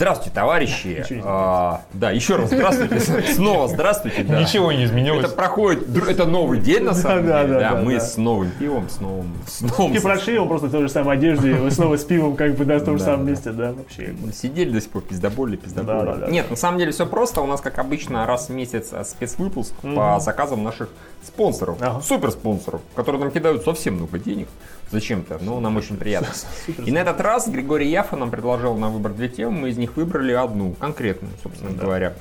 Здравствуйте, 0.00 0.34
товарищи. 0.34 1.04
А, 1.26 1.82
да, 1.92 2.10
еще 2.10 2.36
раз 2.36 2.48
здравствуйте. 2.48 3.00
Снова 3.34 3.68
здравствуйте. 3.68 4.22
да. 4.24 4.40
Ничего 4.40 4.72
не 4.72 4.86
изменилось. 4.86 5.26
Это 5.26 5.34
проходит, 5.34 5.94
это 6.08 6.24
новый 6.24 6.58
день 6.58 6.84
на 6.84 6.94
самом 6.94 7.26
Да, 7.26 7.42
деле. 7.42 7.52
да, 7.58 7.60
Да, 7.60 7.74
да, 7.74 7.82
мы 7.82 7.96
да. 7.96 8.00
с 8.00 8.16
новым 8.16 8.50
пивом, 8.58 8.88
с 8.88 8.98
новым, 8.98 9.30
с 9.46 9.60
новым. 9.60 9.92
И 9.94 9.98
прошли 10.00 10.32
его 10.36 10.46
просто 10.46 10.68
в 10.68 10.70
той 10.70 10.80
же 10.84 10.88
самой 10.88 11.16
одежде, 11.18 11.50
и 11.50 11.52
вы 11.52 11.70
снова 11.70 11.98
с 11.98 12.04
пивом 12.04 12.34
как 12.34 12.54
бы 12.54 12.64
на 12.64 12.80
том 12.80 12.96
же 12.96 13.04
Да, 13.04 13.10
самом 13.10 13.26
да. 13.26 13.30
месте, 13.32 13.50
да, 13.50 13.72
вообще. 13.72 14.14
Сидели 14.32 14.70
до 14.70 14.80
сих 14.80 14.88
пор, 14.88 15.02
пиздоболи, 15.02 15.56
пиздоболи. 15.56 16.06
Да, 16.06 16.14
да, 16.14 16.14
да. 16.24 16.26
Нет, 16.28 16.48
на 16.48 16.56
самом 16.56 16.78
деле 16.78 16.92
все 16.92 17.04
просто. 17.04 17.42
У 17.42 17.46
нас, 17.46 17.60
как 17.60 17.78
обычно, 17.78 18.24
раз 18.24 18.48
в 18.48 18.52
месяц 18.54 18.94
а, 18.94 19.04
спецвыпуск 19.04 19.74
по 19.82 20.18
заказам 20.18 20.64
наших 20.64 20.88
спонсоров, 21.22 21.76
Ага. 21.78 22.00
суперспонсоров, 22.00 22.80
которые 22.96 23.20
нам 23.20 23.30
кидают 23.30 23.64
совсем 23.64 23.96
много 23.96 24.18
денег. 24.18 24.48
Зачем-то, 24.90 25.38
но 25.40 25.60
нам 25.60 25.76
очень 25.76 25.96
приятно. 25.96 26.32
И 26.84 26.90
на 26.90 26.98
этот 26.98 27.20
раз 27.20 27.48
Григорий 27.48 27.88
Яфа 27.88 28.16
нам 28.16 28.30
предложил 28.30 28.76
на 28.76 28.88
выбор 28.88 29.12
две 29.12 29.28
темы, 29.28 29.60
мы 29.60 29.70
из 29.70 29.78
них 29.78 29.96
выбрали 29.96 30.32
одну, 30.32 30.72
конкретную, 30.72 31.32
собственно 31.42 31.72
говоря. 31.72 32.14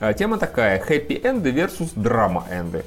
А, 0.00 0.12
Тема 0.12 0.38
такая, 0.38 0.80
хэппи-энды 0.80 1.52
versus 1.52 1.92
драма-энды. 1.94 2.84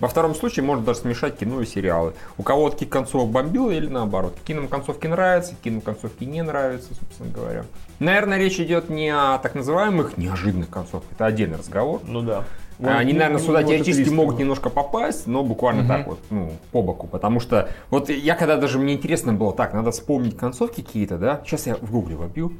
Во 0.00 0.06
втором 0.06 0.34
случае 0.34 0.64
можно 0.64 0.84
даже 0.84 1.00
смешать 1.00 1.36
кино 1.36 1.60
и 1.60 1.66
сериалы. 1.66 2.14
У 2.36 2.42
кого-то 2.42 2.76
каких 2.76 2.88
концовок 2.88 3.30
бомбило 3.30 3.70
или 3.70 3.88
наоборот. 3.88 4.36
Кином 4.44 4.68
концовки 4.68 5.06
нравятся, 5.06 5.54
кином 5.62 5.80
концовки 5.80 6.24
не 6.24 6.42
нравятся, 6.42 6.94
собственно 6.94 7.30
говоря. 7.30 7.64
Наверное, 7.98 8.38
речь 8.38 8.60
идет 8.60 8.88
не 8.88 9.10
о 9.10 9.38
так 9.38 9.54
называемых 9.54 10.16
неожиданных 10.16 10.70
концовках, 10.70 11.10
это 11.12 11.26
отдельный 11.26 11.58
разговор. 11.58 12.00
Ну 12.04 12.22
да. 12.22 12.44
А, 12.82 12.98
Они, 12.98 13.12
Вот, 13.12 13.18
наверное, 13.18 13.40
сюда 13.40 13.60
вот 13.60 13.68
теоретически 13.68 14.08
могут 14.10 14.38
немножко 14.38 14.70
попасть, 14.70 15.26
но 15.26 15.42
буквально 15.42 15.86
так 15.86 16.06
вот, 16.06 16.18
ну, 16.30 16.52
по 16.72 16.82
боку. 16.82 17.06
Потому 17.06 17.40
что 17.40 17.68
вот 17.90 18.08
я 18.08 18.34
когда 18.34 18.56
даже 18.56 18.78
мне 18.78 18.94
интересно 18.94 19.32
было, 19.32 19.52
так, 19.52 19.74
надо 19.74 19.90
вспомнить 19.90 20.36
концовки 20.36 20.82
какие-то, 20.82 21.18
да, 21.18 21.40
сейчас 21.44 21.66
я 21.66 21.74
в 21.76 21.90
гугле 21.90 22.16
вобью. 22.16 22.52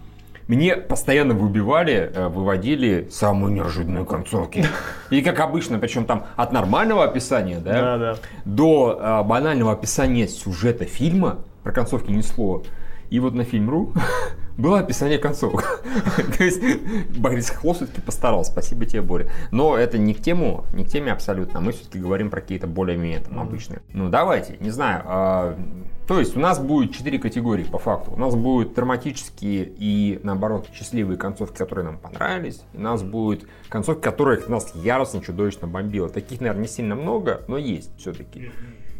Мне 0.48 0.77
постоянно 0.77 1.34
выбивали, 1.34 2.11
э, 2.15 2.28
выводили 2.28 3.06
самые 3.11 3.53
неожиданные 3.55 4.06
концовки. 4.06 4.65
И 5.11 5.20
как 5.20 5.41
обычно, 5.41 5.78
причем 5.78 6.06
там 6.06 6.25
от 6.37 6.53
нормального 6.53 7.05
описания, 7.05 7.59
да, 7.59 7.73
Да, 7.73 7.98
да. 7.98 8.17
до 8.47 8.98
э, 8.98 9.23
банального 9.28 9.73
описания 9.73 10.27
сюжета 10.27 10.87
фильма, 10.87 11.37
про 11.62 11.73
концовки 11.73 12.11
ни 12.11 12.23
слова. 12.23 12.62
И 13.11 13.20
вот 13.20 13.34
на 13.34 13.45
фильм.ру 13.45 13.92
было 14.59 14.81
описание 14.81 15.19
концовок. 15.19 15.83
То 16.39 16.45
есть 16.45 16.62
Борис 17.17 17.50
Хохлов 17.50 17.77
все-таки 17.77 18.00
постарался. 18.00 18.53
Спасибо 18.53 18.87
тебе, 18.87 19.03
Боря. 19.03 19.31
Но 19.50 19.77
это 19.77 19.98
не 19.98 20.15
к 20.15 20.20
тему, 20.20 20.67
не 20.73 20.84
к 20.84 20.89
теме 20.89 21.12
абсолютно. 21.12 21.61
Мы 21.61 21.73
все-таки 21.73 21.98
говорим 21.98 22.31
про 22.31 22.41
какие-то 22.41 22.67
более-менее 22.67 23.20
там 23.20 23.41
обычные. 23.41 23.81
Ну, 23.92 24.09
давайте, 24.09 24.56
не 24.61 24.70
знаю. 24.70 25.03
а, 25.06 25.59
то 26.09 26.19
есть 26.19 26.34
у 26.39 26.41
нас 26.41 26.59
будет 26.59 26.95
четыре 26.95 27.19
категории 27.19 27.65
по 27.65 27.78
факту. 27.78 28.12
У 28.12 28.17
нас 28.17 28.34
будут 28.34 28.73
драматические 28.73 29.70
и, 29.78 30.19
наоборот, 30.22 30.67
счастливые 30.72 31.19
концовки, 31.19 31.59
которые 31.59 31.84
нам 31.84 31.98
понравились. 31.98 32.62
У 32.72 32.81
нас 32.81 33.03
будут 33.03 33.47
концовки, 33.69 34.00
которые 34.00 34.41
нас 34.48 34.72
яростно, 34.75 35.20
чудовищно 35.20 35.69
бомбило. 35.69 36.09
Таких, 36.09 36.41
наверное, 36.41 36.62
не 36.62 36.69
сильно 36.69 36.95
много, 36.95 37.43
но 37.47 37.59
есть 37.59 37.91
все-таки. 37.98 38.50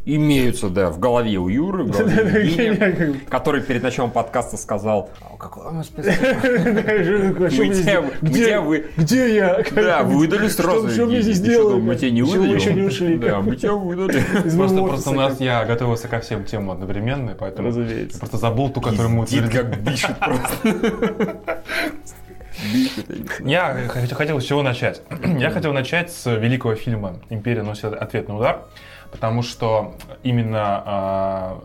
Имеются, 0.05 0.69
да, 0.69 0.89
в 0.89 0.97
голове 0.99 1.37
у 1.37 1.49
Юры, 1.49 1.83
в 1.83 1.91
голове 1.91 2.23
у 2.23 2.37
Евгения, 2.39 3.15
который 3.29 3.61
перед 3.61 3.83
началом 3.83 4.09
подкаста 4.11 4.57
сказал, 4.57 5.09
«А 5.21 5.37
какой 5.37 5.67
у 5.67 5.71
нас 5.71 5.87
специфика?» 5.87 6.35
Мы 6.43 7.49
тебя- 7.49 8.01
мы 8.21 8.29
тебя 8.29 8.61
вы- 8.61 8.85
Где 8.97 9.35
я? 9.35 9.61
Да, 9.71 10.03
выдали 10.03 10.47
сразу. 10.47 10.89
Что, 10.89 11.01
Евгений. 11.03 11.21
здесь 11.21 11.41
делаем? 11.41 11.83
Мы 11.83 11.95
тебя 11.95 12.11
не 12.11 12.21
выдали. 12.23 12.55
еще 12.55 12.73
не 12.73 12.83
ушли? 12.83 13.17
Да, 13.17 13.41
мы 13.41 13.55
тебя 13.55 13.73
выдали. 13.73 14.23
Просто, 14.57 14.77
просто 14.83 15.09
у 15.11 15.13
нас 15.13 15.39
я 15.39 15.63
готовился 15.65 16.07
ко 16.07 16.19
всем 16.21 16.43
темам 16.45 16.71
одновременно, 16.71 17.35
поэтому 17.37 17.67
Разумеется. 17.67 18.19
просто 18.19 18.37
забыл 18.37 18.69
ту, 18.69 18.81
которую 18.81 19.09
мы 19.09 19.25
Пиздит, 19.25 19.45
утвердили. 19.45 19.61
как 19.71 19.81
бишит 19.81 20.17
просто. 20.19 21.37
Я 23.45 23.87
хотел 23.87 24.39
с 24.39 24.43
чего 24.43 24.63
начать. 24.63 25.01
Я 25.39 25.49
хотел 25.51 25.71
начать 25.73 26.11
с 26.11 26.25
великого 26.29 26.75
фильма 26.75 27.17
«Империя 27.29 27.63
носит 27.63 27.93
ответный 27.93 28.35
удар», 28.37 28.61
потому 29.11 29.41
что 29.41 29.95
именно 30.23 30.83
а, 30.85 31.63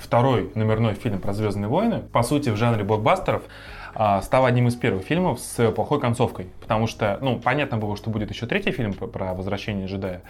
второй 0.00 0.50
номерной 0.54 0.94
фильм 0.94 1.20
про 1.20 1.32
Звездные 1.32 1.68
войны, 1.68 2.02
по 2.12 2.22
сути, 2.22 2.50
в 2.50 2.56
жанре 2.56 2.84
блокбастеров, 2.84 3.42
а, 3.98 4.20
стал 4.20 4.44
одним 4.44 4.68
из 4.68 4.74
первых 4.74 5.04
фильмов 5.04 5.40
с 5.40 5.70
плохой 5.72 6.00
концовкой. 6.00 6.48
Потому 6.60 6.86
что, 6.86 7.18
ну, 7.22 7.38
понятно 7.38 7.78
было, 7.78 7.96
что 7.96 8.10
будет 8.10 8.30
еще 8.30 8.46
третий 8.46 8.70
фильм 8.70 8.92
про 8.92 9.32
возвращение 9.32 9.86
джедая. 9.86 10.22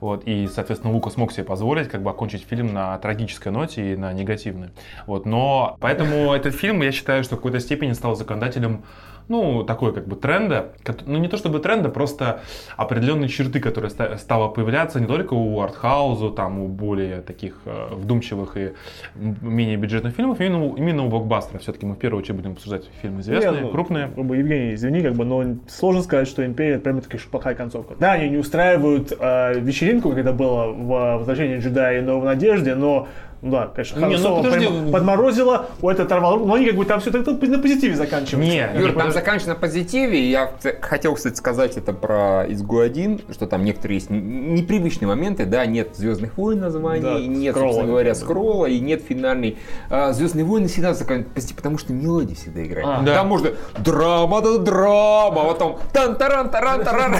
Вот, 0.00 0.24
и, 0.24 0.48
соответственно, 0.52 0.92
Лука 0.92 1.10
смог 1.10 1.30
себе 1.30 1.44
позволить 1.44 1.88
как 1.88 2.02
бы 2.02 2.10
окончить 2.10 2.44
фильм 2.44 2.72
на 2.72 2.98
трагической 2.98 3.52
ноте 3.52 3.92
и 3.92 3.96
на 3.96 4.12
негативной. 4.12 4.70
Вот, 5.06 5.24
но 5.24 5.76
поэтому 5.80 6.32
этот 6.32 6.56
фильм, 6.56 6.82
я 6.82 6.90
считаю, 6.90 7.22
что 7.22 7.36
в 7.36 7.38
какой-то 7.38 7.60
степени 7.60 7.92
стал 7.92 8.16
законодателем 8.16 8.82
ну, 9.28 9.64
такой 9.64 9.92
как 9.92 10.06
бы 10.06 10.16
тренда, 10.16 10.72
ну, 11.06 11.18
не 11.18 11.28
то 11.28 11.36
чтобы 11.36 11.58
тренда, 11.58 11.88
просто 11.88 12.40
определенные 12.76 13.28
черты, 13.28 13.60
которые 13.60 13.90
ста- 13.90 14.16
стало 14.18 14.48
появляться 14.48 15.00
не 15.00 15.06
только 15.06 15.34
у 15.34 15.60
артхаузу, 15.60 16.30
там, 16.30 16.58
у 16.58 16.68
более 16.68 17.20
таких 17.22 17.60
э, 17.64 17.88
вдумчивых 17.94 18.56
и 18.56 18.72
менее 19.14 19.76
бюджетных 19.76 20.14
фильмов, 20.14 20.40
именно, 20.40 20.64
у- 20.64 20.76
именно 20.76 21.04
у 21.04 21.08
блокбастеров. 21.08 21.62
Все-таки 21.62 21.86
мы 21.86 21.94
в 21.94 21.98
первую 21.98 22.22
очередь 22.22 22.36
будем 22.36 22.52
обсуждать 22.52 22.88
фильмы 23.00 23.20
известные, 23.20 23.52
Не, 23.52 23.60
ну, 23.62 23.68
крупные. 23.70 24.08
как 24.14 24.24
бы, 24.24 24.36
Евгений, 24.36 24.74
извини, 24.74 25.00
как 25.02 25.14
бы, 25.14 25.24
но 25.24 25.56
сложно 25.68 26.02
сказать, 26.02 26.28
что 26.28 26.44
Империя 26.44 26.74
это 26.74 26.84
прям 26.84 27.00
таки 27.00 27.18
плохая 27.30 27.54
концовка. 27.54 27.94
Да, 27.98 28.12
они 28.12 28.28
не 28.30 28.36
устраивают 28.38 29.12
э, 29.18 29.58
вечеринку, 29.60 30.10
когда 30.12 30.32
было 30.32 30.66
в 30.72 31.18
«Возвращении 31.18 31.58
джедая 31.58 31.98
и 31.98 32.00
новой 32.02 32.26
надежде», 32.26 32.74
но 32.74 32.82
ну 32.82 33.06
да, 33.42 33.66
конечно, 33.74 34.00
Хан 34.00 34.08
Не, 34.08 34.16
ну 34.16 34.22
Соло 34.22 34.42
подожди. 34.42 34.66
прям 34.66 34.92
подморозило, 34.92 35.66
у 35.80 35.90
это 35.90 36.04
оторвало 36.04 36.36
руку, 36.36 36.46
но 36.46 36.54
они 36.54 36.66
как 36.66 36.76
бы 36.76 36.84
там 36.84 37.00
все 37.00 37.10
так 37.10 37.26
на 37.26 37.58
позитиве 37.58 37.96
заканчиваются. 37.96 38.36
Не, 38.36 38.70
Юр, 38.80 38.92
там 38.92 39.10
заканчивается 39.10 39.48
на 39.48 39.54
позитиве. 39.56 40.30
Я 40.30 40.52
хотел, 40.80 41.16
кстати, 41.16 41.36
сказать 41.36 41.76
это 41.76 41.92
про 41.92 42.46
«Изгу-1», 42.48 43.32
что 43.32 43.48
там 43.48 43.64
некоторые 43.64 43.96
есть 43.96 44.10
непривычные 44.10 45.08
моменты, 45.08 45.44
да, 45.44 45.66
нет 45.66 45.96
«Звездных 45.96 46.36
войн» 46.38 46.60
названий, 46.60 47.02
Да, 47.02 47.18
нет, 47.18 47.54
скролла, 47.54 47.72
собственно 47.72 47.90
говоря, 47.90 48.14
скролла, 48.14 48.66
и 48.66 48.78
нет 48.78 49.02
финальной. 49.02 49.58
А, 49.90 50.12
«Звездные 50.12 50.44
войны» 50.44 50.68
всегда 50.68 50.94
заканчиваются 50.94 51.54
потому 51.56 51.78
что 51.78 51.92
мелодия 51.92 52.36
всегда 52.36 52.64
играет. 52.64 52.86
А. 52.88 53.02
Да. 53.02 53.14
Там 53.14 53.28
можно 53.28 53.50
драма, 53.78 54.40
да 54.40 54.58
драма, 54.58 55.42
а 55.42 55.44
потом 55.52 55.78
тан 55.92 56.16
таран 56.16 56.50
таран 56.50 56.84
таран 56.84 57.14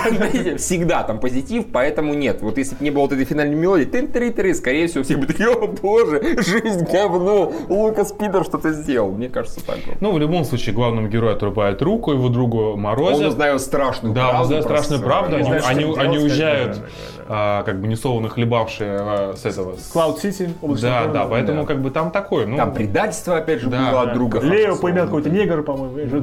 Всегда 0.57 1.03
там 1.03 1.19
позитив, 1.19 1.67
поэтому 1.73 2.15
нет. 2.15 2.43
Вот 2.43 2.59
если 2.59 2.77
бы 2.77 2.85
не 2.85 2.91
было 2.91 3.03
вот 3.03 3.13
этой 3.13 3.25
финальной 3.25 3.57
мелодии, 3.57 3.85
тын 3.85 4.09
три 4.09 4.31
три 4.31 4.55
скорее 4.55 4.87
всего, 4.87 5.05
все 5.05 5.17
бы 5.17 5.27
такие, 5.27 5.49
о 5.49 5.67
боже, 5.67 6.12
жизнь 6.43 6.85
говно, 6.91 7.53
Лукас 7.69 8.13
Питер 8.13 8.45
что-то 8.45 8.73
сделал. 8.73 9.11
Мне 9.13 9.29
кажется, 9.29 9.65
так 9.65 9.79
вот. 9.87 9.97
Ну, 10.01 10.13
в 10.13 10.19
любом 10.19 10.45
случае, 10.45 10.75
главному 10.75 11.09
герою 11.09 11.35
отрубают 11.35 11.81
руку, 11.83 12.13
его 12.13 12.29
другу 12.29 12.73
Он 12.73 12.81
морозят. 12.81 13.29
узнает 13.29 13.61
страшную 13.61 14.15
Да, 14.15 14.25
он 14.25 14.31
правду. 14.31 14.47
знает 14.49 14.67
про 14.67 14.77
страшную 14.79 15.03
правду. 15.03 15.37
Они, 15.37 15.45
знает, 15.45 15.65
они- 15.67 15.81
делать, 15.81 15.99
они 15.99 16.19
уезжают, 16.19 16.73
да, 16.73 16.79
да, 16.81 16.87
а, 17.29 17.63
как 17.65 17.81
бы 17.81 17.87
несолоно 17.89 18.29
хлебавшие 18.29 18.91
а, 19.01 19.35
с 19.37 19.45
этого. 19.45 19.77
с- 19.77 19.91
Клауд 19.93 20.19
Сити, 20.21 20.51
облачный 20.61 20.89
Да, 20.91 21.07
да, 21.07 21.25
поэтому 21.27 21.63
да. 21.63 21.67
как 21.69 21.81
бы 21.81 21.91
там 21.91 22.11
такой, 22.11 22.47
ну, 22.47 22.57
Там 22.57 22.73
предательство, 22.75 23.37
опять 23.37 23.61
же, 23.61 23.69
Да, 23.69 23.91
было 23.91 24.05
да. 24.05 24.11
от 24.11 24.15
друга. 24.15 24.41
Лео 24.41 24.77
поймет 24.77 25.05
какой-то 25.05 25.31
негр, 25.31 25.63
по-моему. 25.63 26.23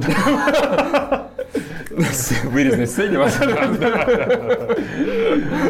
вырезанной 2.44 2.86
сцене. 2.86 3.18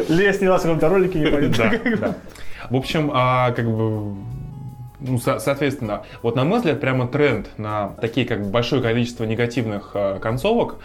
Лея 0.08 0.32
снялась 0.32 0.60
в 0.62 0.64
каком-то 0.64 0.88
ролике, 0.88 1.18
не 1.18 1.26
понятно. 1.30 2.14
В 2.68 2.76
общем, 2.76 3.10
а, 3.14 3.52
как 3.52 3.66
бы, 3.70 4.14
ну, 5.00 5.18
со- 5.18 5.38
соответственно, 5.38 6.02
вот 6.22 6.36
на 6.36 6.44
мой 6.44 6.58
взгляд, 6.58 6.80
прямо 6.80 7.08
тренд 7.08 7.48
на 7.58 7.88
такие 8.00 8.26
как 8.26 8.50
большое 8.50 8.82
количество 8.82 9.24
негативных 9.24 9.92
а, 9.94 10.18
концовок 10.18 10.76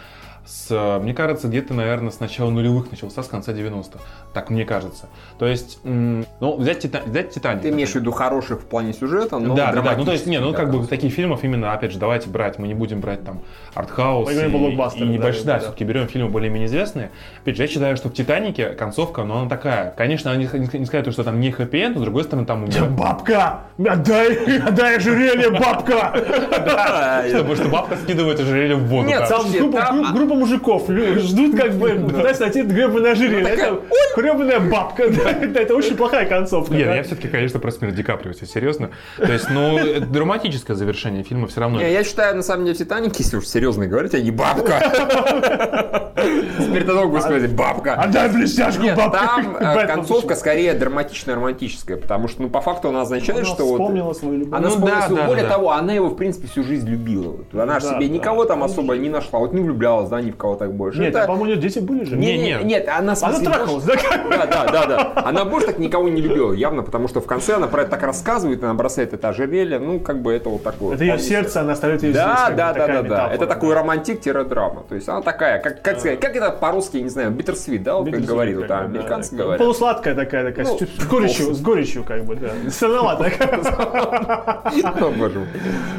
с, 0.46 0.98
мне 1.02 1.12
кажется, 1.12 1.48
где-то, 1.48 1.74
наверное, 1.74 2.10
с 2.10 2.20
начала 2.20 2.50
нулевых 2.50 2.90
начался, 2.90 3.22
с 3.22 3.28
конца 3.28 3.52
90-х. 3.52 3.98
Так 4.32 4.50
мне 4.50 4.64
кажется. 4.64 5.08
То 5.38 5.46
есть, 5.46 5.80
ну, 5.82 6.56
взять, 6.56 6.84
Тита- 6.84 7.02
взять 7.04 7.30
Титаник. 7.30 7.62
Ты 7.62 7.70
имеешь 7.70 7.90
в 7.90 7.96
виду 7.96 8.12
хороших 8.12 8.60
в 8.60 8.64
плане 8.64 8.92
сюжета, 8.92 9.38
но 9.38 9.54
да, 9.54 9.72
да, 9.72 9.82
да, 9.82 9.96
ну 9.96 10.04
то 10.04 10.12
есть, 10.12 10.26
не, 10.26 10.38
ну 10.38 10.52
как 10.52 10.70
да. 10.70 10.78
бы 10.78 10.86
таких 10.86 11.12
фильмов 11.12 11.42
именно, 11.42 11.72
опять 11.72 11.92
же, 11.92 11.98
давайте 11.98 12.28
брать, 12.28 12.58
мы 12.58 12.68
не 12.68 12.74
будем 12.74 13.00
брать 13.00 13.24
там 13.24 13.40
артхаус 13.74 14.26
Мы 14.26 14.34
и, 14.34 14.36
и 14.36 14.38
да, 14.38 14.48
небольшие, 14.48 15.44
да, 15.44 15.54
да. 15.54 15.58
все-таки 15.60 15.84
берем 15.84 16.06
фильмы 16.06 16.28
более-менее 16.28 16.66
известные. 16.66 17.10
Опять 17.42 17.56
же, 17.56 17.62
я 17.62 17.68
считаю, 17.68 17.96
что 17.96 18.08
в 18.08 18.12
Титанике 18.12 18.70
концовка, 18.70 19.24
ну 19.24 19.38
она 19.38 19.48
такая, 19.48 19.90
конечно, 19.96 20.30
она 20.30 20.40
не, 20.40 20.48
не, 20.52 20.78
не 20.78 20.86
сказать, 20.86 21.10
что 21.12 21.24
там 21.24 21.40
не 21.40 21.50
хэппи 21.50 21.86
но 21.88 21.98
с 21.98 22.02
другой 22.02 22.24
стороны 22.24 22.46
там 22.46 22.64
у 22.64 22.66
Бабка! 22.90 23.60
Отдай, 23.78 24.58
отдай 24.58 24.96
ожерелье, 24.96 25.50
бабка! 25.50 26.12
Потому 27.32 27.56
что 27.56 27.68
бабка 27.68 27.96
скидывает 27.96 28.38
ожерелье 28.40 28.76
в 28.76 28.86
воду. 28.86 29.08
Нет, 29.08 29.28
да. 29.72 30.12
группа 30.12 30.35
мужиков 30.36 30.88
ждут, 30.88 31.56
как 31.56 31.72
бы, 31.74 31.90
пытаются 32.08 32.44
найти 32.44 32.62
гребаное 32.62 33.12
ожерелье. 33.12 33.48
Это 33.48 33.80
гребаная 34.16 34.60
бабка. 34.60 35.02
Это 35.56 35.74
очень 35.74 35.96
плохая 35.96 36.26
концовка. 36.26 36.74
Нет, 36.74 36.86
да. 36.86 36.96
я 36.96 37.02
все-таки, 37.02 37.28
конечно, 37.28 37.58
про 37.60 37.70
смерть 37.70 37.94
Ди 37.94 38.02
Каприо, 38.02 38.32
если 38.32 38.46
серьезно. 38.46 38.90
То 39.16 39.32
есть, 39.32 39.50
ну, 39.50 39.78
это 39.78 40.06
драматическое 40.06 40.76
завершение 40.76 41.22
фильма 41.22 41.46
все 41.46 41.60
равно. 41.60 41.80
Я 41.80 42.04
считаю, 42.04 42.36
на 42.36 42.42
самом 42.42 42.64
деле, 42.64 42.76
Титаник, 42.76 43.16
если 43.16 43.36
уж 43.36 43.46
серьезно 43.46 43.86
говорить, 43.86 44.14
а 44.14 44.20
не 44.20 44.30
бабка. 44.30 46.12
смертоносок 46.58 47.10
будет 47.10 47.22
сказать, 47.22 47.52
бабка. 47.52 47.94
Отдай 47.94 48.28
блестяшку, 48.30 48.82
Нет, 48.82 48.96
бабка. 48.96 49.18
там 49.18 49.56
э, 49.56 49.86
концовка 49.86 50.34
скорее 50.34 50.74
драматично-романтическая, 50.74 51.96
потому 51.96 52.28
что, 52.28 52.42
ну, 52.42 52.50
по 52.50 52.60
факту 52.60 52.88
она 52.88 53.02
означает, 53.02 53.40
Она 53.40 53.46
что 53.46 53.64
вот... 53.64 53.72
вспомнила 53.80 54.12
свою 54.12 54.38
любовь. 54.38 54.58
Она 54.58 54.68
Ну 54.68 54.74
вспомнила 54.74 55.00
свою- 55.02 55.26
более 55.26 55.46
того, 55.46 55.70
она 55.72 55.92
его, 55.92 56.08
в 56.08 56.16
принципе, 56.16 56.48
всю 56.48 56.62
жизнь 56.62 56.88
любила. 56.88 57.36
Она 57.52 57.80
же 57.80 57.86
себе 57.86 58.08
никого 58.08 58.44
там 58.44 58.62
особо 58.62 58.96
не 58.96 59.08
нашла, 59.08 59.38
вот 59.38 59.52
не 59.52 59.62
влюблялась, 59.62 60.08
да, 60.08 60.20
ни 60.26 60.30
в 60.30 60.36
кого 60.36 60.56
так 60.56 60.72
больше. 60.74 61.00
Нет, 61.00 61.10
Это- 61.10 61.24
а, 61.24 61.26
по-моему, 61.26 61.44
у 61.44 61.46
нее 61.46 61.56
дети 61.56 61.78
были 61.78 62.04
же. 62.04 62.16
Не, 62.16 62.36
Не, 62.36 62.38
не, 62.38 62.44
нет. 62.48 62.64
нет, 62.64 62.88
она 62.88 63.14
в 63.14 63.22
Она 63.22 63.32
смысле, 63.34 63.44
трахалась, 63.46 63.84
да? 63.84 63.96
как? 63.96 64.28
Да, 64.28 64.46
да, 64.46 64.66
да, 64.66 64.86
да. 64.86 65.22
Она 65.24 65.44
больше 65.44 65.68
так 65.68 65.78
никого 65.78 66.08
не 66.08 66.20
любила, 66.20 66.52
явно, 66.52 66.82
потому 66.82 67.08
что 67.08 67.20
в 67.20 67.26
конце 67.26 67.54
она 67.54 67.66
про 67.66 67.82
это 67.82 67.92
так 67.92 68.02
рассказывает, 68.02 68.62
она 68.62 68.74
бросает 68.74 69.14
это 69.14 69.28
ожерелье, 69.28 69.78
ну, 69.78 70.00
как 70.00 70.20
бы 70.20 70.32
это 70.32 70.48
вот 70.48 70.62
такое. 70.62 70.94
Это 70.94 71.04
ее 71.04 71.18
сердце, 71.18 71.60
она 71.60 71.72
оставит 71.72 72.02
ее 72.02 72.12
да, 72.12 72.50
да, 72.56 72.72
да, 72.72 72.86
да, 72.86 73.02
да. 73.02 73.30
Это 73.32 73.46
такой 73.46 73.74
романтик-драма. 73.74 74.84
То 74.88 74.94
есть 74.94 75.08
она 75.08 75.22
такая, 75.22 75.60
как, 75.60 75.82
как 75.82 75.98
сказать, 75.98 76.20
как 76.20 76.36
это 76.36 76.50
по-русски, 76.50 76.98
не 76.98 77.08
знаю, 77.08 77.30
bittersweet, 77.30 77.82
да, 77.82 77.96
вот 77.96 78.10
как 78.10 78.22
говорит, 78.22 78.56
вот, 78.56 78.66
да, 78.66 78.80
американцы 78.80 79.34
да. 79.34 79.42
говорят. 79.42 79.58
Полусладкая 79.58 80.14
такая, 80.14 80.44
такая, 80.44 80.66
Ну, 80.66 80.78
с, 80.78 81.02
с 81.02 81.06
горечью, 81.06 81.54
с 81.54 81.60
горечью, 81.60 82.04
как 82.04 82.24
бы, 82.24 82.36
да. 82.36 82.48
Солоноватая. 82.70 83.32
Мой. 85.16 85.32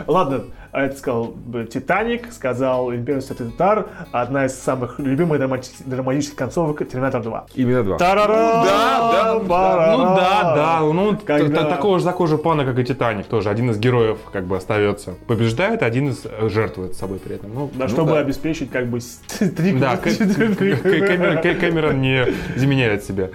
Ладно, 0.08 0.44
это 0.72 0.96
сказал 0.98 1.36
Титаник, 1.72 2.32
сказал 2.32 2.92
Империя 2.94 3.22
Татар, 3.22 3.88
одна 4.12 4.46
из 4.46 4.54
самых 4.58 5.00
любимых 5.00 5.40
драмати- 5.40 5.72
драматических 5.86 6.36
концовок 6.38 6.88
Терминатор 6.88 7.22
2. 7.22 7.46
Именно 7.56 7.84
два. 7.84 7.98
Тарара, 7.98 8.34
Да, 8.64 9.12
да, 9.12 9.40
барара. 9.40 9.98
Ну 9.98 10.04
да, 10.16 10.56
да, 10.56 10.80
ну 10.82 11.16
т- 11.16 11.26
Когда- 11.26 11.64
такого 11.66 12.00
же 12.00 12.06
такого 12.06 12.28
же 12.28 12.38
плана, 12.38 12.66
как 12.66 12.78
и 12.80 12.84
Титаник, 12.84 13.28
тоже 13.28 13.50
один 13.50 13.72
из 13.72 13.78
героев 13.80 14.18
как 14.32 14.46
бы 14.46 14.58
остается, 14.58 15.14
побеждает, 15.28 15.82
один 15.84 16.10
из 16.10 16.26
э, 16.26 16.50
жертвует 16.50 16.96
собой 16.96 17.20
при 17.20 17.36
этом. 17.36 17.54
Ну, 17.54 17.70
Да, 17.76 17.88
чтобы 17.88 18.12
да. 18.12 18.20
обеспечить 18.20 18.70
как 18.72 18.88
бы 18.88 19.00
три 19.40 19.74
Да, 19.74 19.98
К- 19.98 20.04
Кэмерон 20.08 21.38
Кэ- 21.40 21.56
Кэмерон 21.60 22.02
не 22.02 22.26
изменяет 22.56 23.04
себя. 23.04 23.30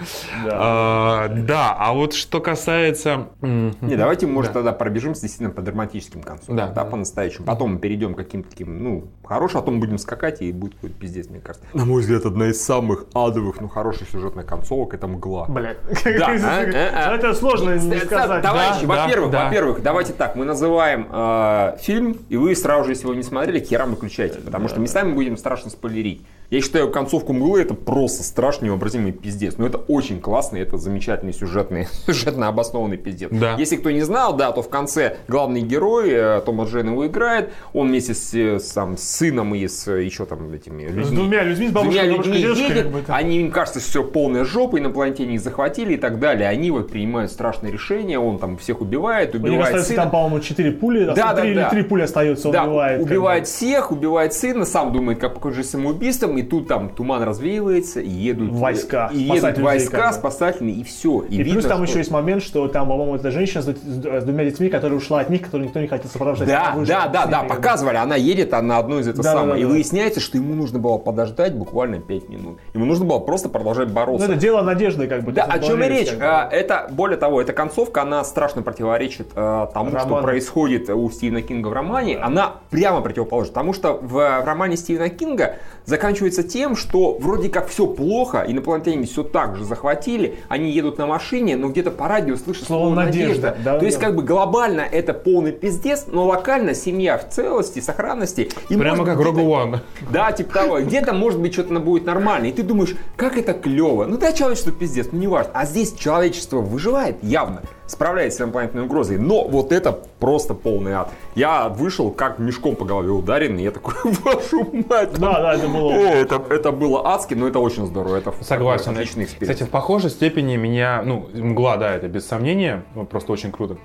Да. 0.45 0.51
А, 0.53 1.29
Да, 1.29 1.77
а 1.79 1.93
вот 1.93 2.15
что 2.15 2.41
касается... 2.41 3.29
Не, 3.41 3.97
давайте, 3.97 4.27
может, 4.27 4.53
Да. 4.53 4.61
тогда 4.61 4.73
пробежимся 4.73 5.23
действительно 5.23 5.51
по 5.51 5.63
драматическим 5.63 6.23
концовкам, 6.23 6.57
Да. 6.57 6.67
да, 6.69 6.85
по-настоящему. 7.23 7.47
Потом 7.47 7.75
мы 7.75 7.79
перейдем 7.79 8.15
к 8.15 8.17
каким-то 8.19 8.51
таким, 8.51 8.83
ну, 8.83 9.05
хорошим, 9.25 9.59
а 9.59 9.61
потом 9.61 9.81
будем 9.81 9.99
скакать, 9.99 10.43
и 10.43 10.53
будет 10.53 10.75
какой-то 10.75 10.97
пиздец, 10.97 11.29
мне 11.29 11.41
кажется. 11.41 11.67
На 11.73 11.85
мой 11.85 12.03
взгляд, 12.03 12.25
одна 12.27 12.49
из 12.49 12.63
самых 12.63 13.07
адовых, 13.15 13.61
ну, 13.61 13.69
хороших 13.69 14.09
сюжетных 14.09 14.47
концовок– 14.47 14.95
это 14.95 15.07
«Мгла». 15.07 15.47
Блядь. 15.49 15.79
Да, 16.05 16.27
а, 16.27 16.35
а, 16.43 17.13
а. 17.13 17.17
Это 17.17 17.35
сложно 17.35 17.77
не 17.77 17.99
сказать. 17.99 18.43
Товарищи, 18.43 18.85
во-первых, 18.85 19.33
во-первых, 19.33 19.83
давайте 19.83 20.13
так, 20.13 20.37
мы 20.37 20.45
называем 20.45 21.09
э, 21.11 21.77
фильм, 21.81 22.19
и 22.29 22.37
вы 22.37 22.55
сразу 22.55 22.85
же, 22.85 22.93
если 22.93 23.05
его 23.05 23.15
не 23.15 23.23
смотрели, 23.23 23.61
херам 23.61 23.91
выключайте, 23.91 24.41
потому 24.41 24.69
что 24.69 24.81
местами 24.81 25.13
будем 25.13 25.37
страшно 25.37 25.71
спойлерить. 25.71 26.23
Я 26.53 26.61
считаю, 26.61 26.91
концовку 26.91 27.33
«Мглы» 27.33 27.63
это 27.63 27.73
просто 27.73 28.23
страшный 28.23 28.67
невообразимый 28.67 29.11
пиздец. 29.13 29.55
Но 29.57 29.65
это 29.65 29.79
очень 29.79 30.21
классный, 30.21 30.61
это 30.61 30.77
замечательный 30.77 31.33
сюжетный, 31.33 31.89
сюжетно 32.07 32.47
обоснованный 32.49 32.99
пиздец. 32.99 33.31
Да. 33.33 33.55
Если 33.59 33.77
кто 33.77 33.91
не 33.91 34.03
знал, 34.03 34.37
да, 34.37 34.53
то 34.53 34.61
в 34.61 34.69
конце 34.69 35.17
главный 35.29 35.63
герой, 35.63 36.11
э, 36.11 36.43
Томас 36.45 36.69
Джейн 36.69 36.91
его 36.91 37.07
играет, 37.07 37.55
он 37.73 37.89
вместе 37.89 38.13
с, 38.13 38.35
э, 38.35 38.59
с, 38.59 38.69
там, 38.73 38.99
с 38.99 39.03
сыном 39.03 39.55
и 39.55 39.67
с 39.67 39.89
э, 39.89 40.03
еще 40.05 40.27
там 40.27 40.53
этими 40.53 40.89
С 40.89 40.91
людьми, 40.91 41.17
двумя 41.17 41.43
людьми, 41.43 41.67
с 41.69 41.71
с 41.71 41.73
двумя 41.73 41.89
бабушкой, 41.89 42.11
бабушкой, 42.11 42.33
людьми 42.33 42.43
дедушкой. 42.43 42.69
едет, 42.69 42.83
как 42.83 42.93
бы, 42.93 43.01
там. 43.01 43.17
они, 43.17 43.41
им 43.41 43.51
кажется, 43.51 43.81
все 43.81 44.05
полная 44.05 44.45
жопа, 44.45 44.79
инопланетяне 44.79 45.37
их 45.37 45.41
захватили 45.41 45.95
и 45.95 45.97
так 45.97 46.19
далее. 46.21 46.51
Они 46.51 46.71
вот 46.71 46.91
принимают 46.91 47.33
страшные 47.33 47.73
решения, 47.73 48.19
он 48.19 48.39
там 48.39 48.59
всех 48.59 48.83
убивает, 48.83 49.35
У 49.35 49.39
убивает 49.39 49.63
остается 49.69 49.89
сына. 49.89 50.03
там, 50.03 50.11
по-моему, 50.11 50.41
4 50.41 50.73
пули, 50.73 51.05
Да, 51.07 51.15
да, 51.15 51.35
три 51.41 51.53
или 51.53 51.61
да. 51.61 51.71
3 51.71 51.83
пули 51.85 52.03
остается, 52.03 52.49
он 52.49 52.53
Да, 52.53 52.65
убивает. 52.65 53.01
убивает 53.01 53.47
всех, 53.47 53.91
убивает 53.91 54.35
сына, 54.35 54.67
сам 54.67 54.93
думает, 54.93 55.19
как 55.19 55.33
покончить 55.33 55.65
самоубийством, 55.65 56.42
и 56.43 56.45
тут 56.45 56.69
там 56.69 56.91
туман 56.91 57.23
развеивается, 57.23 58.01
и 58.01 58.09
едут 58.09 58.51
Войска, 58.53 59.11
и 59.13 59.19
едут 59.19 59.39
спасать 59.39 59.57
людей, 59.59 59.65
войска 59.65 60.09
бы. 60.09 60.13
спасательные, 60.15 60.75
и 60.77 60.85
все. 60.85 61.21
И, 61.23 61.43
плюс 61.43 61.65
там 61.65 61.83
еще 61.83 61.99
есть 61.99 62.11
момент, 62.11 62.43
что 62.43 62.69
там, 62.69 62.89
по-моему, 62.89 63.15
это 63.17 63.31
женщина 63.31 63.63
с, 63.63 63.67
с 63.67 64.25
двумя 64.25 64.45
детьми, 64.45 64.69
которая 64.69 64.99
ушла 64.99 65.21
от 65.21 65.31
них, 65.31 65.43
которую 65.43 65.67
никто 65.67 65.81
не 65.81 65.87
хотел 65.87 66.11
сопровождать. 66.11 66.49
Да, 66.49 66.73
вышла 66.75 66.95
да, 66.95 67.09
да, 67.09 67.27
да, 67.27 67.43
бы. 67.43 67.49
показывали, 67.49 67.97
она 67.97 68.17
едет, 68.17 68.55
она 68.55 68.79
одну 68.79 68.99
из 68.99 69.09
этого 69.09 69.23
Да, 69.25 69.33
да, 69.33 69.39
самого. 69.39 69.55
да, 69.55 69.61
и 69.61 69.63
да. 69.65 69.69
выясняется, 69.69 70.21
что 70.21 70.37
ему 70.39 70.55
нужно 70.55 70.79
было 70.79 70.99
подождать 70.99 71.55
буквально 71.55 71.99
5 72.01 72.29
минут. 72.29 72.59
Ему 72.75 72.85
нужно 72.87 73.05
было 73.05 73.19
просто 73.19 73.49
продолжать 73.49 73.89
Ну, 73.89 73.95
бороться. 73.95 74.27
это 74.27 74.37
дело 74.37 74.63
надежды, 74.63 75.07
как 75.07 75.23
бы. 75.25 75.33
Да, 75.33 75.45
есть 75.45 75.57
о 75.57 75.59
чем 75.69 75.83
и 75.83 75.89
речь. 75.89 76.09
как 76.11 76.19
бы. 76.19 76.25
А, 76.25 76.49
Это, 76.51 76.89
более 76.91 77.17
того, 77.19 77.41
эта 77.41 77.53
концовка, 77.53 78.03
она 78.03 78.25
страшно 78.25 78.63
противоречит 78.63 79.29
э, 79.35 79.67
тому, 79.75 79.91
что 79.91 79.99
Роману. 79.99 80.23
происходит 80.23 80.89
у 80.91 81.11
Стивена 81.11 81.43
Кинга 81.43 81.69
в 81.69 81.73
романе. 81.73 82.17
Она 82.19 82.55
прямо 82.71 83.01
противоположна. 83.01 83.53
Потому 83.53 83.73
что 83.75 83.93
в, 83.95 84.13
в 84.13 84.45
романе 84.47 84.77
Стивена 84.77 85.09
Кинга 85.11 85.57
заканчивается 85.85 86.32
тем, 86.43 86.77
что 86.77 87.19
вроде 87.21 87.49
как 87.49 87.69
все 87.69 87.87
плохо, 87.87 88.45
инопланетяне 88.47 89.05
все 89.07 89.23
так 89.25 89.57
же 89.57 89.65
захватили, 89.65 90.39
они 90.49 90.71
едут 90.71 90.99
на 90.99 91.07
машине, 91.07 91.57
но 91.57 91.69
где-то 91.69 91.91
по 91.91 92.09
радио 92.09 92.37
слышат 92.37 92.67
Слово 92.67 92.83
слово 92.87 92.95
«надежда». 92.95 93.49
«надежда». 93.49 93.57
Да, 93.65 93.79
То 93.79 93.85
есть 93.85 93.99
да. 93.99 94.07
как 94.07 94.17
бы 94.17 94.23
глобально 94.23 94.81
это 94.83 95.13
полный 95.13 95.53
пиздец, 95.53 96.07
но 96.07 96.25
локально 96.27 96.75
семья 96.75 97.19
в 97.19 97.29
целости, 97.29 97.81
сохранности. 97.81 98.49
И 98.69 98.77
Прямо 98.77 99.05
как 99.05 99.17
где-то- 99.17 99.23
Рогу 99.31 99.41
One. 99.41 99.81
да, 100.11 100.33
типа 100.33 100.53
того. 100.55 100.81
Где-то, 100.81 101.13
может 101.13 101.41
быть, 101.41 101.53
что-то 101.53 101.79
будет 101.81 102.05
нормально. 102.07 102.47
И 102.47 102.53
ты 102.53 102.63
думаешь, 102.63 102.95
как 103.17 103.37
это 103.37 103.53
клево. 103.53 104.05
Ну 104.05 104.17
да, 104.19 104.33
человечество 104.33 104.73
пиздец, 104.73 105.09
ну 105.11 105.19
не 105.19 105.27
важно. 105.27 105.51
А 105.55 105.67
здесь 105.67 105.93
человечество 105.95 106.59
выживает 106.61 107.17
явно, 107.23 107.63
справляется 107.87 108.39
с 108.39 108.41
инопланетной 108.43 108.83
угрозой. 108.83 109.19
Но 109.19 109.47
вот 109.47 109.73
это 109.73 109.93
просто 109.93 110.55
полный 110.55 110.93
ад. 110.93 111.11
Я 111.35 111.69
вышел 111.69 112.11
как 112.11 112.39
мешком 112.39 112.77
по 112.77 112.85
голове 112.85 113.11
ударенный. 113.11 113.63
Я 113.63 113.71
такой, 113.71 113.95
вашу 114.25 114.65
мать. 114.89 115.13
Да, 115.19 115.41
да, 115.41 115.55
это 115.55 115.69
было... 115.69 115.93
О, 115.93 116.15
это, 116.15 116.43
это 116.51 116.73
было 116.73 117.07
адски, 117.15 117.35
но 117.35 117.49
это 117.49 117.59
очень 117.59 117.87
здорово. 117.87 118.17
Это 118.17 118.33
Согласен. 118.41 118.93
Отличный 118.93 119.25
эксперимент. 119.25 119.55
Кстати, 119.55 119.69
в 119.69 119.73
похожей 119.73 120.11
степени 120.11 120.57
меня, 120.57 121.03
ну, 121.05 121.29
мгла, 121.35 121.77
да, 121.77 121.95
это 121.95 122.09
без 122.09 122.27
сомнения, 122.27 122.85
просто 123.11 123.33
очень 123.33 123.53
круто. 123.53 123.77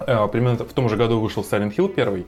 Э, 0.00 0.28
Примерно 0.28 0.64
в 0.64 0.72
том 0.72 0.88
же 0.88 0.96
году 0.96 1.20
вышел 1.20 1.42
Silent 1.42 1.74
Hill 1.76 1.88
первый. 1.88 2.26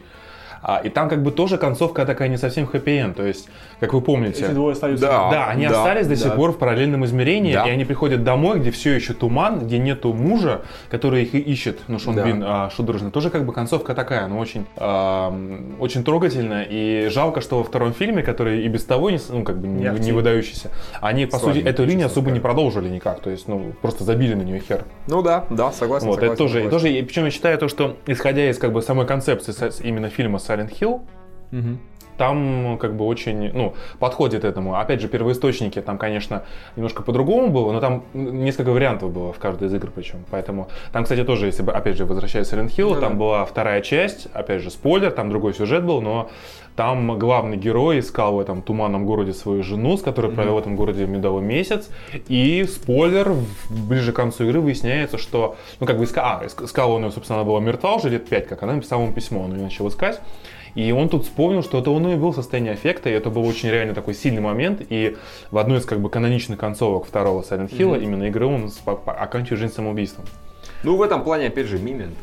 А, 0.62 0.80
и 0.84 0.88
там 0.88 1.08
как 1.08 1.22
бы 1.22 1.30
тоже 1.32 1.56
концовка 1.58 2.04
такая 2.04 2.28
не 2.28 2.36
совсем 2.36 2.66
хэппи-энд. 2.66 3.16
То 3.16 3.24
есть, 3.26 3.48
как 3.80 3.92
вы 3.94 4.00
помните... 4.00 4.44
Эти 4.44 4.52
двое 4.52 4.72
остаются. 4.72 5.06
Да. 5.06 5.30
Да, 5.30 5.46
они 5.46 5.66
да, 5.66 5.78
остались 5.78 6.06
до 6.06 6.16
сих 6.16 6.28
да. 6.28 6.34
пор 6.34 6.52
в 6.52 6.58
параллельном 6.58 7.04
измерении, 7.06 7.52
Да. 7.54 7.66
и 7.66 7.70
они 7.70 7.84
приходят 7.84 8.24
домой, 8.24 8.58
где 8.60 8.70
все 8.70 8.92
еще 8.94 9.14
туман, 9.14 9.60
где 9.60 9.78
нету 9.78 10.12
мужа, 10.12 10.62
который 10.90 11.22
их 11.22 11.34
и 11.34 11.38
ищет, 11.38 11.80
ну, 11.88 11.98
Шон 11.98 12.14
Да. 12.16 12.24
Бин 12.26 12.42
а, 12.46 12.70
Шудорожный. 12.70 13.10
Тоже 13.10 13.30
как 13.30 13.44
бы 13.46 13.52
концовка 13.52 13.94
такая, 13.94 14.26
ну, 14.26 14.38
очень, 14.38 14.66
ам, 14.76 15.76
очень 15.80 16.04
трогательная, 16.04 16.66
и 16.68 17.08
жалко, 17.08 17.40
что 17.40 17.58
во 17.58 17.64
втором 17.64 17.92
фильме, 17.94 18.22
который 18.22 18.62
и 18.64 18.68
без 18.68 18.84
того 18.84 19.10
не, 19.10 19.18
с- 19.18 19.28
ну, 19.28 19.42
как 19.44 19.58
бы 19.58 19.66
не, 19.66 19.84
Не 20.00 20.12
выдающийся, 20.12 20.70
они, 21.00 21.26
по 21.26 21.38
сути, 21.38 21.58
эту 21.58 21.84
линию 21.84 22.06
особо 22.06 22.30
не 22.30 22.40
продолжили 22.40 22.88
никак, 22.88 23.20
то 23.20 23.30
есть, 23.30 23.48
ну, 23.48 23.72
просто 23.82 24.04
забили 24.04 24.34
на 24.34 24.42
нее 24.42 24.60
хер. 24.60 24.84
Ну 25.06 25.22
да, 25.22 25.44
да, 25.50 25.72
согласен. 25.72 26.06
Вот, 26.06 26.18
это 26.18 26.36
согласен, 26.36 26.38
тоже, 26.38 26.58
и 26.58 26.62
согласен. 26.64 26.70
тоже, 26.70 26.92
и 26.92 27.02
причем 27.02 27.24
я 27.24 27.30
считаю 27.30 27.58
то, 27.58 27.68
что, 27.68 27.96
исходя 28.06 28.48
из 28.50 28.58
как 28.58 28.72
бы 28.72 28.82
самой 28.82 29.06
концепции 29.06 29.52
с- 29.52 29.80
именно 29.80 30.08
фильма 30.10 30.38
Silent 30.50 30.70
Hill, 30.70 31.00
там 32.20 32.76
как 32.78 32.96
бы 32.96 33.06
очень, 33.06 33.50
ну, 33.54 33.72
подходит 33.98 34.44
этому. 34.44 34.78
Опять 34.78 35.00
же, 35.00 35.08
первоисточники 35.08 35.80
там, 35.80 35.96
конечно, 35.96 36.42
немножко 36.76 37.02
по-другому 37.02 37.48
было, 37.48 37.72
но 37.72 37.80
там 37.80 38.04
несколько 38.12 38.72
вариантов 38.72 39.10
было 39.10 39.32
в 39.32 39.38
каждой 39.38 39.68
из 39.68 39.74
игр 39.74 39.90
причем. 39.90 40.26
Поэтому 40.30 40.68
там, 40.92 41.04
кстати, 41.04 41.24
тоже, 41.24 41.46
если 41.46 41.62
бы, 41.62 41.72
опять 41.72 41.96
же, 41.96 42.04
возвращаясь 42.04 42.46
к 42.48 42.52
Silent 42.52 42.76
Hill, 42.76 42.94
Ну 42.94 43.00
там 43.00 43.16
была 43.16 43.46
вторая 43.46 43.80
часть, 43.80 44.26
опять 44.34 44.60
же, 44.60 44.70
спойлер, 44.70 45.12
там 45.12 45.30
другой 45.30 45.54
сюжет 45.54 45.82
был, 45.82 46.02
но 46.02 46.28
там 46.76 47.18
главный 47.18 47.56
герой 47.56 48.00
искал 48.00 48.34
в 48.34 48.38
этом 48.40 48.60
туманном 48.60 49.06
городе 49.06 49.32
свою 49.32 49.62
жену, 49.62 49.96
с 49.96 50.02
которой 50.02 50.30
провел 50.30 50.54
в 50.56 50.58
этом 50.58 50.76
городе 50.76 51.06
медовый 51.06 51.42
месяц. 51.42 51.88
И 52.28 52.64
спойлер, 52.64 53.32
ближе 53.70 54.12
к 54.12 54.16
концу 54.16 54.44
игры 54.44 54.60
выясняется, 54.60 55.16
что, 55.16 55.56
ну, 55.80 55.86
как 55.86 55.96
бы 55.96 56.04
искал, 56.04 56.24
а, 56.26 56.44
иск- 56.44 56.64
искал 56.64 56.92
он 56.92 57.04
ее, 57.04 57.10
собственно, 57.12 57.40
она 57.40 57.48
была 57.48 57.60
мертва 57.60 57.94
уже 57.94 58.10
лет 58.10 58.28
пять, 58.28 58.46
как 58.46 58.62
она 58.62 58.74
написала 58.74 59.02
ему 59.02 59.12
письмо, 59.14 59.40
он 59.44 59.54
ее 59.54 59.62
начал 59.62 59.88
искать. 59.88 60.20
И 60.74 60.92
он 60.92 61.08
тут 61.08 61.24
вспомнил, 61.24 61.62
что 61.62 61.78
это 61.78 61.90
он 61.90 62.06
и 62.08 62.16
был 62.16 62.32
в 62.32 62.34
состоянии 62.36 62.72
аффекта, 62.72 63.08
и 63.10 63.12
это 63.12 63.30
был 63.30 63.44
очень 63.46 63.68
реально 63.70 63.94
такой 63.94 64.14
сильный 64.14 64.40
момент. 64.42 64.82
И 64.88 65.16
в 65.50 65.58
одной 65.58 65.78
из 65.78 65.84
как 65.84 66.00
бы 66.00 66.10
каноничных 66.10 66.58
концовок 66.58 67.06
второго 67.06 67.42
Silent 67.42 67.70
Hill, 67.70 68.00
именно 68.02 68.24
игры, 68.24 68.46
он 68.46 68.70
оканчивает 69.06 69.60
жизнь 69.60 69.74
самоубийством. 69.74 70.24
Ну 70.82 70.96
в 70.96 71.02
этом 71.02 71.22
плане, 71.24 71.46
опять 71.48 71.66
же, 71.66 71.78
мимент. 71.78 72.14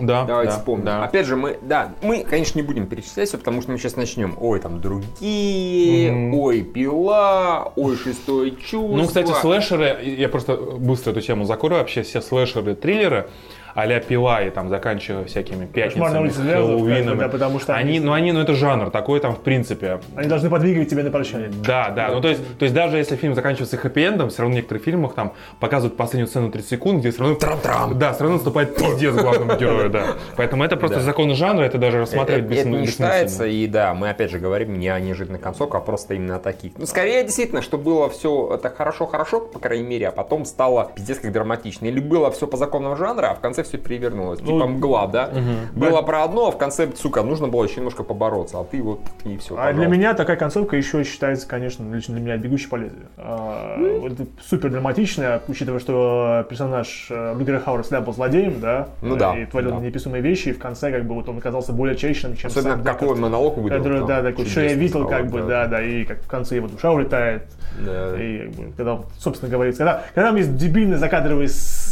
Да, 0.00 0.24
Давайте 0.24 0.52
да, 0.52 0.58
вспомним. 0.58 0.84
да. 0.84 1.04
Опять 1.04 1.26
же, 1.26 1.36
мы, 1.36 1.58
да, 1.62 1.94
мы, 2.02 2.22
конечно, 2.24 2.58
не 2.58 2.66
будем 2.66 2.86
перечислять 2.86 3.28
все, 3.28 3.38
потому 3.38 3.62
что 3.62 3.70
мы 3.70 3.78
сейчас 3.78 3.96
начнем. 3.96 4.36
Ой, 4.38 4.60
там 4.60 4.80
другие, 4.80 6.12
Мгм. 6.12 6.34
ой, 6.34 6.62
пила, 6.62 7.72
ой, 7.76 7.96
шестое 7.96 8.50
чувство. 8.50 8.96
Ну, 8.96 9.06
кстати, 9.06 9.32
слэшеры, 9.32 10.04
я 10.04 10.28
просто 10.28 10.56
быстро 10.56 11.12
эту 11.12 11.20
тему 11.22 11.44
закрою, 11.44 11.78
вообще 11.80 12.02
все 12.02 12.20
слэшеры, 12.20 12.74
триллеры, 12.74 13.28
а-ля 13.76 14.00
Пила 14.00 14.42
и 14.42 14.50
там 14.50 14.68
заканчивая 14.68 15.24
всякими 15.26 15.66
пятницами, 15.66 16.18
улице 16.18 16.42
Хэллоуином. 16.42 17.18
да, 17.18 17.28
потому 17.28 17.60
что 17.60 17.74
они, 17.74 17.90
они- 17.90 18.00
ну 18.00 18.12
они, 18.12 18.32
ну 18.32 18.40
это 18.40 18.54
жанр, 18.54 18.90
такой 18.90 19.20
там 19.20 19.34
в 19.34 19.40
принципе. 19.40 20.00
Они 20.16 20.28
должны 20.28 20.50
подвигивать 20.50 20.88
тебя 20.90 21.02
на 21.04 21.10
прощание. 21.10 21.50
Да, 21.64 21.90
да, 21.90 22.08
ну 22.08 22.20
то 22.20 22.28
есть, 22.28 22.40
то 22.58 22.64
есть 22.64 22.74
даже 22.74 22.96
если 22.96 23.16
фильм 23.16 23.34
заканчивается 23.34 23.76
хэппи-эндом, 23.76 24.30
все 24.30 24.42
равно 24.42 24.54
в 24.54 24.56
некоторых 24.56 24.82
фильмах 24.82 25.14
там 25.14 25.34
показывают 25.60 25.96
последнюю 25.96 26.26
сцену 26.28 26.50
30 26.50 26.68
секунд, 26.70 27.00
где 27.00 27.10
все 27.10 27.20
равно... 27.20 27.36
Трам-трам. 27.36 27.98
Да, 27.98 28.12
все 28.12 28.22
равно 28.22 28.36
наступает 28.36 28.74
пиздец 28.76 29.14
главному 29.14 29.56
герою, 29.60 29.90
да. 29.90 30.06
Поэтому 30.36 30.64
это 30.64 30.76
просто 30.76 31.00
законы 31.00 31.34
жанра, 31.34 31.62
это 31.64 31.78
даже 31.78 31.98
рассматривать 31.98 32.44
это, 32.46 32.54
это 32.54 32.68
бессмы- 32.68 32.70
не 32.80 32.86
бессмысленно. 32.86 33.08
считается, 33.08 33.46
и 33.46 33.66
да, 33.66 33.92
мы 33.94 34.08
опять 34.10 34.30
же 34.30 34.38
говорим 34.38 34.78
не 34.78 34.88
о 34.88 34.98
неожиданных 34.98 35.40
концовках, 35.42 35.82
а 35.82 35.84
просто 35.84 36.14
именно 36.14 36.36
о 36.36 36.38
таких. 36.38 36.72
Ну, 36.78 36.86
скорее, 36.86 37.22
действительно, 37.24 37.60
что 37.62 37.76
было 37.78 38.08
все 38.08 38.52
это 38.54 38.70
хорошо-хорошо, 38.70 39.40
по 39.40 39.58
крайней 39.58 39.84
мере, 39.86 40.08
а 40.08 40.12
потом 40.12 40.44
стало 40.46 40.90
пиздец 40.94 41.18
как 41.18 41.32
драматично. 41.32 41.86
Или 41.86 42.00
было 42.00 42.30
все 42.30 42.46
по 42.46 42.56
законам 42.56 42.96
жанра, 42.96 43.28
а 43.32 43.34
в 43.34 43.40
конце 43.40 43.62
все 43.66 43.78
перевернулось. 43.78 44.40
Ну, 44.40 44.46
типа 44.58 44.66
мгла, 44.66 45.06
да? 45.06 45.30
Было 45.74 46.02
про 46.02 46.24
одно, 46.24 46.48
а 46.48 46.50
в 46.50 46.58
конце, 46.58 46.88
сука, 46.96 47.22
нужно 47.22 47.48
было 47.48 47.64
еще 47.64 47.76
немножко 47.76 48.02
побороться, 48.02 48.58
а 48.60 48.64
ты 48.64 48.82
вот 48.82 49.00
и 49.24 49.36
все. 49.38 49.56
А 49.58 49.72
для 49.72 49.86
меня 49.86 50.14
такая 50.14 50.36
концовка 50.36 50.76
еще 50.76 51.04
считается, 51.04 51.46
конечно, 51.48 51.92
лично 51.94 52.14
для 52.14 52.22
меня 52.24 52.36
«Бегущий 52.36 52.68
по 52.68 52.76
лезвию». 52.76 53.06
А, 53.18 53.76
это 54.06 54.26
супер 54.42 54.70
драматичная, 54.70 55.40
учитывая, 55.48 55.80
что 55.80 56.46
персонаж 56.48 57.08
э, 57.10 57.32
Рутгера 57.34 57.60
Хауэра 57.60 57.82
всегда 57.82 58.00
был 58.00 58.12
злодеем, 58.12 58.60
да? 58.60 58.88
Ну 59.02 59.16
да, 59.16 59.36
И 59.36 59.46
творил 59.46 59.70
да. 59.72 59.76
неописуемые 59.78 60.22
вещи, 60.22 60.48
и 60.48 60.52
в 60.52 60.58
конце 60.58 60.90
как 60.90 61.04
бы 61.04 61.14
вот 61.14 61.28
он 61.28 61.38
оказался 61.38 61.72
более 61.72 61.96
человечным, 61.96 62.36
чем 62.36 62.48
Особенно 62.50 62.74
сам 62.76 62.84
какой 62.84 63.08
Декарт, 63.08 63.20
монолог 63.20 63.56
выдал. 63.58 63.78
который, 63.78 64.06
да, 64.06 64.22
такой, 64.22 64.46
что 64.46 64.60
я 64.60 64.74
видел, 64.74 65.06
как 65.08 65.26
бы, 65.30 65.42
да, 65.42 65.66
да, 65.66 65.82
и 65.82 66.04
как 66.04 66.22
в 66.22 66.26
конце 66.26 66.56
его 66.56 66.68
душа 66.68 66.92
улетает. 66.92 67.42
Да. 67.84 68.14
И 68.20 68.50
когда, 68.76 69.00
собственно, 69.18 69.50
говорится, 69.50 69.78
когда, 69.84 70.02
когда 70.14 70.28
там 70.28 70.36
есть 70.36 70.50
с- 70.52 71.36
э, 71.40 71.85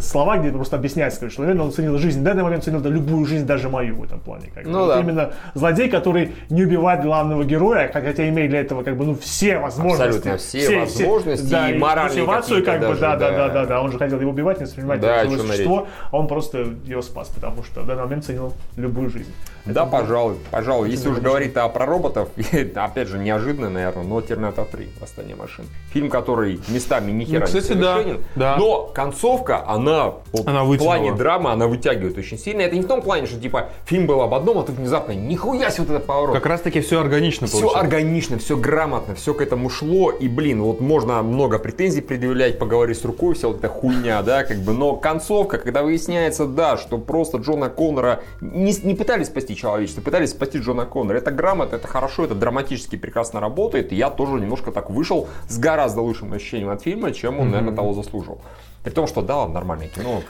слова, 0.00 0.38
где 0.38 0.50
просто 0.50 0.76
объясняется, 0.76 1.30
что, 1.30 1.42
наверное, 1.42 1.66
он 1.66 1.72
ценил 1.72 1.98
жизнь, 1.98 2.20
в 2.20 2.22
данный 2.22 2.42
момент 2.42 2.64
ценил 2.64 2.80
да, 2.80 2.88
любую 2.88 3.24
жизнь, 3.26 3.46
даже 3.46 3.68
мою 3.68 3.96
в 3.96 4.04
этом 4.04 4.20
плане. 4.20 4.50
Как. 4.54 4.66
Ну 4.66 4.80
Вот 4.80 4.88
да. 4.88 5.00
Именно 5.00 5.32
злодей, 5.54 5.88
который 5.88 6.32
не 6.50 6.64
убивает 6.64 7.02
главного 7.02 7.44
героя, 7.44 7.90
хотя 7.92 8.28
имеет 8.28 8.50
для 8.50 8.60
этого 8.60 8.82
как 8.82 8.96
бы, 8.96 9.04
ну, 9.04 9.14
все 9.14 9.58
возможности. 9.58 10.28
Абсолютно 10.28 10.36
все 10.38 10.80
возможности 10.80 11.50
да, 11.50 11.70
и 11.70 11.78
моральные 11.78 12.24
мотивацию, 12.24 12.64
как 12.64 12.74
какие-то 12.74 12.94
бы, 12.94 13.00
да, 13.00 13.16
даже, 13.16 13.36
да, 13.36 13.48
да, 13.48 13.54
да. 13.54 13.66
да, 13.66 13.82
он 13.82 13.92
же 13.92 13.98
хотел 13.98 14.20
его 14.20 14.30
убивать, 14.30 14.58
не 14.58 14.64
воспринимать 14.64 15.00
Да, 15.00 15.08
как 15.08 15.18
о 15.18 15.22
живое 15.24 15.38
чем 15.38 15.46
существо, 15.46 15.88
а 16.10 16.16
он 16.16 16.26
просто 16.28 16.58
его 16.84 17.02
спас, 17.02 17.28
потому 17.28 17.62
что 17.62 17.82
в 17.82 17.86
данный 17.86 18.04
момент 18.04 18.24
ценил 18.24 18.52
любую 18.76 19.10
жизнь. 19.10 19.32
Да, 19.64 19.86
пожалуй, 19.86 20.36
пожалуй. 20.50 20.90
Если 20.90 21.08
уж 21.08 21.18
говорить 21.18 21.56
а 21.56 21.68
про 21.68 21.86
роботов, 21.86 22.28
опять 22.74 23.08
же, 23.08 23.18
неожиданно, 23.18 23.70
наверное, 23.70 24.04
но 24.04 24.20
Терминатор 24.20 24.64
3, 24.64 24.88
Восстание 25.00 25.36
машин. 25.36 25.66
Фильм, 25.92 26.10
который 26.10 26.60
местами 26.68 27.12
ни 27.12 27.24
хера 27.24 27.40
Ну, 27.40 27.46
кстати, 27.46 27.72
не 27.72 27.80
да, 27.80 27.94
совершенен, 27.94 28.24
да. 28.34 28.56
но 28.56 28.86
концовка, 28.86 29.64
она, 29.66 30.14
вот 30.32 30.46
Она 30.48 30.64
в 30.64 30.76
плане 30.78 31.12
драмы, 31.12 31.50
она 31.52 31.68
вытягивает 31.68 32.18
очень 32.18 32.38
сильно. 32.38 32.62
Это 32.62 32.74
не 32.74 32.82
в 32.82 32.86
том 32.88 33.02
плане, 33.02 33.26
что 33.26 33.40
типа 33.40 33.68
фильм 33.84 34.06
был 34.06 34.20
об 34.22 34.34
одном, 34.34 34.58
а 34.58 34.62
тут 34.62 34.76
внезапно 34.76 35.12
нихуя 35.12 35.70
себе 35.70 35.84
вот 35.84 35.94
этот 35.94 36.06
поворот. 36.06 36.34
Как 36.34 36.46
раз 36.46 36.60
таки 36.60 36.80
все 36.80 37.00
органично 37.00 37.46
Все 37.46 37.60
получилось. 37.60 37.82
органично, 37.84 38.38
все 38.38 38.56
грамотно, 38.56 39.14
все 39.14 39.34
к 39.34 39.40
этому 39.40 39.70
шло. 39.70 40.10
И, 40.10 40.28
блин, 40.28 40.62
вот 40.62 40.80
можно 40.80 41.22
много 41.22 41.58
претензий 41.58 42.00
предъявлять, 42.00 42.58
поговорить 42.58 42.98
с 42.98 43.04
рукой, 43.04 43.34
вся 43.34 43.48
вот 43.48 43.58
эта 43.58 43.68
хуйня, 43.68 44.22
да, 44.22 44.44
как 44.44 44.58
бы. 44.58 44.72
Но 44.72 44.96
концовка, 44.96 45.58
когда 45.58 45.82
выясняется, 45.82 46.46
да, 46.46 46.76
что 46.76 46.98
просто 46.98 47.38
Джона 47.38 47.68
Коннора 47.68 48.22
не, 48.40 48.74
не 48.82 48.94
пытались 48.94 49.28
спасти 49.28 49.51
человечество, 49.54 50.00
пытались 50.02 50.30
спасти 50.30 50.58
Джона 50.58 50.86
Коннора. 50.86 51.18
Это 51.18 51.30
грамотно, 51.30 51.76
это 51.76 51.88
хорошо, 51.88 52.24
это 52.24 52.34
драматически 52.34 52.96
прекрасно 52.96 53.40
работает. 53.40 53.92
И 53.92 53.96
я 53.96 54.10
тоже 54.10 54.34
немножко 54.34 54.72
так 54.72 54.90
вышел 54.90 55.28
с 55.48 55.58
гораздо 55.58 56.00
лучшим 56.00 56.32
ощущением 56.32 56.70
от 56.70 56.82
фильма, 56.82 57.12
чем 57.12 57.40
он, 57.40 57.50
наверное, 57.50 57.74
того 57.74 57.94
заслужил. 57.94 58.40
При 58.82 58.90
том, 58.90 59.06
что 59.06 59.22
да, 59.22 59.46
нормальное 59.46 59.88
кино, 59.88 60.22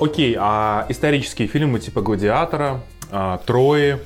Окей, 0.00 0.34
а 0.38 0.86
исторические 0.88 1.48
фильмы 1.48 1.80
типа 1.80 2.00
«Гладиатора», 2.00 2.80
а, 3.10 3.38
«Трои» 3.44 3.98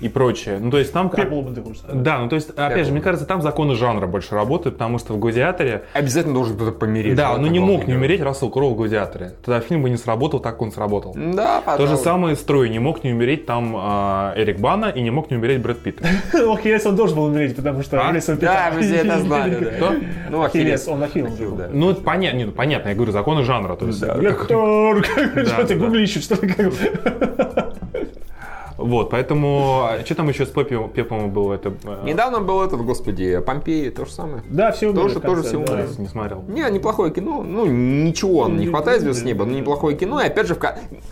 и 0.00 0.08
прочее. 0.08 0.58
Ну, 0.60 0.70
то 0.70 0.78
есть 0.78 0.92
там... 0.92 1.10
как- 1.10 1.28
ты 1.28 1.74
сказать. 1.74 2.02
Да, 2.02 2.18
ну 2.18 2.28
то 2.28 2.36
есть, 2.36 2.50
опять 2.50 2.70
же, 2.70 2.76
Пеплом. 2.76 2.92
мне 2.94 3.00
кажется, 3.02 3.26
там 3.26 3.42
законы 3.42 3.74
жанра 3.74 4.06
больше 4.06 4.34
работают, 4.34 4.76
потому 4.76 4.98
что 4.98 5.12
в 5.14 5.18
«Гладиаторе» 5.18 5.84
Обязательно 5.92 6.34
должен 6.34 6.56
кто-то 6.56 6.72
помереть. 6.72 7.14
Да, 7.14 7.32
Вот 7.32 7.40
ну 7.40 7.46
не 7.48 7.60
мог 7.60 7.86
не 7.86 7.94
умереть 7.94 8.20
Рассел 8.22 8.50
Кроу 8.50 8.74
в 8.74 8.76
«Гладиаторе». 8.76 9.32
Тогда 9.44 9.60
фильм 9.60 9.82
бы 9.82 9.90
не 9.90 9.96
сработал 9.96 10.40
так, 10.40 10.52
как 10.52 10.62
он 10.62 10.72
сработал. 10.72 11.14
Да, 11.14 11.60
То 11.60 11.72
же 11.72 11.78
пожалуй. 11.78 12.02
самое 12.04 12.36
с 12.36 12.40
«Трой». 12.40 12.68
Не 12.70 12.78
мог 12.78 13.04
не 13.04 13.12
умереть 13.12 13.46
там 13.46 13.74
а, 13.76 14.32
Эрик 14.36 14.58
Бана 14.58 14.86
и 14.86 15.00
не 15.02 15.10
мог 15.10 15.30
не 15.30 15.36
умереть 15.36 15.60
Брэд 15.60 15.80
Питт. 15.80 16.00
Ну, 16.32 16.54
Ахиллес 16.54 16.86
он 16.86 16.96
должен 16.96 17.16
был 17.16 17.24
умереть, 17.24 17.54
потому 17.56 17.82
что 17.82 18.00
А? 18.00 18.08
Ахиллес 18.08 18.28
он 18.28 18.36
Да, 18.38 18.72
мы 18.74 18.82
все 18.82 18.96
это 18.96 19.18
знали. 19.20 19.72
Ну, 20.30 20.42
Ахиллес, 20.42 20.88
он 20.88 21.02
Ахилл. 21.02 21.28
Да. 21.56 21.68
Ну, 21.72 21.90
это 21.90 22.00
понятно, 22.00 22.46
ну, 22.46 22.52
понятно, 22.52 22.88
я 22.88 22.94
говорю, 22.94 23.12
законы 23.12 23.44
жанра. 23.44 23.76
То 23.76 23.86
есть, 23.86 24.02
Лектор, 24.02 25.04
что 25.46 25.64
ты 25.66 25.74
гуглишь, 25.74 26.22
что 26.22 26.34
ли? 26.44 26.54
Вот, 28.80 29.10
поэтому, 29.10 29.82
а, 29.84 30.04
что 30.04 30.14
там 30.14 30.28
еще 30.28 30.46
с 30.46 30.50
Пеппом 30.50 31.30
было? 31.30 31.54
Это, 31.54 31.72
э, 31.84 31.98
Недавно 32.04 32.40
был 32.40 32.62
этот, 32.62 32.80
господи, 32.82 33.38
Помпеи, 33.40 33.90
то 33.90 34.06
же 34.06 34.12
самое. 34.12 34.42
Да, 34.48 34.72
все 34.72 34.88
умерли 34.88 35.02
Тоже- 35.02 35.20
тоже 35.20 35.42
все 35.42 35.58
да. 35.58 35.72
умерли. 35.74 35.88
не 35.98 36.08
смотрел. 36.08 36.44
Не, 36.48 36.68
неплохое 36.70 37.12
кино. 37.12 37.42
Ну, 37.42 37.66
ничего, 37.66 38.48
не 38.48 38.66
хватает 38.66 39.02
звезд 39.02 39.20
с 39.20 39.22
неба, 39.22 39.44
но 39.44 39.56
неплохое 39.58 39.96
кино. 39.96 40.20
И 40.22 40.26
опять 40.26 40.46
же, 40.46 40.54
в 40.54 40.60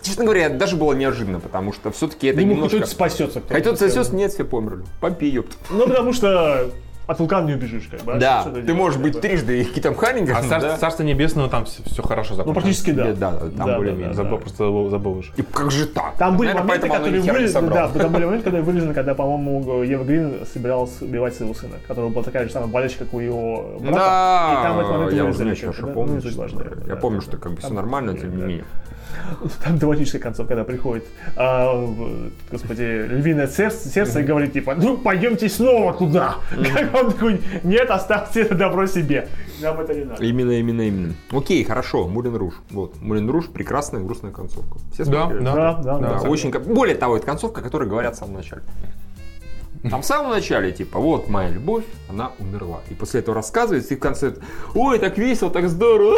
честно 0.01 0.23
говоря, 0.25 0.49
даже 0.49 0.75
было 0.75 0.93
неожиданно, 0.93 1.39
потому 1.39 1.71
что 1.73 1.91
все-таки 1.91 2.27
это 2.27 2.39
Думаю, 2.39 2.55
немножко... 2.55 2.77
кто-то 2.77 2.91
спасется. 2.91 3.39
кто-то 3.39 3.53
Хотят 3.53 3.77
спасется. 3.77 4.15
нет, 4.15 4.31
все 4.31 4.43
померли. 4.45 4.83
Помпей, 4.99 5.29
ёпт. 5.29 5.55
Ну, 5.69 5.87
потому 5.87 6.13
что 6.13 6.69
от 7.09 7.19
вулкана 7.19 7.47
не 7.47 7.53
убежишь, 7.55 7.87
как 7.89 8.01
бы. 8.01 8.13
а 8.13 8.19
Да, 8.19 8.41
что 8.41 8.51
ты 8.61 8.73
можешь 8.73 8.99
быть 8.99 9.13
бы. 9.15 9.19
трижды 9.21 9.63
Китом 9.63 9.95
Харингом, 9.95 10.35
А 10.37 10.41
царство, 10.43 10.59
да? 10.71 10.77
Царство 10.77 11.03
Небесного 11.03 11.49
там 11.49 11.65
все, 11.65 12.03
хорошо 12.03 12.31
Ну, 12.31 12.35
закончилось. 12.37 12.63
практически 12.63 12.91
да. 12.91 13.03
Да, 13.13 13.31
да, 13.31 13.39
там 13.39 13.67
Да, 13.67 13.77
более-менее. 13.77 14.07
да, 14.09 14.13
Забыл, 14.13 14.37
да. 14.37 14.41
просто 14.41 14.57
забыл, 14.65 14.89
забыл 14.89 15.11
уже. 15.17 15.31
И 15.35 15.41
как 15.41 15.71
же 15.71 15.87
так? 15.87 16.15
Там 16.17 16.37
были 16.37 16.49
Наверное, 16.49 16.67
моменты, 16.67 16.87
которые 16.87 17.21
вырезаны, 17.21 17.69
да, 17.69 17.87
там 17.89 18.11
были 18.13 18.25
моменты, 18.25 18.43
которые 18.45 18.63
вырезаны, 18.63 18.93
когда, 18.93 19.15
по-моему, 19.15 19.81
Ева 19.83 20.03
Грин 20.03 20.33
собиралась 20.53 21.01
убивать 21.01 21.33
своего 21.35 21.53
сына, 21.55 21.75
который 21.87 22.11
был 22.11 22.23
такая 22.23 22.45
же 22.45 22.51
самая 22.51 22.69
болельщика, 22.69 23.05
как 23.05 23.13
у 23.15 23.19
его 23.19 23.77
брата. 23.79 23.95
Да, 23.97 24.49
и 24.59 24.63
там 24.63 24.75
в 24.75 24.79
этот 24.81 24.91
момент 24.91 25.13
я 25.13 25.25
уже 25.25 25.45
не 25.45 25.93
помню. 25.93 26.21
Ну, 26.23 26.87
Я 26.87 26.95
помню, 26.95 27.21
что 27.21 27.37
как 27.37 27.53
бы 27.53 27.57
все 27.61 27.73
нормально, 27.73 28.15
тем 28.15 28.35
не 28.37 28.43
менее. 28.43 28.65
Там 29.63 29.77
драматическая 29.77 30.21
концовка, 30.21 30.55
когда 30.55 30.63
приходит, 30.63 31.05
а, 31.35 31.87
господи, 32.51 33.05
львиное 33.07 33.47
сердце, 33.47 33.89
сердце 33.89 34.21
и 34.21 34.23
говорит, 34.23 34.53
типа, 34.53 34.75
ну, 34.75 34.97
пойдемте 34.97 35.49
снова 35.49 35.93
туда. 35.93 36.35
Как 36.49 36.93
он 37.03 37.11
такой, 37.11 37.41
нет, 37.63 37.89
оставьте 37.89 38.41
это 38.41 38.55
добро 38.55 38.85
себе. 38.87 39.27
Нам 39.61 39.79
это 39.79 39.93
не 39.93 40.05
надо. 40.05 40.23
Именно, 40.23 40.51
именно, 40.51 40.81
именно. 40.81 41.13
Окей, 41.31 41.63
хорошо, 41.63 42.07
Мулин 42.07 42.35
Руж. 42.35 42.55
Вот, 42.71 43.01
Мулин 43.01 43.29
Руж, 43.29 43.47
прекрасная 43.47 44.01
грустная 44.01 44.31
концовка. 44.31 44.77
Все 44.93 45.05
Да, 45.05 45.27
да. 45.27 45.39
Да, 45.39 45.73
да, 45.73 45.97
Да, 45.97 46.19
да. 46.21 46.29
очень... 46.29 46.51
Более 46.51 46.95
того, 46.95 47.17
это 47.17 47.25
концовка, 47.25 47.61
которая 47.61 47.89
говорят 47.89 48.15
в 48.15 48.19
самом 48.19 48.35
начале. 48.35 48.61
Там 49.89 50.01
в 50.01 50.05
самом 50.05 50.31
начале, 50.31 50.71
типа, 50.73 50.99
вот 50.99 51.29
моя 51.29 51.49
любовь, 51.49 51.85
она 52.09 52.31
умерла. 52.39 52.81
И 52.89 52.93
после 52.93 53.21
этого 53.21 53.35
рассказывается, 53.35 53.93
и 53.93 53.97
в 53.97 53.99
конце, 53.99 54.33
ой, 54.75 54.99
так 54.99 55.17
весело, 55.17 55.49
так 55.49 55.69
здорово, 55.69 56.17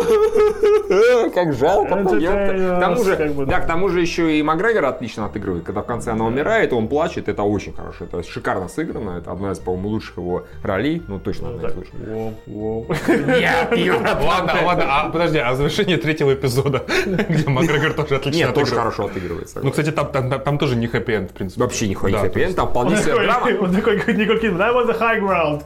как 1.34 1.54
жалко. 1.54 1.96
Это 1.96 2.16
ёпта». 2.16 2.76
К 2.78 2.80
тому 2.80 3.04
же, 3.04 3.16
как 3.16 3.34
бы, 3.34 3.46
да. 3.46 3.52
да, 3.52 3.60
к 3.60 3.68
тому 3.68 3.90
же 3.90 4.02
еще 4.02 4.36
и 4.38 4.42
Макгрегор 4.42 4.86
отлично 4.86 5.26
отыгрывает. 5.26 5.64
Когда 5.64 5.82
в 5.82 5.86
конце 5.86 6.12
она 6.12 6.26
умирает, 6.26 6.74
он 6.74 6.88
плачет, 6.88 7.30
это 7.30 7.44
очень 7.44 7.74
хорошо. 7.74 8.06
Это 8.06 8.24
шикарно 8.24 8.68
сыграно, 8.68 9.20
это 9.20 9.32
одна 9.32 9.52
из, 9.52 9.60
по-моему, 9.60 9.90
лучших 9.90 10.18
его 10.18 10.46
ролей, 10.64 11.04
ну, 11.08 11.20
точно 11.20 11.50
одна 11.50 11.70
из 11.70 11.76
лучших. 11.76 11.94
Воу, 11.94 12.34
воу. 12.48 12.86
Нет, 13.08 13.78
Юра, 13.78 14.00
Ладно, 14.22 14.54
ладно, 14.66 14.86
а 14.88 15.10
подожди, 15.10 15.38
а 15.38 15.54
завершение 15.56 15.98
третьего 15.98 16.34
эпизода, 16.34 16.84
где 17.06 17.48
Макгрегор 17.48 17.94
тоже 17.94 18.16
отлично 18.16 18.38
Нет, 18.40 18.56
тоже 18.56 18.76
хорошо 18.76 19.06
отыгрывается. 19.06 19.60
Ну, 19.62 19.70
кстати, 19.70 19.92
там, 19.92 20.12
там, 20.12 20.32
там 20.32 20.58
тоже 20.58 20.76
не 20.76 20.88
хэппи-энд, 20.88 21.30
в 21.30 21.34
принципе. 21.34 21.62
Вообще 21.62 21.88
не 21.88 21.96
то 21.96 22.08
есть- 22.08 22.22
хэппи 22.22 22.54
там 22.54 22.70
вполне 22.70 22.98
себе 22.98 23.14
такой, 23.54 23.68
он 23.70 23.76
такой, 23.76 24.00
как 24.00 24.16
Николь 24.18 24.40
Кидман, 24.40 24.62
I 24.62 24.72
was 24.74 24.88
the 24.88 24.98
high 25.00 25.20
ground. 25.20 25.64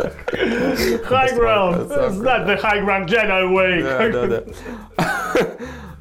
High 0.00 1.34
ground. 1.36 1.90
It's 1.90 2.18
not 2.20 2.46
the 2.46 2.56
high 2.56 2.80
ground 2.80 3.08
Jedi 3.08 3.48
way. 3.52 3.82
Да, 3.82 4.26
да, 4.26 4.26
да. 4.26 5.46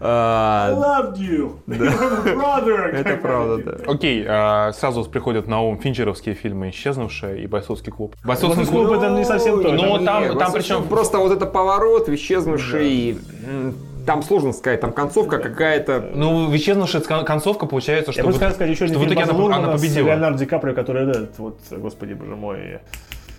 А, 0.02 0.70
I 0.70 0.74
loved 0.74 1.18
you. 1.18 1.60
Your 1.68 2.36
brother. 2.36 2.86
Это 2.94 3.18
правда, 3.18 3.58
да. 3.58 3.92
Окей, 3.92 4.26
а, 4.26 4.72
сразу 4.72 5.04
приходят 5.04 5.48
на 5.48 5.62
ум 5.62 5.78
финчеровские 5.78 6.36
фильмы 6.36 6.70
«Исчезнувшая» 6.70 7.36
и 7.36 7.48
«Бойцовский 7.48 7.92
клуб». 7.92 8.16
Бойцовский 8.24 8.66
клуб 8.66 8.92
это 8.92 9.10
не 9.10 9.26
совсем 9.26 9.62
то. 9.62 9.74
Ну, 9.74 9.98
это- 9.98 10.06
там- 10.06 10.22
Нет, 10.24 10.30
там 10.32 10.38
просто 10.40 10.58
причем- 10.58 10.88
Просто 10.88 11.18
вот 11.18 11.34
это 11.34 11.46
поворот, 11.46 12.08
исчезнувший, 12.08 13.18
м, 13.46 13.76
там 14.06 14.24
сложно 14.24 14.54
сказать, 14.54 14.82
там 14.82 14.92
концовка 14.92 15.38
какая-то... 15.40 16.12
Ну, 16.14 16.54
«Исчезнувшая» 16.56 17.02
кон- 17.02 17.26
концовка 17.26 17.66
получается, 17.66 18.12
что, 18.12 18.22
Я 18.22 18.26
бы 18.26 18.32
вот- 18.32 18.40
хотел 18.40 18.56
сказать 18.56 18.72
еще 18.74 18.86
один 18.86 18.96
что 18.96 19.00
в 19.06 19.08
фильм 19.08 19.20
итоге 19.22 19.32
она, 19.46 19.56
она 19.58 19.72
победила. 19.78 20.08
Леонардо 20.08 20.40
Ди 20.40 20.46
Каприо, 20.46 20.74
который 20.74 21.10
этот, 21.10 21.38
вот, 21.40 21.60
господи, 21.72 22.14
боже 22.14 22.36
мой. 22.36 22.80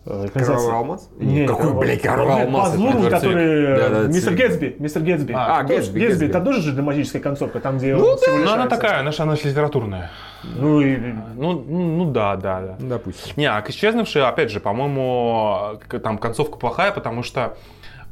э, 0.07 0.29
Кровавый 0.33 0.75
алмаз? 0.75 1.09
Не, 1.19 1.47
Какой, 1.47 1.75
блядь, 1.75 2.01
кровавый 2.03 2.35
Нет, 2.37 2.45
алмаз? 2.47 2.75
Эдвард 2.75 3.11
который... 3.11 3.67
Цвик. 3.67 3.77
Да, 3.79 3.89
да, 3.91 4.01
э, 4.05 4.09
Мистер. 4.09 4.35
Гэтсби. 4.35 4.77
Мистер 4.79 5.03
Гэтсби. 5.03 5.33
А, 5.37 5.63
Тоже- 5.63 5.75
Гэтсби, 5.77 5.99
Гэтсби. 6.01 6.27
Там 6.29 6.45
тоже 6.45 6.63
же 6.63 6.73
драматическая 6.73 7.21
концовка, 7.23 7.61
там, 7.61 7.77
где 7.79 7.95
Ну 7.95 8.17
всего 8.17 8.39
Ну, 8.39 8.51
она 8.51 8.67
такая, 8.67 9.03
наша, 9.03 9.25
она 9.25 9.35
литературная. 9.35 10.11
Ну, 10.43 10.81
и... 10.81 10.97
Ну, 11.37 11.53
ну, 11.53 11.97
ну 11.97 12.11
да, 12.11 12.37
да, 12.37 12.61
да. 12.61 12.77
Допустим. 12.81 13.33
Не, 13.37 13.47
а 13.47 13.61
к 13.61 13.69
исчезнувшей, 13.71 14.23
опять 14.27 14.51
же, 14.51 14.59
по-моему, 14.61 15.79
там 16.03 16.17
концовка 16.17 16.57
плохая, 16.57 16.93
потому 16.93 17.23
что 17.23 17.57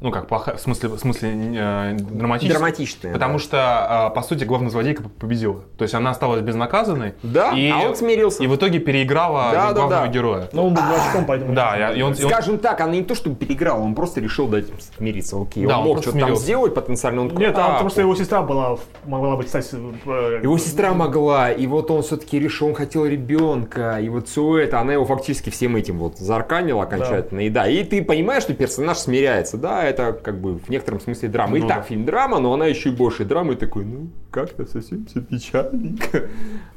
ну 0.00 0.10
как 0.10 0.28
плохая, 0.28 0.56
в 0.56 0.60
смысле, 0.60 0.88
в 0.90 0.98
смысле 0.98 1.30
э, 1.56 1.96
драматическая. 1.98 2.58
Драматичная. 2.58 3.12
Потому 3.12 3.34
да. 3.34 3.38
что, 3.38 4.08
э, 4.10 4.14
по 4.14 4.22
сути, 4.22 4.44
главная 4.44 4.70
злодейка 4.70 5.02
победила. 5.02 5.62
То 5.76 5.82
есть 5.82 5.94
она 5.94 6.10
осталась 6.10 6.40
безнаказанной. 6.42 7.14
Да, 7.22 7.52
и, 7.52 7.70
а 7.70 7.78
он 7.88 7.96
смирился. 7.96 8.42
И 8.42 8.46
в 8.46 8.54
итоге 8.56 8.78
переиграла 8.78 9.50
Да, 9.52 9.68
да, 9.68 9.72
главного 9.74 10.06
да. 10.06 10.12
героя. 10.12 10.48
Ну, 10.52 10.66
он 10.68 10.74
был 10.74 10.82
дурачком, 10.82 11.24
поэтому... 11.26 11.54
Да, 11.54 11.90
и 11.92 12.02
он, 12.02 12.12
и 12.12 12.22
он- 12.22 12.30
Скажем 12.30 12.58
так, 12.58 12.80
она 12.80 12.92
не 12.92 13.02
то 13.02 13.14
чтобы 13.14 13.36
переиграл, 13.36 13.82
он 13.82 13.94
просто 13.94 14.20
решил 14.20 14.46
дать 14.46 14.66
смириться. 14.96 15.40
Окей, 15.40 15.66
Да, 15.66 15.78
он 15.78 15.82
он 15.82 15.88
мог 15.88 16.02
что-то 16.02 16.18
там 16.18 16.36
сделать 16.36 16.74
потенциально. 16.74 17.22
Он 17.22 17.28
такой, 17.30 17.46
Нет, 17.46 17.54
там 17.54 17.76
«А, 17.76 17.80
просто 17.80 18.00
его 18.02 18.14
сестра 18.14 18.42
была, 18.42 18.78
могла 19.04 19.36
быть, 19.36 19.46
кстати... 19.46 19.74
э, 20.06 20.40
Его 20.42 20.58
сестра 20.58 20.92
могла, 20.94 21.50
и 21.50 21.66
вот 21.66 21.90
он 21.90 22.02
все-таки 22.02 22.38
решил, 22.38 22.68
он 22.68 22.74
хотел 22.74 23.04
ребенка, 23.06 23.98
и 24.00 24.08
вот 24.08 24.28
все 24.28 24.58
это, 24.58 24.80
она 24.80 24.92
его 24.92 25.04
фактически 25.04 25.50
всем 25.50 25.76
этим 25.76 25.98
вот 25.98 26.18
зарканила 26.18 26.82
окончательно. 26.84 27.40
И 27.40 27.50
да, 27.50 27.68
и 27.68 27.82
ты 27.84 28.04
понимаешь, 28.04 28.42
что 28.44 28.54
персонаж 28.54 28.98
смиряется, 28.98 29.56
да, 29.56 29.84
это 29.88 30.12
как 30.12 30.40
бы 30.40 30.58
в 30.58 30.68
некотором 30.68 31.00
смысле 31.00 31.28
драма. 31.28 31.56
И 31.56 31.60
Ну 31.60 31.68
так, 31.68 31.78
да. 31.78 31.82
фильм 31.82 32.04
драма, 32.04 32.38
но 32.38 32.52
она 32.52 32.66
еще 32.66 32.90
и 32.90 32.92
больше 32.92 33.24
драмы, 33.24 33.54
и 33.54 33.56
такой, 33.56 33.84
ну, 33.84 34.08
как-то 34.30 34.66
совсем 34.66 35.06
все 35.06 35.20
печальненько. 35.20 36.28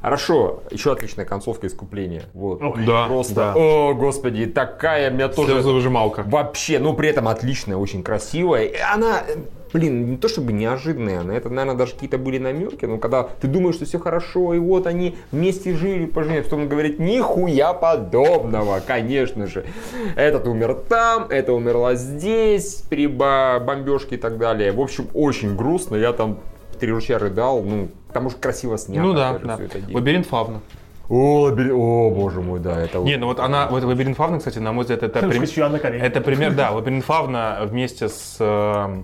Хорошо, 0.01 0.63
еще 0.71 0.91
отличная 0.91 1.25
концовка 1.25 1.67
искупления. 1.67 2.23
Вот. 2.33 2.61
Ой. 2.61 2.85
Да, 2.85 3.07
Просто, 3.07 3.35
да. 3.35 3.53
о, 3.55 3.93
господи, 3.93 4.45
такая 4.45 5.09
меня 5.11 5.27
тоже... 5.27 5.53
Слезовыжималка. 5.53 6.23
Вообще, 6.25 6.79
ну 6.79 6.93
при 6.93 7.09
этом 7.09 7.27
отличная, 7.27 7.77
очень 7.77 8.03
красивая. 8.03 8.63
И 8.65 8.77
она, 8.77 9.21
блин, 9.73 10.11
не 10.11 10.17
то 10.17 10.27
чтобы 10.27 10.53
неожиданная, 10.53 11.23
на 11.23 11.31
это, 11.31 11.49
наверное, 11.49 11.77
даже 11.77 11.93
какие-то 11.93 12.17
были 12.17 12.37
намеки, 12.37 12.85
но 12.85 12.97
когда 12.97 13.23
ты 13.23 13.47
думаешь, 13.47 13.75
что 13.75 13.85
все 13.85 13.99
хорошо, 13.99 14.53
и 14.53 14.59
вот 14.59 14.87
они 14.87 15.17
вместе 15.31 15.73
жили, 15.73 16.05
поженились, 16.05 16.45
потом 16.45 16.61
он 16.61 16.69
говорит, 16.69 16.99
нихуя 16.99 17.73
подобного, 17.73 18.81
конечно 18.85 19.47
же. 19.47 19.65
Этот 20.15 20.47
умер 20.47 20.75
там, 20.89 21.27
это 21.29 21.53
умерла 21.53 21.95
здесь, 21.95 22.83
при 22.89 23.07
бомбежке 23.07 24.15
и 24.15 24.17
так 24.17 24.37
далее. 24.37 24.71
В 24.71 24.81
общем, 24.81 25.07
очень 25.13 25.55
грустно, 25.55 25.95
я 25.95 26.13
там 26.13 26.39
три 26.79 26.91
ручья 26.91 27.19
рыдал, 27.19 27.61
ну, 27.63 27.89
потому 28.07 28.29
что 28.29 28.39
красиво 28.39 28.77
снято. 28.77 29.01
Ну 29.01 29.13
да, 29.13 29.39
да. 29.39 29.59
Лабиринт 29.93 30.25
Фавна. 30.25 30.61
О, 31.13 31.49
лабиринт- 31.49 31.73
о, 31.73 32.09
боже 32.09 32.39
мой, 32.39 32.61
да, 32.61 32.79
это... 32.79 32.99
Не, 32.99 33.17
ну 33.17 33.25
вот 33.27 33.41
она, 33.41 33.67
вот 33.67 33.83
Лабиринт 33.83 34.15
Фавна, 34.15 34.37
кстати, 34.37 34.59
на 34.59 34.71
мой 34.71 34.83
взгляд, 34.83 35.03
это 35.03 35.19
Карениной. 35.19 35.39
Это 36.07 36.21
пример, 36.21 36.53
да, 36.53 36.71
Лабиринт 36.71 37.03
Фавна 37.03 37.59
вместе 37.65 38.07
с, 38.07 38.37
э, 38.39 38.95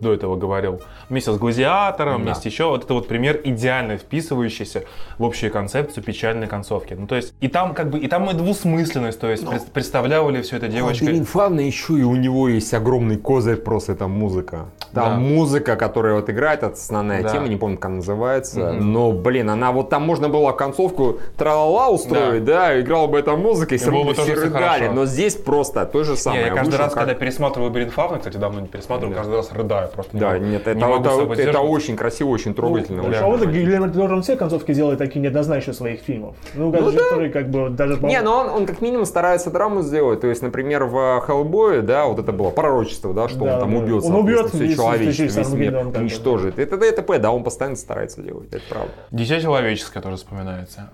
до, 0.00 0.12
этого 0.14 0.36
говорил, 0.36 0.80
вместе 1.10 1.32
с 1.32 1.36
Гладиатором, 1.36 2.22
Да. 2.24 2.24
вместе 2.32 2.48
еще, 2.48 2.64
вот 2.64 2.84
это 2.84 2.94
вот 2.94 3.08
пример 3.08 3.38
идеально 3.44 3.98
вписывающийся 3.98 4.84
в 5.18 5.24
общую 5.24 5.52
концепцию 5.52 6.02
печальной 6.02 6.46
концовки. 6.46 6.94
Ну, 6.94 7.06
то 7.06 7.14
есть, 7.14 7.34
и 7.42 7.48
там 7.48 7.74
как 7.74 7.90
бы, 7.90 7.98
и 7.98 8.08
там 8.08 8.30
и 8.30 8.32
двусмысленность, 8.32 9.20
то 9.20 9.28
есть, 9.30 9.46
пред- 9.46 9.66
представляла 9.70 10.30
ли 10.30 10.40
все 10.40 10.56
это 10.56 10.68
девочка. 10.68 11.04
Лабиринт 11.04 11.28
Фавна 11.28 11.60
еще 11.60 11.92
и 11.98 12.04
у 12.04 12.16
него 12.16 12.48
есть 12.48 12.72
огромный 12.72 13.18
козырь, 13.18 13.56
просто 13.56 13.92
это 13.92 14.08
музыка. 14.08 14.70
Там 14.94 15.04
Да. 15.14 15.14
музыка, 15.18 15.76
которая 15.76 16.14
вот 16.14 16.30
играет, 16.30 16.62
это 16.62 16.74
основная 16.74 17.22
Да. 17.22 17.28
тема, 17.30 17.48
не 17.48 17.56
помню, 17.56 17.76
как 17.76 17.86
она 17.86 17.96
называется. 17.96 18.60
Мгм. 18.74 18.92
Но, 18.92 19.12
блин, 19.12 19.50
она 19.50 19.72
вот 19.72 19.90
там 19.90 20.02
можно 20.02 20.28
было 20.28 20.52
концовку 20.52 21.18
тралала 21.36 21.88
устроить, 21.90 22.44
да, 22.44 22.80
играла 22.80 23.06
бы 23.06 23.18
эта 23.18 23.36
музыка, 23.36 23.74
и 23.74 23.78
все 23.78 23.86
было 23.90 24.04
равно 24.04 24.14
бы 24.14 24.22
все 24.22 24.34
рыдали. 24.34 24.88
Но 24.88 25.06
здесь 25.06 25.34
просто 25.34 25.84
то 25.86 26.04
же 26.04 26.12
Не, 26.12 26.16
самое. 26.16 26.42
я 26.46 26.48
каждый 26.54 26.66
Вышел 26.66 26.78
раз, 26.84 26.92
как- 26.94 27.02
когда 27.04 27.14
пересматриваю 27.14 27.70
Лабиринт 27.70 27.92
Фавна, 27.92 28.18
кстати, 28.18 28.36
давно 28.36 28.60
не 28.60 28.68
пересматривал, 28.68 29.12
Да. 29.12 29.18
каждый 29.18 29.36
раз 29.36 29.52
рыдаю 29.52 29.88
просто. 29.88 30.14
не 30.16 30.20
Да, 30.20 30.30
могу. 30.32 30.44
нет, 30.44 30.62
это, 30.62 30.74
Не 30.74 30.82
это, 30.84 31.10
это 31.10 31.34
сдерживаться. 31.34 31.60
очень 31.60 31.96
красиво, 31.96 32.28
очень 32.28 32.54
трогательно. 32.54 33.02
Ну, 33.02 33.08
очень 33.08 33.18
а 33.20 33.26
вот. 33.26 33.44
Гильермо 33.44 33.88
Дель 33.88 34.22
все 34.22 34.36
концовки 34.36 34.72
делает 34.74 34.98
такие 34.98 35.20
неоднозначные 35.20 35.74
своих 35.74 36.00
фильмов. 36.00 36.34
Ну, 36.54 36.72
который 36.72 37.30
как 37.30 37.50
бы 37.50 37.70
даже... 37.70 37.98
Не, 38.00 38.20
но 38.20 38.38
он, 38.40 38.48
он 38.50 38.66
как 38.66 38.80
минимум 38.80 39.06
старается 39.06 39.50
драму 39.50 39.82
сделать. 39.82 40.20
То 40.20 40.26
есть, 40.28 40.42
например, 40.42 40.84
в 40.84 41.20
Хеллбое, 41.26 41.82
да, 41.82 42.06
вот 42.06 42.18
это 42.18 42.32
было 42.32 42.50
пророчество, 42.50 43.12
да, 43.12 43.28
что 43.28 43.44
Да, 43.44 43.54
он 43.54 43.60
там 43.60 43.70
да. 43.72 43.78
убьет, 43.78 44.04
Он 44.04 44.14
убьет 44.16 44.48
все 44.48 44.66
человечество, 44.92 45.40
весь 45.40 45.48
мир 45.50 45.76
уничтожит. 45.76 46.58
Это 46.58 46.76
ДТП, 46.76 47.18
да, 47.18 47.30
он 47.32 47.44
постоянно 47.44 47.76
старается 47.76 48.22
делать, 48.22 48.52
это 48.52 48.62
правда. 48.68 48.92
Дитя 49.10 49.40
человеческое 49.40 50.00
тоже 50.00 50.16
вспоминается. 50.16 50.90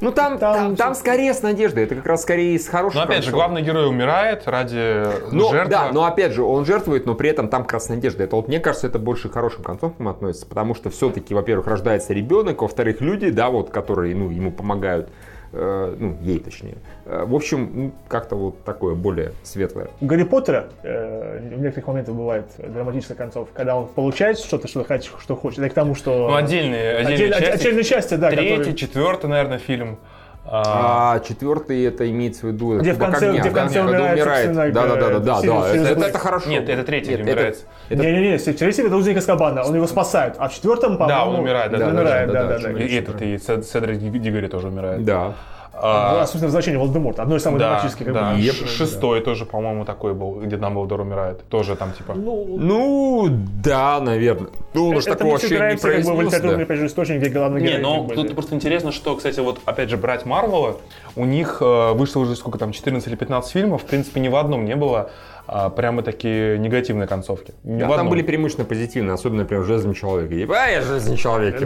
Ну 0.00 0.12
там, 0.12 0.38
Там 0.38 0.54
там, 0.54 0.76
там, 0.76 0.94
скорее 0.94 1.34
с 1.34 1.42
надеждой, 1.42 1.84
это 1.84 1.94
как 1.94 2.06
раз 2.06 2.22
скорее 2.22 2.58
с 2.58 2.66
хорошей 2.68 2.96
Но 2.96 3.02
опять 3.02 3.22
же, 3.22 3.30
главный 3.32 3.60
герой 3.60 3.86
умирает 3.86 4.48
ради 4.48 5.04
Ну, 5.30 5.50
жертвы. 5.50 5.70
да, 5.70 5.90
но 5.92 6.04
опять 6.06 6.32
же, 6.32 6.42
он 6.42 6.64
жертвует, 6.64 7.04
но 7.04 7.14
при 7.14 7.28
этом 7.28 7.48
там 7.48 7.64
как 7.64 7.74
раз 7.74 7.90
надежда. 7.90 8.24
Это 8.24 8.36
вот 8.36 8.48
мне 8.48 8.60
кажется, 8.60 8.86
это 8.86 8.98
больше 8.98 9.28
к 9.28 9.34
хорошим 9.34 9.62
концовкам 9.62 10.08
относится, 10.08 10.46
потому 10.46 10.74
что 10.74 10.88
все-таки, 10.88 11.34
во-первых, 11.34 11.66
рождается 11.66 12.14
ребенок, 12.14 12.62
во-вторых, 12.62 13.02
люди, 13.02 13.28
да, 13.28 13.50
вот, 13.50 13.68
которые, 13.68 14.14
ну, 14.14 14.30
ему 14.30 14.50
помогают, 14.50 15.10
ну, 15.98 16.16
ей 16.22 16.38
точнее. 16.38 16.76
Э, 17.06 17.24
в 17.26 17.34
общем, 17.34 17.70
ну, 17.74 17.92
как-то 18.08 18.36
вот 18.36 18.64
такое 18.64 18.94
более 18.94 19.32
светлое. 19.42 19.88
У 20.00 20.06
Гарри 20.06 20.22
Поттера 20.22 20.68
э, 20.82 21.40
в 21.54 21.60
некоторых 21.60 21.86
моментах 21.88 22.14
бывает 22.14 22.46
драматическая 22.58 23.16
концовка, 23.16 23.52
когда 23.54 23.76
он 23.76 23.88
получает 23.88 24.38
что-то, 24.38 24.68
что, 24.68 24.84
хочет, 24.84 25.10
что 25.20 25.36
хочет. 25.36 25.58
Это 25.60 25.70
к 25.70 25.74
тому, 25.74 25.94
что... 25.94 26.28
Ну, 26.30 26.34
отдельные, 26.34 26.96
отдельные 26.98 27.30
Отдель- 27.30 27.40
части. 27.40 27.60
отдельные 27.66 27.84
части, 27.84 28.14
да, 28.14 28.30
Третий, 28.30 28.50
которые- 28.56 28.76
четвертый, 28.76 29.26
наверное, 29.30 29.58
фильм. 29.58 29.98
А, 30.46 31.14
А 31.14 31.20
четвертый 31.20 31.84
это 31.84 32.10
имеется 32.10 32.46
в 32.46 32.50
виду... 32.50 32.78
Где 32.78 32.90
это 32.90 32.98
в 32.98 33.02
конце- 33.02 33.26
«Бог 33.26 33.28
огня», 33.30 33.40
где 33.40 33.50
в 33.50 33.52
да, 33.52 33.60
конце 33.60 33.74
когда 33.82 33.90
умирает, 33.90 34.48
умирает. 34.48 34.72
Да, 34.74 34.86
да, 34.86 34.96
да, 34.96 34.96
да, 34.96 35.18
да, 35.20 35.40
да. 35.42 35.68
Это, 35.68 35.88
это 35.88 36.00
Блэк. 36.00 36.18
хорошо. 36.18 36.48
Нет, 36.50 36.68
это 36.68 36.82
третий 36.82 37.10
Нет, 37.10 37.20
умирает. 37.20 37.66
это- 37.88 38.02
Не-не-не, 38.02 38.38
третий 38.38 38.82
это 38.82 38.96
узник 38.96 39.16
Аскабана, 39.18 39.62
он 39.64 39.74
его 39.74 39.86
спасает, 39.86 40.34
а 40.38 40.48
в 40.48 40.54
четвертом, 40.54 40.96
по-моему... 40.96 41.08
Да, 41.08 41.24
он 41.26 41.40
умирает, 41.40 41.70
да, 41.72 41.86
он 41.86 41.94
да, 41.94 42.00
умирает, 42.00 42.26
да, 42.28 42.32
да, 42.32 42.42
да, 42.48 42.58
да, 42.58 42.68
да, 42.68 42.72
да. 42.72 42.80
и 42.84 42.94
этот, 42.96 43.22
и 43.22 43.38
Сед- 43.38 43.66
Седрик 43.66 43.98
Дигори 43.98 44.48
тоже 44.48 44.68
умирает. 44.68 45.04
Да. 45.04 45.34
А, 45.58 45.59
А, 45.72 46.20
собственно, 46.20 46.46
возвращение 46.46 46.78
Волдеморта, 46.78 47.22
одно 47.22 47.36
из 47.36 47.42
самых 47.42 47.60
да, 47.60 47.68
драматических. 47.70 48.06
как 48.06 48.14
да. 48.14 48.32
бы, 48.34 48.42
Ш- 48.42 48.60
да. 48.60 48.68
Шестой 48.68 49.20
тоже, 49.20 49.46
по-моему, 49.46 49.84
такой 49.84 50.14
был, 50.14 50.40
где 50.40 50.56
Дамблдор 50.56 51.00
умирает. 51.00 51.42
Тоже 51.48 51.76
там 51.76 51.92
типа... 51.92 52.14
Ну, 52.14 52.56
Ну, 52.58 53.28
да, 53.62 54.00
наверное. 54.00 54.50
Ну, 54.74 54.92
это 54.92 55.16
такого 55.16 55.32
вообще 55.32 55.46
не 55.46 55.50
собираемся 55.54 55.82
как 55.88 55.96
бы 55.96 56.02
в 56.02 56.04
произнес, 56.04 56.26
литературный 56.26 56.56
да. 56.58 56.62
опять 56.64 56.78
же, 56.78 56.86
источник, 56.86 57.20
где 57.20 57.30
главный 57.30 57.60
Не, 57.60 57.66
герой, 57.68 57.82
но 57.82 57.98
как 58.06 58.08
бы, 58.08 58.14
тут 58.14 58.34
просто 58.34 58.54
интересно, 58.54 58.92
что, 58.92 59.16
кстати, 59.16 59.40
вот 59.40 59.60
опять 59.64 59.90
же 59.90 59.96
брать 59.96 60.26
Марвела, 60.26 60.76
у 61.16 61.24
них 61.24 61.58
э, 61.60 61.92
вышло 61.92 62.20
уже 62.20 62.36
сколько 62.36 62.58
там, 62.58 62.72
14 62.72 63.08
или 63.08 63.16
15 63.16 63.50
фильмов, 63.50 63.82
в 63.82 63.86
принципе, 63.86 64.20
ни 64.20 64.28
в 64.28 64.36
одном 64.36 64.64
не 64.64 64.76
было 64.76 65.10
а, 65.52 65.68
прямо 65.68 66.02
такие 66.02 66.58
негативные 66.58 67.08
концовки. 67.08 67.52
Ни 67.64 67.80
Да, 67.80 67.86
в 67.86 67.88
там 67.88 67.92
одном. 67.92 68.10
были 68.10 68.22
преимущественно 68.22 68.68
позитивные, 68.68 69.14
особенно, 69.14 69.40
например, 69.42 69.64
в 69.64 69.66
«Железном 69.66 69.94
человеке». 69.94 70.42
Типа, 70.42 70.54
а, 70.56 70.68
я 70.68 70.80
«Железный 70.80 71.16
человек». 71.16 71.60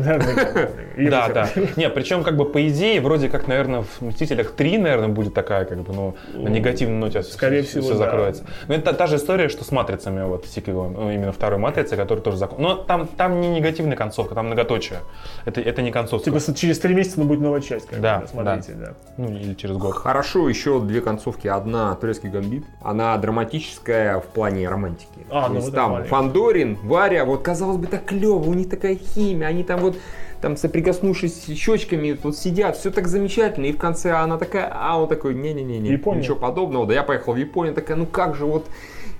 Да, 0.96 1.28
да. 1.28 1.48
Не, 1.76 1.90
причем, 1.90 2.24
как 2.24 2.36
бы, 2.38 2.46
по 2.46 2.66
идее, 2.66 3.02
вроде 3.02 3.28
как, 3.28 3.46
наверное, 3.46 3.82
в 3.82 4.00
«Мстителях 4.00 4.54
3», 4.56 4.78
наверное, 4.78 5.08
будет 5.08 5.34
такая, 5.34 5.66
как 5.66 5.82
бы, 5.82 5.92
ну, 5.92 6.16
на 6.32 6.48
негативной 6.48 6.96
ноте 6.96 7.22
Скорее 7.22 7.62
все, 7.62 7.82
всего, 7.82 7.90
да. 7.90 8.06
закроется. 8.06 8.46
Но 8.68 8.74
это 8.74 8.94
та, 8.94 9.06
же 9.06 9.16
история, 9.16 9.50
что 9.50 9.64
с 9.64 9.70
«Матрицами», 9.70 10.24
вот, 10.24 10.46
сиквелом, 10.46 10.94
ну, 10.94 11.10
именно 11.10 11.32
второй 11.32 11.58
«Матрицы», 11.58 11.94
который 11.96 12.20
тоже 12.20 12.38
закон. 12.38 12.62
Но 12.62 12.76
там, 12.76 13.06
там 13.06 13.38
не 13.42 13.50
негативная 13.50 13.98
концовка, 13.98 14.34
там 14.34 14.46
многоточие. 14.46 15.00
Это, 15.44 15.60
это 15.60 15.82
не 15.82 15.90
концовка. 15.92 16.30
Типа 16.30 16.40
через 16.54 16.78
три 16.78 16.94
месяца 16.94 17.20
ну, 17.20 17.26
будет 17.26 17.40
новая 17.40 17.60
часть, 17.60 17.88
как 17.88 18.00
Да, 18.00 18.24
смотрите, 18.30 18.72
да. 18.72 18.94
Ну, 19.18 19.28
или 19.28 19.52
через 19.52 19.76
год. 19.76 19.94
Хорошо, 19.94 20.48
еще 20.48 20.80
две 20.80 21.02
концовки. 21.02 21.48
Одна 21.48 21.94
«Турецкий 21.96 22.30
гамбит». 22.30 22.64
Она 22.80 23.14
драматическая 23.18 23.73
в 23.84 24.24
плане 24.34 24.68
романтики. 24.68 25.08
А, 25.30 25.44
То 25.44 25.48
ну 25.48 25.54
есть 25.56 25.66
вот 25.66 25.74
там 25.74 25.84
нормально. 25.84 26.08
Фандорин, 26.08 26.78
Варя, 26.82 27.24
вот 27.24 27.42
казалось 27.42 27.76
бы 27.76 27.86
так 27.86 28.04
клево, 28.04 28.48
у 28.48 28.54
них 28.54 28.68
такая 28.68 28.96
химия, 28.96 29.48
они 29.48 29.64
там 29.64 29.80
вот 29.80 29.96
там 30.40 30.56
соприкоснувшись 30.56 31.46
щечками 31.56 32.12
тут 32.12 32.36
сидят, 32.36 32.76
все 32.76 32.90
так 32.90 33.08
замечательно, 33.08 33.64
и 33.66 33.72
в 33.72 33.78
конце 33.78 34.12
она 34.12 34.36
такая, 34.36 34.70
а 34.70 35.00
он 35.00 35.08
такой, 35.08 35.34
не-не-не, 35.34 35.78
ничего 35.78 36.36
подобного, 36.36 36.86
да 36.86 36.94
я 36.94 37.02
поехал 37.02 37.32
в 37.32 37.36
Японию, 37.36 37.74
такая, 37.74 37.96
ну 37.96 38.04
как 38.04 38.34
же 38.34 38.44
вот 38.44 38.66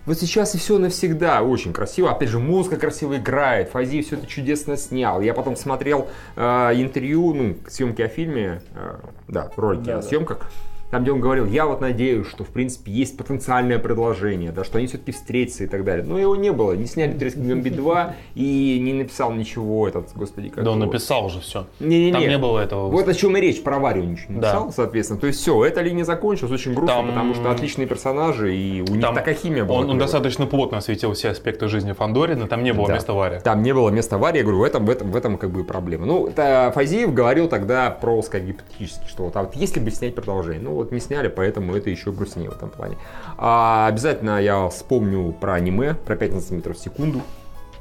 вот 0.07 0.19
сейчас 0.19 0.55
и 0.55 0.59
все 0.59 0.77
навсегда. 0.79 1.43
Очень 1.43 1.73
красиво. 1.73 2.11
Опять 2.11 2.29
же, 2.29 2.39
музыка 2.39 2.77
красиво 2.77 3.17
играет. 3.17 3.71
Фази 3.71 4.03
все 4.03 4.17
это 4.17 4.27
чудесно 4.27 4.77
снял. 4.77 5.23
Я 5.23 5.33
потом 5.33 5.57
смотрел 5.57 6.09
э, 6.37 6.43
интервью, 6.75 7.33
ну, 7.33 7.57
съемки 7.69 8.03
о 8.03 8.09
фильме, 8.09 8.61
э, 8.75 8.97
да, 9.29 9.51
ролики 9.57 9.87
Да, 9.87 9.99
о 9.99 10.03
да. 10.03 10.37
Там, 10.95 11.03
где 11.03 11.11
он 11.11 11.19
говорил, 11.19 11.45
я 11.47 11.67
вот 11.67 11.81
надеюсь, 11.81 12.29
что, 12.29 12.45
в 12.45 12.51
принципе, 12.51 12.93
есть 12.93 13.17
потенциальное 13.17 13.81
предложение, 13.81 14.53
да, 14.53 14.63
что 14.63 14.79
они 14.79 14.87
все-таки 14.87 15.11
встретятся 15.11 15.65
и 15.65 15.67
так 15.67 15.83
далее. 15.83 16.05
Но 16.07 16.21
его 16.21 16.37
не 16.37 16.53
было. 16.53 16.71
Не 16.77 16.87
сняли 16.87 17.15
«Турецкий 17.19 17.43
гамбит 17.43 17.73
2» 17.73 18.13
и 18.37 18.79
не 18.81 18.93
написал 18.93 19.33
ничего 19.33 19.89
этот, 19.89 20.11
господи, 20.15 20.51
как 20.51 20.63
Да 20.63 20.71
он 20.71 20.81
его. 20.81 20.87
написал 20.87 21.27
уже 21.27 21.41
все. 21.41 21.67
Не-не-не. 21.81 22.13
Там 22.13 22.21
не 22.29 22.39
было 22.39 22.61
этого. 22.61 22.89
Вот 22.91 23.09
о 23.09 23.13
чем 23.15 23.37
и 23.37 23.41
речь, 23.41 23.61
про 23.65 23.81
Варю 23.81 24.05
ничего 24.05 24.35
не 24.35 24.41
Да. 24.41 24.53
написал, 24.53 24.73
соответственно. 24.73 25.19
То 25.19 25.27
есть 25.27 25.41
все, 25.41 25.65
эта 25.65 25.81
линия 25.81 26.05
закончилась, 26.05 26.53
очень 26.53 26.75
грустно, 26.75 26.95
Там- 26.95 27.09
потому 27.09 27.35
что 27.35 27.51
отличные 27.51 27.89
персонажи, 27.89 28.55
и 28.55 28.81
у 28.81 28.85
них 28.93 29.01
Там 29.01 29.17
такая 29.17 29.35
химия 29.35 29.65
была. 29.65 29.79
Он, 29.81 29.99
достаточно 29.99 30.47
плотно 30.47 30.79
осветил 30.79 31.13
все 31.15 31.31
аспекты 31.31 31.67
жизни 31.67 31.91
Фандорина, 31.91 32.47
там 32.47 32.63
не 32.63 32.73
было 32.73 32.87
Да. 32.87 32.95
места 32.95 33.15
Варе. 33.15 33.41
Там 33.41 33.65
не 33.65 33.75
было 33.75 33.91
места 33.91 34.17
Варе, 34.17 34.39
я 34.39 34.45
говорю, 34.45 34.61
в 34.61 34.63
этом, 34.63 34.87
в 34.87 34.91
этом, 34.91 35.11
в 35.11 35.17
этом 35.17 35.39
как 35.39 35.51
бы 35.51 35.65
проблема. 35.65 36.07
Ну, 36.07 36.29
это 36.29 36.71
Фазиев 36.73 37.13
говорил 37.13 37.49
тогда 37.49 37.91
про, 37.91 38.23
сказать, 38.23 38.47
гипотетически, 38.47 39.09
что 39.09 39.25
вот, 39.25 39.35
а 39.37 39.43
вот 39.43 39.57
если 39.57 39.81
бы 39.81 39.91
снять 39.91 40.15
продолжение, 40.15 40.63
ну 40.63 40.75
вот 40.75 40.84
не 40.93 41.01
сняли, 41.01 41.29
поэтому 41.29 41.75
это 41.75 41.91
еще 41.91 42.13
грустнее 42.13 42.51
в 42.51 42.57
этом 42.57 42.71
плане. 42.71 42.97
А, 43.37 43.87
обязательно 43.89 44.41
я 44.41 44.69
вспомню 44.69 45.33
про 45.33 45.55
аниме, 45.55 45.95
про 45.95 46.17
5 46.17 46.33
сантиметров 46.33 46.77
в 46.77 46.81
секунду. 46.81 47.23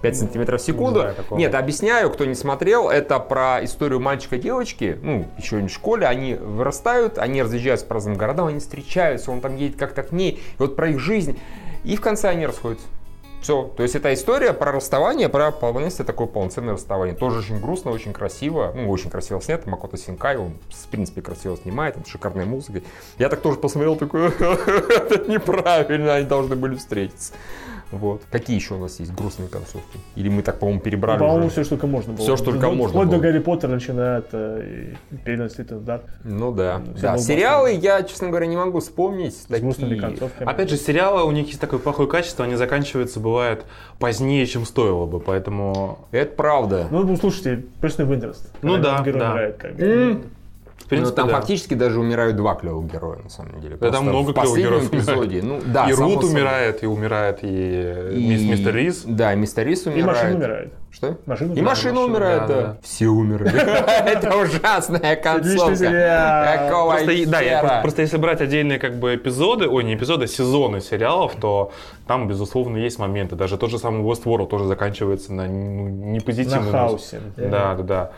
5 0.01 0.17
сантиметров 0.17 0.61
в 0.61 0.65
секунду. 0.65 0.99
знаю 0.99 1.15
такого. 1.15 1.39
Нет, 1.39 1.55
объясняю, 1.55 2.09
кто 2.09 2.25
не 2.25 2.35
смотрел, 2.35 2.89
это 2.89 3.19
про 3.19 3.63
историю 3.63 4.01
мальчика 4.01 4.35
и 4.35 4.39
девочки, 4.39 4.97
ну, 5.01 5.27
еще 5.37 5.61
не 5.61 5.69
в 5.69 5.71
школе, 5.71 6.05
они 6.05 6.35
вырастают, 6.35 7.17
они 7.17 7.41
разъезжаются 7.41 7.85
по 7.85 7.95
разным 7.95 8.15
городам, 8.15 8.47
они 8.47 8.59
встречаются, 8.59 9.31
он 9.31 9.39
там 9.39 9.55
едет 9.55 9.77
как-то 9.77 10.03
к 10.03 10.11
ней, 10.11 10.31
и 10.31 10.55
вот 10.59 10.75
про 10.75 10.89
их 10.89 10.99
жизнь, 10.99 11.39
и 11.85 11.95
в 11.95 12.01
конце 12.01 12.29
они 12.29 12.45
расходятся. 12.45 12.85
Все. 13.43 13.69
То 13.75 13.83
есть 13.83 13.93
это 13.93 14.13
история 14.13 14.53
про 14.53 14.71
расставание, 14.71 15.27
про 15.27 15.51
полностью 15.51 16.05
такое 16.05 16.27
полноценное 16.27 16.75
расставание. 16.75 17.13
Тоже 17.13 17.39
очень 17.39 17.59
грустно, 17.59 17.91
очень 17.91 18.13
красиво. 18.13 18.71
Ну, 18.73 18.89
очень 18.89 19.09
красиво 19.09 19.41
снято. 19.41 19.69
Макото 19.69 19.97
Синкай, 19.97 20.37
он, 20.37 20.53
в 20.69 20.87
принципе, 20.87 21.21
красиво 21.21 21.57
снимает, 21.57 21.95
там, 21.95 22.05
шикарной 22.05 22.45
музыкой. 22.45 22.85
Я 23.17 23.27
так 23.27 23.41
тоже 23.41 23.57
посмотрел, 23.59 23.97
такой, 23.97 24.29
это 24.29 25.29
неправильно, 25.29 26.15
они 26.15 26.25
должны 26.25 26.55
были 26.55 26.75
встретиться. 26.75 27.33
Вот. 27.93 28.23
Какие 28.31 28.55
еще 28.57 28.73
у 28.73 28.79
нас 28.79 28.99
есть 28.99 29.13
грустные 29.13 29.47
концовки? 29.49 29.99
Или 30.15 30.29
мы 30.29 30.41
так, 30.41 30.59
по-моему, 30.59 30.81
перебрали 30.81 31.19
По-моему, 31.19 31.45
уже? 31.45 31.49
все, 31.51 31.61
что 31.63 31.69
только 31.75 31.87
можно 31.87 32.13
было. 32.13 32.23
Всё, 32.23 32.35
что 32.35 32.45
только 32.45 32.59
Вплоть- 32.65 32.77
можно 32.77 32.89
Вплоть 32.89 33.09
до 33.09 33.15
было. 33.17 33.21
Гарри 33.23 33.39
Поттера 33.39 33.71
начиная 33.71 34.17
от 34.17 34.27
э, 34.33 34.93
переносить 35.23 35.71
удар. 35.71 36.01
Ну 36.23 36.51
да. 36.51 36.81
Всё 36.95 37.01
да. 37.01 37.11
было 37.13 37.21
Сериалы 37.21 37.71
я, 37.73 38.03
честно 38.03 38.29
говоря, 38.29 38.45
не 38.47 38.57
могу 38.57 38.79
вспомнить. 38.79 39.35
С 39.37 39.47
грустными 39.47 39.89
такие. 39.95 40.01
концовками. 40.07 40.49
Опять 40.49 40.69
же, 40.69 40.77
сериалы, 40.77 41.23
у 41.23 41.31
них 41.31 41.47
есть 41.47 41.59
такое 41.61 41.79
плохое 41.79 42.09
качество, 42.09 42.43
они 42.45 42.55
заканчиваются, 42.55 43.19
бывает, 43.19 43.65
позднее, 43.99 44.45
чем 44.45 44.65
стоило 44.65 45.05
бы, 45.05 45.19
поэтому... 45.19 45.99
Это 46.11 46.35
правда. 46.35 46.87
Ну, 46.89 47.03
ну, 47.03 47.15
слушайте, 47.17 47.63
Personal 47.81 48.07
Winterest. 48.09 48.47
Ну 48.61 48.73
Когда 48.73 48.97
да, 48.97 49.03
герой 49.03 49.19
да. 49.19 49.31
умирает, 49.31 49.57
как 49.57 49.75
бы. 49.75 49.83
М. 49.83 50.23
В 50.77 50.85
принципе, 50.89 51.21
Ну, 51.21 51.27
там 51.27 51.27
да. 51.33 51.39
фактически 51.39 51.75
даже 51.75 51.99
умирают 51.99 52.35
два 52.35 52.55
клевых 52.55 52.91
героя, 52.91 53.19
на 53.23 53.29
самом 53.29 53.61
деле. 53.61 53.75
Да, 53.75 53.79
Просто 53.79 53.97
там 53.97 54.09
много 54.09 54.31
в 54.31 54.33
клевых 54.33 54.57
героев 54.59 54.93
эпизоде. 54.93 55.41
Ну, 55.41 55.61
да, 55.65 55.89
и 55.89 55.93
Рут 55.93 56.23
умирает, 56.23 56.83
и 56.83 56.87
умирает, 56.87 57.39
и, 57.43 57.47
И- 57.47 58.29
мис- 58.29 58.49
мистер 58.51 58.75
Рис. 58.75 59.03
Да, 59.05 59.33
мистер 59.35 59.65
Рис 59.65 59.85
И 59.85 59.89
умирает. 59.89 60.07
машина 60.17 60.35
умирает. 60.35 60.73
Что? 60.91 61.17
Машина 61.25 61.47
И 61.47 61.51
умирает. 61.53 61.69
машина 61.69 61.93
машина, 62.01 62.01
умирает, 62.01 62.41
да, 62.41 62.47
да. 62.47 62.61
да. 62.61 62.77
Все 62.83 63.07
умерли. 63.07 63.49
Это 64.05 64.35
ужасная 64.37 65.15
концовка. 65.15 66.57
Какого 66.67 66.91
Просто, 66.91 67.11
и- 67.11 67.25
да, 67.25 67.79
просто, 67.81 68.01
если 68.01 68.17
брать 68.17 68.41
отдельные 68.41 68.77
как 68.77 68.95
бы 68.99 69.15
эпизоды, 69.15 69.67
ой, 69.69 69.83
не 69.85 69.95
эпизоды, 69.95 70.25
а 70.25 70.27
сезоны 70.27 70.81
сериалов, 70.81 71.33
то 71.39 71.71
там, 72.07 72.27
безусловно, 72.27 72.77
есть 72.77 72.99
моменты. 72.99 73.35
Даже 73.35 73.57
тот 73.57 73.71
же 73.71 73.79
самый 73.79 74.01
Westworld 74.03 74.47
тоже 74.47 74.65
заканчивается 74.65 75.33
на 75.33 75.45
ну, 75.47 75.85
На 75.87 75.89
непозитивном 76.11 76.71
хаосе. 76.71 77.21
Да, 77.37 77.75
да, 77.75 77.83
да. 77.83 78.11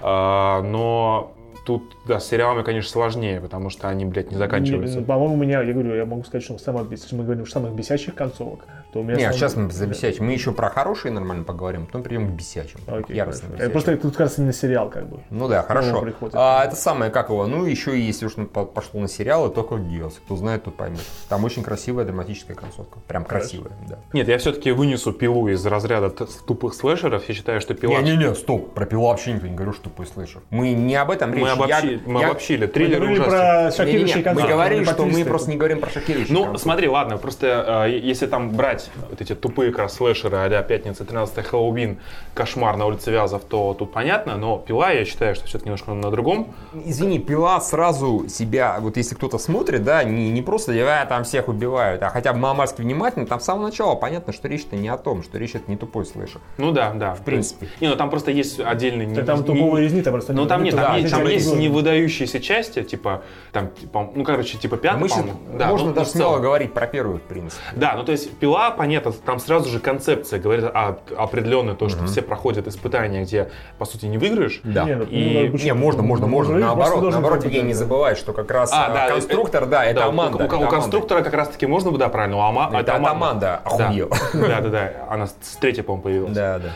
А, 0.00 0.62
но 0.62 1.32
тут, 1.68 1.82
да, 2.06 2.18
с 2.18 2.26
сериалами, 2.26 2.62
конечно, 2.62 2.90
сложнее, 2.90 3.42
потому 3.42 3.68
что 3.68 3.90
они, 3.90 4.06
блядь, 4.06 4.30
не 4.30 4.38
заканчиваются. 4.38 5.00
Не, 5.00 5.04
По-моему, 5.04 5.34
у 5.34 5.36
меня, 5.36 5.60
я 5.60 5.72
говорю, 5.74 5.94
я 5.94 6.06
могу 6.06 6.24
сказать, 6.24 6.42
что 6.42 6.56
самое, 6.56 6.86
если 6.90 7.14
мы 7.14 7.24
говорим 7.24 7.42
о 7.42 7.46
самых 7.46 7.72
бесячих 7.74 8.14
концовок, 8.14 8.60
то 8.90 9.00
у 9.00 9.02
меня... 9.02 9.16
Не, 9.16 9.20
самое- 9.24 9.38
сейчас 9.38 9.54
мы 9.54 9.70
за 9.70 9.86
бесячим. 9.86 10.24
Мы 10.24 10.32
еще 10.32 10.52
про 10.52 10.70
хорошие 10.70 11.12
нормально 11.12 11.44
поговорим, 11.44 11.84
потом 11.84 12.02
перейдем 12.04 12.28
к 12.28 12.30
бесячим. 12.30 12.80
Окей, 12.86 13.14
Яростным 13.14 13.50
хорошо. 13.50 13.54
Это 13.56 13.56
бесячим. 13.56 13.72
Просто 13.72 13.96
тут 13.98 14.12
как 14.12 14.20
раз 14.20 14.38
именно 14.38 14.52
сериал, 14.54 14.88
как 14.88 15.10
бы. 15.10 15.20
Ну 15.28 15.46
да, 15.46 15.62
хорошо. 15.62 16.06
А, 16.32 16.64
это 16.64 16.74
самое, 16.74 17.10
как 17.10 17.28
его, 17.28 17.46
ну 17.46 17.66
еще 17.66 17.98
и 17.98 18.00
если 18.00 18.24
уж 18.24 18.32
по- 18.50 18.64
пошло 18.64 19.00
на 19.02 19.08
сериалы, 19.08 19.50
то 19.50 19.62
как 19.62 19.86
Гиос. 19.86 20.14
Кто 20.24 20.36
знает, 20.36 20.64
тот 20.64 20.74
поймет. 20.74 21.02
Там 21.28 21.44
очень 21.44 21.62
красивая 21.62 22.06
драматическая 22.06 22.56
концовка. 22.56 22.98
Прям 23.06 23.26
красивая, 23.26 23.72
да. 23.86 23.98
Нет, 24.14 24.26
я 24.28 24.38
все-таки 24.38 24.70
вынесу 24.72 25.12
пилу 25.12 25.48
из 25.48 25.66
разряда 25.66 26.08
тупых 26.08 26.72
слэшеров. 26.72 27.28
Я 27.28 27.34
считаю, 27.34 27.60
что 27.60 27.74
пила... 27.74 28.00
Не-не-не, 28.00 28.34
стоп, 28.34 28.72
про 28.72 28.86
пилу 28.86 29.04
вообще 29.04 29.34
никто 29.34 29.46
не 29.46 29.54
говорил, 29.54 29.74
что 29.74 29.84
тупой 29.84 30.06
слэшер. 30.06 30.40
Мы 30.48 30.72
не 30.72 30.94
об 30.94 31.10
этом 31.10 31.34
речь. 31.34 31.57
Мы, 31.58 31.64
обобщи- 31.66 31.92
Я- 31.92 32.00
мы 32.12 32.20
я- 32.20 32.26
обобщили. 32.28 32.60
Мы 32.66 32.72
Триллер 32.72 32.98
говорили 32.98 33.18
ужастик. 33.20 33.38
про 33.38 33.70
шокирующие 33.72 34.16
Мы 34.18 34.22
концовки. 34.22 34.48
говорили, 34.50 34.84
что 34.84 35.02
мы 35.04 35.12
300. 35.12 35.28
просто 35.28 35.50
не 35.50 35.56
говорим 35.56 35.80
про 35.80 35.90
шокирующие 35.90 36.32
Ну, 36.34 36.40
концовки. 36.44 36.62
смотри, 36.62 36.88
ладно, 36.88 37.16
просто 37.18 37.84
э, 37.86 37.98
если 37.98 38.26
там 38.26 38.50
брать 38.50 38.90
вот 39.10 39.20
эти 39.20 39.34
тупые 39.34 39.70
как 39.70 39.80
раз 39.80 39.94
слэшеры, 39.96 40.36
а 40.36 40.62
пятница, 40.62 41.04
13 41.04 41.42
Хэллоуин, 41.46 41.98
кошмар 42.34 42.76
на 42.76 42.86
улице 42.86 43.10
Вязов, 43.10 43.42
то 43.44 43.74
тут 43.78 43.92
понятно, 43.92 44.36
но 44.36 44.58
пила, 44.58 44.90
я 44.90 45.04
считаю, 45.04 45.34
что 45.34 45.46
все-таки 45.46 45.66
немножко 45.68 45.92
на 45.92 46.10
другом. 46.10 46.54
Извини, 46.84 47.18
пила 47.18 47.60
сразу 47.60 48.26
себя, 48.28 48.76
вот 48.80 48.96
если 48.96 49.14
кто-то 49.14 49.38
смотрит, 49.38 49.82
да, 49.84 50.04
не, 50.04 50.30
не 50.30 50.42
просто 50.42 50.72
а, 50.72 51.04
там 51.06 51.24
всех 51.24 51.48
убивают, 51.48 52.02
а 52.02 52.10
хотя 52.10 52.32
бы 52.32 52.38
маломальски 52.38 52.80
внимательно, 52.82 53.26
там 53.26 53.40
с 53.40 53.44
самого 53.44 53.66
начала 53.66 53.94
понятно, 53.94 54.32
что 54.32 54.48
речь-то 54.48 54.76
не 54.76 54.88
о 54.88 54.96
том, 54.96 55.22
что 55.22 55.38
речь 55.38 55.54
это 55.54 55.64
не 55.70 55.76
тупой 55.76 56.06
слэшер. 56.06 56.40
Ну 56.56 56.72
да, 56.72 56.92
да. 56.94 57.14
В 57.14 57.20
принципе. 57.22 57.68
Не, 57.80 57.88
ну 57.88 57.96
там 57.96 58.10
просто 58.10 58.30
есть 58.30 58.60
отдельный... 58.60 59.06
не- 59.06 59.22
там 59.22 59.38
не- 59.40 59.44
тупого 59.44 59.78
резни, 59.78 60.02
там 60.02 60.12
просто... 60.12 60.32
Ну 60.32 60.46
там 60.46 60.62
нет, 60.62 60.74
там, 60.76 60.96
есть, 60.96 61.14
тоже. 61.50 61.62
невыдающиеся 61.62 62.40
части, 62.40 62.82
типа, 62.82 63.22
там, 63.52 63.68
типа, 63.70 64.10
ну, 64.14 64.24
короче, 64.24 64.58
типа 64.58 64.76
пятый, 64.76 64.98
Мы 65.00 65.08
щас- 65.08 65.18
по-моему. 65.18 65.38
Да, 65.58 65.66
можно 65.68 65.88
ну, 65.88 65.94
даже 65.94 66.10
в 66.10 66.12
целом. 66.12 66.28
смело 66.32 66.40
говорить 66.42 66.74
про 66.74 66.86
первую, 66.86 67.18
в 67.18 67.22
принципе. 67.22 67.62
Да, 67.76 67.94
ну 67.96 68.04
то 68.04 68.12
есть 68.12 68.36
пила, 68.38 68.70
понятно, 68.70 69.12
там 69.12 69.38
сразу 69.38 69.68
же 69.68 69.80
концепция 69.80 70.38
говорит 70.40 70.64
о 70.64 70.98
определенной 71.16 71.74
то, 71.74 71.88
что 71.88 72.04
все 72.06 72.22
проходят 72.22 72.66
испытания, 72.66 73.22
где, 73.22 73.50
по 73.78 73.84
сути, 73.84 74.06
не 74.06 74.18
выиграешь. 74.18 74.60
Да. 74.64 74.84
Не, 74.84 74.94
ну, 74.96 75.04
И- 75.04 75.48
ну? 75.52 75.56
Не, 75.58 75.74
можно, 75.74 76.02
можно, 76.02 76.26
можно. 76.26 76.54
Ну, 76.54 76.60
Наоборот, 76.60 77.00
должен 77.00 77.20
наоборот, 77.22 77.38
быть, 77.44 77.46
Евгений, 77.46 77.68
не 77.68 77.74
забывай, 77.74 78.14
что 78.16 78.32
как 78.32 78.50
раз 78.50 78.72
А, 78.72 78.86
а, 78.86 78.94
да, 78.94 79.08
конструктор, 79.08 79.66
да, 79.66 79.84
это 79.84 80.00
Да, 80.00 80.06
у- 80.06 80.10
Аманда. 80.10 80.36
У, 80.38 80.40
у- 80.40 80.42
у 80.42 80.46
это 80.46 80.56
Аманда. 80.56 80.74
конструктора 80.76 81.22
как 81.22 81.34
раз-таки 81.34 81.66
можно, 81.66 81.90
да, 81.92 82.08
правильно, 82.08 82.36
у 82.36 82.40
Ама- 82.40 82.70
Это 82.72 82.94
от 82.94 83.06
Аманда, 83.06 83.60
Да. 83.64 83.86
охуел. 83.86 84.10
Да, 84.34 84.60
да, 84.60 84.68
да, 84.68 84.92
она 85.08 85.26
с 85.26 85.34
с 85.40 85.56
третьей, 85.56 85.82
по-моему, 85.82 86.02
появилась. 86.02 86.32
Да, 86.32 86.58
да. 86.58 86.68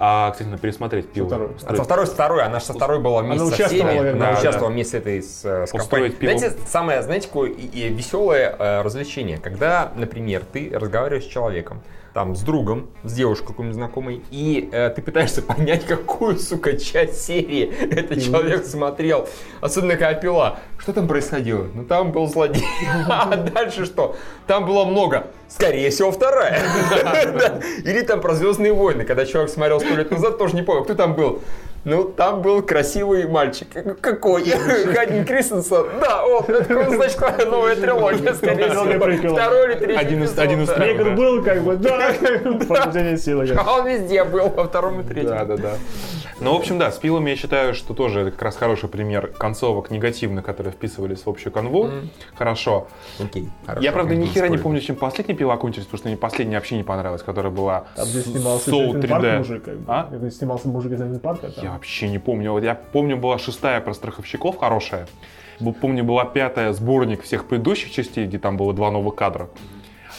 А, 0.00 0.30
кстати, 0.30 0.46
надо 0.48 0.62
пересмотреть 0.62 1.10
пиво. 1.10 1.26
второй. 1.26 1.48
А 1.66 1.74
со 1.76 1.82
второй, 1.82 2.06
со 2.06 2.12
второй, 2.12 2.44
она 2.44 2.60
же 2.60 2.66
со 2.66 2.72
второй 2.72 3.00
была 3.00 3.20
вместе 3.22 3.42
Она 3.46 3.56
со 3.56 3.66
всеми. 3.66 3.98
Она 4.10 4.26
да, 4.32 4.38
участвовала 4.38 4.68
да. 4.70 4.74
вместе 4.74 4.92
с 4.92 5.00
этой 5.00 5.22
с, 5.22 5.44
с 5.66 5.70
компанией. 5.72 6.10
пиво. 6.10 6.38
Знаете, 6.38 6.56
самое, 6.68 7.02
знаете, 7.02 7.26
какое 7.26 7.50
и- 7.50 7.66
и 7.66 7.88
веселое 7.88 8.54
э, 8.56 8.82
развлечение, 8.82 9.38
когда, 9.38 9.90
например, 9.96 10.42
ты 10.52 10.70
разговариваешь 10.72 11.24
с 11.24 11.26
человеком, 11.26 11.82
там, 12.14 12.34
с 12.34 12.40
другом, 12.40 12.90
с 13.04 13.12
девушкой 13.12 13.48
какой-нибудь 13.48 13.76
знакомой, 13.76 14.22
и 14.30 14.68
э, 14.72 14.90
ты 14.90 15.02
пытаешься 15.02 15.42
понять, 15.42 15.86
какую, 15.86 16.38
сука, 16.38 16.76
часть 16.78 17.24
серии 17.24 17.72
этот 17.90 18.22
человек 18.22 18.64
смотрел. 18.64 19.28
Особенно 19.60 19.94
когда 19.96 20.14
пила. 20.14 20.58
Что 20.78 20.92
там 20.92 21.08
происходило? 21.08 21.66
Ну, 21.74 21.84
там 21.84 22.12
был 22.12 22.26
злодей. 22.26 22.64
А 23.08 23.36
дальше 23.36 23.84
что? 23.84 24.16
Там 24.46 24.66
было 24.66 24.84
много. 24.84 25.28
Скорее 25.48 25.90
всего, 25.90 26.10
вторая. 26.12 26.60
Или 27.84 28.02
там 28.02 28.20
про 28.20 28.34
Звездные 28.34 28.72
войны, 28.72 29.04
когда 29.04 29.24
человек 29.26 29.50
смотрел 29.50 29.80
сто 29.80 29.94
лет 29.94 30.10
назад, 30.10 30.38
тоже 30.38 30.54
не 30.54 30.62
помню, 30.62 30.84
кто 30.84 30.94
там 30.94 31.14
был. 31.14 31.42
Ну, 31.88 32.04
там 32.04 32.42
был 32.42 32.62
красивый 32.62 33.26
мальчик. 33.26 33.68
Какой? 34.00 34.44
Хадин 34.44 35.24
Кристенсен. 35.24 35.86
Да, 36.00 36.24
он. 36.24 36.44
Это, 36.44 36.90
значит, 36.90 37.50
новая 37.50 37.76
трилогия, 37.76 38.34
скорее 38.34 38.68
всего. 38.70 39.34
Второй 39.34 39.66
или 39.72 39.74
третий 39.78 39.98
Один 40.00 40.22
из- 40.24 40.38
один 40.38 40.62
из. 40.62 40.68
Негр 40.68 41.10
был, 41.14 41.42
как 41.42 41.62
бы, 41.62 41.76
да, 41.76 42.12
пробуждение 42.68 43.16
силы. 43.16 43.48
А 43.56 43.78
он 43.78 43.86
везде 43.88 44.24
был, 44.24 44.48
во 44.48 44.64
втором 44.64 45.00
и 45.00 45.04
третьем. 45.04 45.30
Да, 45.30 45.44
да, 45.44 45.56
да. 45.56 45.72
Ну, 46.40 46.52
в 46.54 46.56
общем, 46.58 46.78
да, 46.78 46.92
с 46.92 46.98
пилами 46.98 47.30
я 47.30 47.36
считаю, 47.36 47.74
что 47.74 47.94
тоже 47.94 48.20
это 48.20 48.30
как 48.30 48.42
раз 48.42 48.56
хороший 48.56 48.88
пример 48.88 49.28
концовок 49.38 49.90
негативных, 49.90 50.44
которые 50.44 50.72
вписывались 50.72 51.24
в 51.26 51.28
общую 51.28 51.52
канву. 51.52 51.90
Хорошо. 52.36 52.86
Окей, 53.18 53.48
хорошо. 53.66 53.84
Я, 53.84 53.92
правда, 53.92 54.14
ни 54.14 54.26
хера 54.26 54.48
не 54.48 54.58
помню, 54.58 54.80
чем 54.80 54.96
последняя 54.96 55.34
пила 55.34 55.56
кончилась, 55.56 55.86
потому 55.86 55.98
что 55.98 56.08
мне 56.08 56.16
последняя 56.16 56.56
вообще 56.56 56.76
не 56.76 56.84
понравилась, 56.84 57.22
которая 57.22 57.50
была 57.52 57.86
Там, 57.96 58.06
где 58.08 58.20
снимался 58.20 58.70
Soul 58.70 58.92
Джейсон 58.92 59.08
Парк 59.08 59.24
3D. 59.24 59.38
мужик, 59.38 59.64
как 59.64 59.76
бы. 59.78 59.84
А? 59.92 60.08
Где 60.12 60.30
снимался 60.30 60.68
мужик 60.68 60.92
из 60.92 61.18
Парка. 61.20 61.48
там. 61.50 61.64
Я 61.64 61.70
вообще 61.78 62.08
не 62.08 62.18
помню. 62.18 62.52
Вот 62.52 62.64
я 62.64 62.74
помню, 62.74 63.16
была 63.16 63.38
шестая 63.38 63.80
про 63.80 63.94
страховщиков 63.94 64.58
хорошая. 64.58 65.06
Помню, 65.80 66.04
была 66.04 66.24
пятая 66.24 66.72
сборник 66.72 67.22
всех 67.22 67.46
предыдущих 67.46 67.90
частей, 67.90 68.26
где 68.26 68.38
там 68.38 68.56
было 68.56 68.72
два 68.72 68.90
новых 68.90 69.14
кадра. 69.14 69.48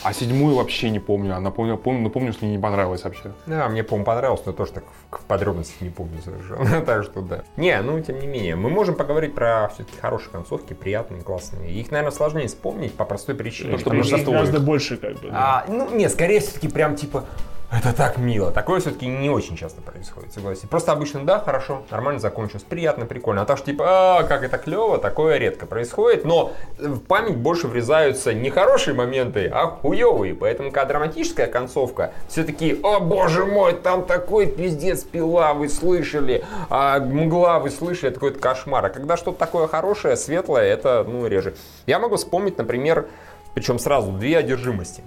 А 0.01 0.13
седьмую 0.13 0.55
вообще 0.55 0.89
не 0.89 0.99
помню. 0.99 1.35
А 1.35 1.41
напомню, 1.41 1.77
помню, 1.77 2.01
но 2.01 2.09
помню, 2.09 2.31
что 2.31 2.45
мне 2.45 2.55
не 2.55 2.61
понравилось 2.61 3.03
вообще. 3.03 3.33
Да, 3.45 3.67
мне, 3.67 3.83
по-моему, 3.83 4.05
понравилось, 4.05 4.41
но 4.45 4.53
тоже 4.53 4.71
так 4.71 4.83
в 5.11 5.17
в 5.17 5.25
подробностях 5.25 5.81
не 5.81 5.89
помню 5.89 6.21
совершенно. 6.23 6.81
так 6.85 7.03
что 7.03 7.21
да. 7.21 7.43
Не, 7.57 7.81
ну, 7.81 7.99
тем 8.01 8.19
не 8.19 8.27
менее, 8.27 8.55
мы 8.55 8.69
можем 8.69 8.95
поговорить 8.95 9.33
про 9.33 9.69
все-таки 9.73 9.97
хорошие 9.99 10.31
концовки, 10.31 10.73
приятные, 10.73 11.21
классные. 11.21 11.71
Их, 11.71 11.91
наверное, 11.91 12.15
сложнее 12.15 12.47
вспомнить 12.47 12.93
по 12.93 13.03
простой 13.03 13.35
причине. 13.35 13.77
Потому 13.77 14.03
что 14.03 14.17
потому 14.17 14.21
Их 14.21 14.27
гораздо 14.27 14.59
больше, 14.59 14.97
как 14.97 15.19
бы. 15.19 15.29
да. 15.29 15.65
А, 15.67 15.71
ну, 15.71 15.93
не, 15.93 16.07
скорее 16.09 16.39
все-таки 16.39 16.69
прям 16.69 16.95
типа, 16.95 17.25
это 17.71 17.93
так 17.93 18.17
мило. 18.17 18.51
Такое 18.51 18.79
все-таки 18.79 19.05
не 19.05 19.29
очень 19.29 19.55
часто 19.55 19.81
происходит, 19.81 20.33
согласен. 20.33 20.67
Просто 20.67 20.91
обычно, 20.91 21.23
да, 21.23 21.39
хорошо, 21.39 21.83
нормально 21.91 22.19
закончилось, 22.19 22.63
приятно, 22.67 23.05
прикольно. 23.05 23.43
А 23.43 23.45
так 23.45 23.57
что 23.57 23.67
типа, 23.67 23.85
а, 24.19 24.23
как 24.23 24.43
это 24.43 24.57
клево, 24.57 24.97
такое 24.97 25.37
редко 25.37 25.67
происходит. 25.67 26.25
Но 26.25 26.53
в 26.79 26.99
память 26.99 27.37
больше 27.37 27.67
врезаются 27.67 28.33
не 28.33 28.49
хорошие 28.49 28.95
моменты, 28.95 29.47
а 29.53 29.67
хуевые. 29.67 30.33
Поэтому, 30.33 30.71
когда 30.71 30.85
драматическая 30.85 31.47
концовка, 31.47 32.13
все-таки, 32.27 32.79
о 32.81 32.99
боже 32.99 33.45
мой, 33.45 33.73
там 33.73 34.05
такой 34.05 34.47
пиздец 34.47 35.03
пила, 35.03 35.53
вы 35.53 35.69
слышали, 35.69 36.43
а 36.69 36.99
мгла, 36.99 37.59
вы 37.59 37.69
слышали, 37.69 38.09
это 38.09 38.15
какой-то 38.15 38.39
кошмар. 38.39 38.85
А 38.85 38.89
когда 38.89 39.15
что-то 39.15 39.37
такое 39.37 39.67
хорошее, 39.67 40.17
светлое, 40.17 40.63
это, 40.63 41.05
ну, 41.07 41.27
реже. 41.27 41.53
Я 41.85 41.99
могу 41.99 42.15
вспомнить, 42.15 42.57
например, 42.57 43.07
причем 43.53 43.77
сразу 43.77 44.11
две 44.11 44.37
одержимости. 44.37 45.03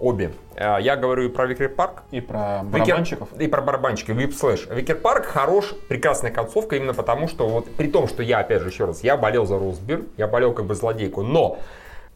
Обе. 0.00 0.32
Э, 0.56 0.76
Я 0.80 0.96
говорю 0.96 1.24
и 1.24 1.28
про 1.28 1.46
Wicker 1.46 1.68
Park, 1.70 2.02
И 2.10 2.20
про 2.20 2.60
Wicker- 2.62 2.64
барабанщиков. 2.70 3.28
И 3.38 3.46
про 3.48 3.62
барабанщиков, 3.62 4.16
Whiplash. 4.16 4.66
Wicker 4.70 4.96
Park 4.96 5.24
хорош, 5.26 5.74
прекрасная 5.88 6.30
концовка, 6.30 6.76
именно 6.76 6.94
потому, 6.94 7.28
что 7.28 7.48
вот 7.48 7.66
при 7.76 7.88
том, 7.88 8.06
что 8.08 8.22
я, 8.22 8.38
опять 8.40 8.62
же, 8.62 8.68
еще 8.68 8.84
раз, 8.84 9.02
я 9.02 9.16
болел 9.16 9.46
за 9.46 9.58
Роуз 9.58 9.78
Бирн, 9.78 10.02
я 10.16 10.26
болел 10.26 10.52
как 10.52 10.66
бы 10.66 10.74
злодейку, 10.74 11.22
но 11.22 11.58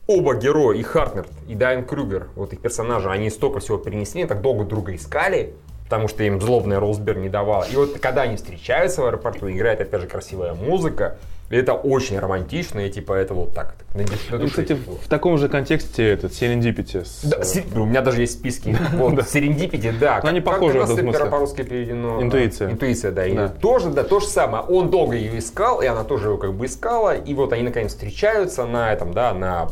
оба 0.06 0.34
героя, 0.34 0.76
и 0.76 0.82
Хартнетт, 0.82 1.26
и 1.48 1.54
Дайан 1.54 1.84
Крюгер, 1.84 2.28
вот 2.34 2.52
их 2.52 2.60
персонажи, 2.60 3.08
они 3.10 3.30
столько 3.30 3.60
всего 3.60 3.78
перенесли, 3.78 4.26
так 4.26 4.40
долго 4.42 4.64
друга 4.64 4.94
искали, 4.94 5.54
потому 5.84 6.08
что 6.08 6.22
им 6.22 6.40
злобная 6.40 6.80
Роуз 6.80 6.98
Бирн 6.98 7.16
не 7.18 7.28
давала. 7.28 7.64
И 7.64 7.76
вот 7.76 7.98
когда 7.98 8.22
они 8.22 8.36
встречаются 8.36 9.02
в 9.02 9.06
аэропорту, 9.06 9.50
играет 9.50 9.80
опять 9.80 10.00
же 10.02 10.06
красивая 10.06 10.54
музыка, 10.54 11.16
Это 11.50 11.74
очень 11.74 12.16
романтично, 12.16 12.78
и 12.86 12.90
типа 12.90 13.14
это 13.14 13.34
вот 13.34 13.52
так. 13.54 13.74
на 13.94 14.02
на 14.02 14.38
Ну, 14.38 14.46
кстати, 14.46 14.74
в 14.74 15.08
таком 15.08 15.36
же 15.36 15.48
контексте 15.48 16.08
этот 16.08 16.30
Serendipity. 16.30 17.04
с, 17.04 17.24
Да, 17.24 17.38
э, 17.38 17.44
се- 17.44 17.64
у 17.74 17.84
меня 17.86 18.02
даже 18.02 18.20
есть 18.20 18.34
списки. 18.34 18.76
Вот, 18.92 19.28
Серендипити, 19.28 19.92
да. 19.98 20.20
Ну, 20.22 20.28
они 20.28 20.40
похожи 20.40 20.78
в 20.78 20.82
этом 20.84 21.08
это 21.08 21.18
смысле. 21.18 21.30
по-русски 21.30 21.62
переведено? 21.62 22.22
Интуиция. 22.22 22.70
Интуиция, 22.70 23.10
да. 23.10 23.26
И 23.26 23.48
тоже, 23.60 23.90
да, 23.90 24.04
то 24.04 24.20
же 24.20 24.26
самое. 24.26 24.62
Он 24.62 24.90
долго 24.90 25.16
ее 25.16 25.40
искал, 25.40 25.82
и 25.82 25.86
она 25.86 26.04
тоже 26.04 26.28
его 26.28 26.38
как 26.38 26.54
бы 26.54 26.66
искала. 26.66 27.16
И 27.16 27.34
вот 27.34 27.52
они 27.52 27.64
наконец 27.64 27.90
встречаются 27.90 28.64
на 28.64 28.92
этом, 28.92 29.12
да, 29.12 29.34
на 29.34 29.68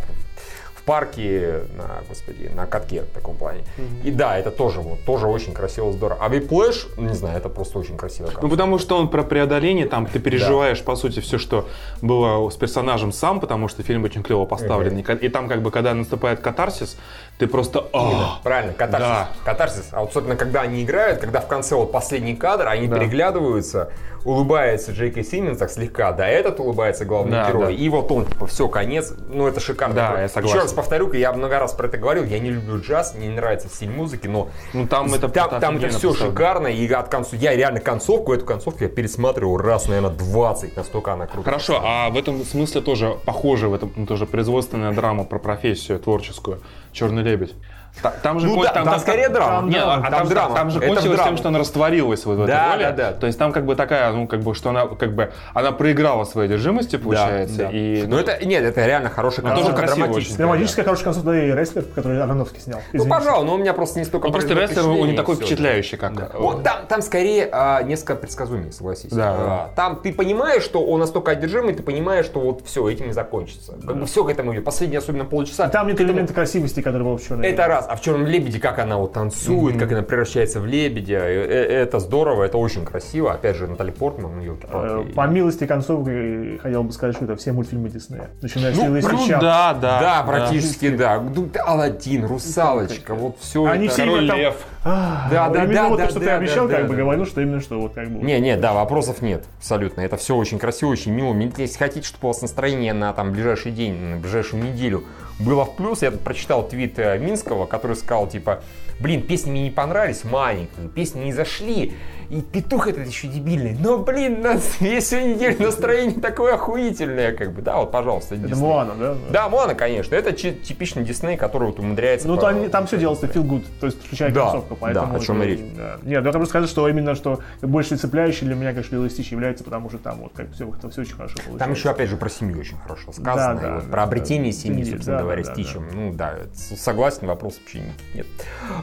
парке, 0.88 1.64
на, 1.76 2.02
господи, 2.08 2.50
на 2.54 2.66
катке 2.66 3.02
в 3.02 3.14
таком 3.14 3.36
плане. 3.36 3.60
И 4.04 4.10
да, 4.10 4.38
это 4.38 4.50
тоже 4.50 4.80
вот, 4.80 5.04
тоже 5.04 5.26
очень 5.26 5.52
красиво, 5.52 5.92
здорово. 5.92 6.18
А 6.24 6.30
Whiplash, 6.30 6.86
не 6.96 7.14
знаю, 7.14 7.36
это 7.36 7.50
просто 7.50 7.78
очень 7.78 7.98
красиво. 7.98 8.30
Ну, 8.42 8.48
потому 8.48 8.78
что 8.78 8.96
он 8.96 9.08
про 9.08 9.22
преодоление, 9.22 9.86
там 9.86 10.06
ты 10.06 10.18
переживаешь, 10.18 10.82
по 10.82 10.96
сути, 10.96 11.20
все, 11.20 11.36
что 11.36 11.68
было 12.00 12.48
с 12.48 12.56
персонажем 12.56 13.12
сам, 13.12 13.38
потому 13.40 13.68
что 13.68 13.82
фильм 13.82 14.04
очень 14.04 14.22
клево 14.22 14.46
поставлен. 14.46 14.94
Мгм. 14.96 15.18
И 15.18 15.26
И 15.26 15.28
там, 15.28 15.48
как 15.48 15.60
бы, 15.60 15.70
когда 15.70 15.92
наступает 15.94 16.40
катарсис, 16.40 16.96
ты 17.38 17.46
просто... 17.46 17.84
«А!» 17.92 18.40
Правильно, 18.42 18.72
катарсис. 18.72 19.08
Да. 19.08 19.28
Катарсис. 19.44 19.88
А 19.92 20.00
вот 20.00 20.10
особенно, 20.10 20.36
когда 20.36 20.62
они 20.62 20.82
играют, 20.82 21.20
когда 21.20 21.40
в 21.40 21.46
конце 21.48 21.74
вот 21.74 21.92
последний 21.92 22.34
кадр, 22.34 22.66
они 22.66 22.88
Да. 22.88 22.96
переглядываются, 22.96 23.90
улыбается 24.24 24.92
Джейк 24.92 25.16
Симмонс 25.24 25.58
так 25.58 25.70
слегка, 25.70 26.12
да, 26.12 26.28
этот 26.28 26.60
улыбается 26.60 27.04
главный 27.04 27.32
Да, 27.32 27.48
герой, 27.48 27.64
да. 27.66 27.70
и 27.70 27.88
вот 27.88 28.10
он, 28.12 28.26
типа, 28.26 28.46
все, 28.46 28.68
конец, 28.68 29.14
ну 29.28 29.46
это 29.46 29.60
шикарно. 29.60 29.94
Да, 29.94 30.22
я 30.22 30.28
согласен. 30.28 30.56
Еще 30.56 30.62
раз 30.64 30.72
повторю, 30.72 31.12
я 31.12 31.32
много 31.32 31.58
раз 31.58 31.72
про 31.72 31.86
это 31.86 31.96
говорил, 31.98 32.24
я 32.24 32.38
не 32.38 32.50
люблю 32.50 32.80
джаз, 32.80 33.14
мне 33.14 33.28
не 33.28 33.34
нравится 33.34 33.68
стиль 33.68 33.90
музыки, 33.90 34.26
но 34.26 34.48
Ну, 34.72 34.86
там 34.86 35.12
это 35.14 35.28
там, 35.28 35.60
там 35.60 35.76
это 35.78 35.88
все 35.88 36.08
поставлено. 36.10 36.30
шикарно, 36.30 36.66
и 36.68 36.92
от 36.92 37.08
концу, 37.08 37.36
я 37.36 37.54
реально 37.54 37.80
концовку, 37.80 38.32
эту 38.32 38.44
концовку 38.44 38.82
я 38.84 38.88
пересматривал 38.88 39.56
раз, 39.56 39.88
наверное, 39.88 40.10
20, 40.10 40.76
настолько 40.76 41.12
она 41.12 41.26
круто. 41.26 41.44
Хорошо, 41.44 41.80
а 41.82 42.10
в 42.10 42.16
этом 42.16 42.44
смысле 42.44 42.80
тоже 42.80 43.16
похоже, 43.24 43.68
в 43.68 43.74
этом 43.74 43.92
ну, 43.96 44.06
тоже 44.06 44.26
производственная 44.26 44.92
драма 44.92 45.24
про 45.24 45.38
профессию 45.38 45.98
творческую. 45.98 46.60
Черный 46.92 47.22
лебедь. 47.22 47.54
Та- 48.02 48.12
Там 48.22 48.38
же 48.38 48.46
Ну 48.46 48.62
да, 48.62 48.70
там 48.72 48.98
скорее 49.00 49.28
драма. 49.28 49.52
Там 49.56 49.66
а 49.68 49.70
драма. 49.72 50.02
там, 50.02 50.12
Там 50.12 50.28
драма. 50.28 50.54
там 50.54 50.70
же 50.70 50.78
Это 50.78 50.86
кончилось 50.86 51.16
драма. 51.16 51.28
тем, 51.30 51.36
что 51.36 51.48
она 51.48 51.58
растворилась 51.58 52.24
вот 52.26 52.36
в 52.38 52.42
этой 52.42 52.46
Да, 52.50 52.72
роли. 52.74 52.82
да, 52.84 52.92
да. 52.92 53.12
То 53.12 53.26
есть 53.26 53.38
там 53.38 53.52
как 53.52 53.64
бы 53.66 53.74
такая, 53.74 54.12
ну 54.12 54.26
как 54.28 54.40
бы, 54.40 54.54
что 54.54 54.70
она 54.70 54.86
как 54.86 55.14
бы 55.14 55.32
она 55.52 55.72
проиграла 55.72 56.24
своей 56.24 56.48
одержимости, 56.48 56.96
получается. 56.96 57.56
Да, 57.58 57.64
да. 57.64 57.70
И 57.72 58.06
Но 58.06 58.20
это, 58.20 58.44
нет, 58.46 58.62
это 58.62 58.86
реально 58.86 59.10
хорошая 59.10 59.44
Ну, 59.46 59.50
тоже 59.50 59.62
концовка, 59.66 59.80
красиво 59.86 60.06
драматическая, 60.06 60.38
да. 60.38 60.44
Драматическая 60.44 60.84
хорошая 60.84 61.04
концовка 61.04 61.32
и 61.32 61.52
рестлер, 61.52 61.82
который 61.94 62.22
Ароновский 62.22 62.60
снял. 62.60 62.78
Ну, 62.92 62.98
Извините. 63.00 63.10
пожалуй, 63.10 63.46
но 63.46 63.54
у 63.54 63.58
меня 63.58 63.74
просто 63.74 63.98
не 63.98 64.04
столько... 64.04 64.26
Ну, 64.28 64.32
просто 64.32 64.54
рестлер, 64.54 64.88
он 64.88 65.08
не 65.08 65.16
такой 65.16 65.34
всё. 65.34 65.44
впечатляющий, 65.44 65.98
как... 65.98 66.14
Да. 66.14 66.30
Вот 66.34 66.62
там, 66.62 66.86
там 66.86 67.02
скорее 67.02 67.48
а, 67.50 67.82
несколько 67.82 68.14
предсказуемее, 68.14 68.70
согласись. 68.70 69.10
Да, 69.10 69.30
А, 69.32 69.36
да. 69.38 69.70
Там 69.74 69.96
ты 69.96 70.12
понимаешь, 70.12 70.62
что 70.62 70.84
он 70.84 71.00
настолько 71.00 71.32
одержимый, 71.32 71.74
ты 71.74 71.82
понимаешь, 71.82 72.26
что 72.26 72.38
вот 72.40 72.62
все, 72.64 72.88
этим 72.88 73.06
не 73.06 73.12
закончится. 73.12 73.72
Как 73.84 73.96
бы 73.98 74.06
все 74.06 74.22
к 74.22 74.30
этому 74.30 74.52
идет. 74.54 74.64
Последние 74.64 74.98
особенно 74.98 75.24
полчаса. 75.24 75.64
А 75.64 75.68
Там 75.68 75.88
нет 75.88 76.00
элемента 76.00 76.32
красивости, 76.32 76.80
который 76.80 77.02
был. 77.02 77.18
Это 77.42 77.66
раз. 77.66 77.87
А 77.88 77.96
в 77.96 78.02
черном 78.02 78.26
лебеде, 78.26 78.60
как 78.60 78.78
она 78.78 78.98
вот 78.98 79.14
танцует, 79.14 79.78
как 79.78 79.90
она 79.92 80.02
превращается 80.02 80.60
в 80.60 80.66
лебедя. 80.66 81.20
э, 81.20 81.46
э, 81.48 81.82
Это 81.82 82.00
здорово, 82.00 82.44
это 82.44 82.58
очень 82.58 82.84
красиво. 82.84 83.32
Опять 83.32 83.56
же, 83.56 83.66
Натали 83.66 83.90
Портман, 83.90 84.36
ну, 84.36 84.42
Э, 84.42 84.44
елки 84.44 85.12
По 85.14 85.26
милости 85.26 85.66
концовки 85.66 86.58
хотел 86.58 86.82
бы 86.84 86.92
сказать, 86.92 87.16
что 87.16 87.24
это 87.24 87.36
все 87.36 87.52
мультфильмы 87.52 87.88
Диснея. 87.88 88.28
Начиная 88.42 88.74
с 88.74 88.76
Ну, 88.76 88.84
Лилы 88.84 88.98
и 88.98 89.02
Ну 89.02 89.26
да, 89.40 89.72
да. 89.74 90.00
Да, 90.00 90.22
практически, 90.26 90.90
да. 90.90 91.20
Ну, 91.20 91.46
ты 91.46 91.58
Аладдин, 91.60 92.26
Русалочка, 92.26 93.14
вот 93.14 93.36
все 93.40 93.64
Они 93.64 93.86
это. 93.86 93.94
все 93.94 94.04
Король 94.04 94.28
там- 94.28 94.38
лев. 94.38 94.54
А, 94.84 95.28
Да, 95.30 95.48
да, 95.48 95.66
да, 95.66 95.88
вот 95.88 95.98
да, 95.98 96.04
то, 96.04 96.10
что 96.10 96.20
ты 96.20 96.26
да, 96.26 96.36
обещал, 96.36 96.66
да, 96.68 96.74
как 96.76 96.82
да, 96.84 96.88
бы 96.88 96.96
да. 96.96 97.02
говорил, 97.02 97.26
что 97.26 97.40
именно 97.40 97.60
что 97.60 97.80
вот 97.80 97.94
как 97.94 98.08
бы. 98.10 98.24
Не, 98.24 98.40
не, 98.40 98.56
да, 98.56 98.72
вопросов 98.72 99.22
нет, 99.22 99.44
абсолютно. 99.58 100.00
Это 100.02 100.16
все 100.16 100.36
очень 100.36 100.58
красиво, 100.58 100.90
очень 100.90 101.12
мило. 101.12 101.34
Если 101.58 101.78
хотите, 101.78 102.06
чтобы 102.06 102.26
у 102.26 102.28
вас 102.28 102.40
настроение 102.42 102.92
на 102.92 103.12
там 103.12 103.32
ближайший 103.32 103.72
день, 103.72 103.94
на 103.94 104.16
ближайшую 104.16 104.62
неделю 104.62 105.04
было 105.40 105.64
в 105.64 105.76
плюс, 105.76 106.02
я 106.02 106.10
тут 106.10 106.20
прочитал 106.20 106.66
твит 106.66 106.96
Минского, 107.20 107.66
который 107.68 107.96
сказал, 107.96 108.28
типа, 108.28 108.62
блин, 109.00 109.22
песни 109.22 109.50
мне 109.50 109.62
не 109.64 109.70
понравились, 109.70 110.24
маленькие, 110.24 110.88
песни 110.88 111.24
не 111.24 111.32
зашли, 111.32 111.94
и 112.30 112.42
петух 112.42 112.88
этот 112.88 113.06
еще 113.06 113.26
дебильный, 113.28 113.76
но, 113.80 113.98
блин, 113.98 114.42
на 114.42 114.58
весь 114.80 115.04
всю 115.04 115.20
неделю 115.20 115.56
настроение 115.64 116.20
такое 116.20 116.54
охуительное, 116.54 117.32
как 117.32 117.52
бы, 117.52 117.62
да, 117.62 117.78
вот, 117.78 117.90
пожалуйста, 117.90 118.34
Это 118.34 118.48
Дисней. 118.48 118.62
Моана, 118.68 118.94
да? 118.94 119.14
Да, 119.30 119.48
Моана, 119.48 119.74
конечно, 119.74 120.14
это 120.14 120.32
типичный 120.32 121.04
Дисней, 121.04 121.36
который 121.38 121.68
вот 121.68 121.78
умудряется... 121.78 122.28
Ну, 122.28 122.36
по- 122.36 122.42
там, 122.42 122.68
там 122.70 122.86
все 122.86 122.98
делается 122.98 123.26
feel 123.26 123.44
good, 123.44 123.64
то 123.80 123.86
есть 123.86 124.04
включая 124.04 124.30
Да, 124.30 124.42
концовку, 124.42 124.76
поэтому... 124.76 125.12
да, 125.12 125.16
о 125.18 125.20
чем 125.20 125.36
это- 125.40 125.50
речь. 125.50 125.60
да. 125.76 125.96
Нет, 126.02 126.24
я 126.24 126.32
хочу 126.32 126.46
сказать, 126.46 126.68
что 126.68 126.86
именно, 126.88 127.14
что 127.14 127.40
больше 127.62 127.96
цепляющий 127.96 128.46
для 128.46 128.56
меня, 128.56 128.72
конечно, 128.72 128.94
Лило 128.96 129.08
Стич 129.08 129.32
является, 129.32 129.64
потому 129.64 129.88
что 129.88 129.98
там 129.98 130.18
вот 130.18 130.32
как 130.34 130.52
все, 130.52 130.68
это 130.68 130.90
все 130.90 131.00
очень 131.00 131.14
хорошо 131.14 131.34
получается. 131.36 131.58
Там 131.58 131.72
еще, 131.72 131.90
опять 131.90 132.10
же, 132.10 132.16
про 132.16 132.28
семью 132.28 132.58
очень 132.60 132.76
хорошо 132.76 133.12
сказано. 133.12 133.54
Да, 133.54 133.68
да, 133.68 133.74
вот 133.76 133.84
да, 133.84 133.90
про 133.90 134.02
обретение 134.02 134.52
да. 134.52 134.58
семьи, 134.58 134.84
Да, 134.84 134.90
собственно 134.90 135.16
да, 135.16 135.22
говоря, 135.22 135.44
да, 135.44 135.52
Стичем. 135.54 135.88
Ну 135.92 136.12
да, 136.12 136.34
с- 136.52 136.76
согласен, 136.76 137.26
вопрос 137.26 137.58
вообще 137.58 137.82
нет. 138.14 138.26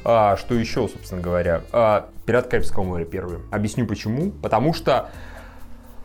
А, 0.04 0.36
что 0.38 0.56
еще, 0.56 0.88
собственно 0.88 1.22
говоря? 1.22 1.62
А, 1.72 2.08
Пират 2.26 2.48
Карибского 2.48 2.84
моря 2.84 3.06
первый. 3.06 3.40
Объясню 3.52 3.86
почему. 3.86 4.32
Потому 4.42 4.74
что 4.74 5.10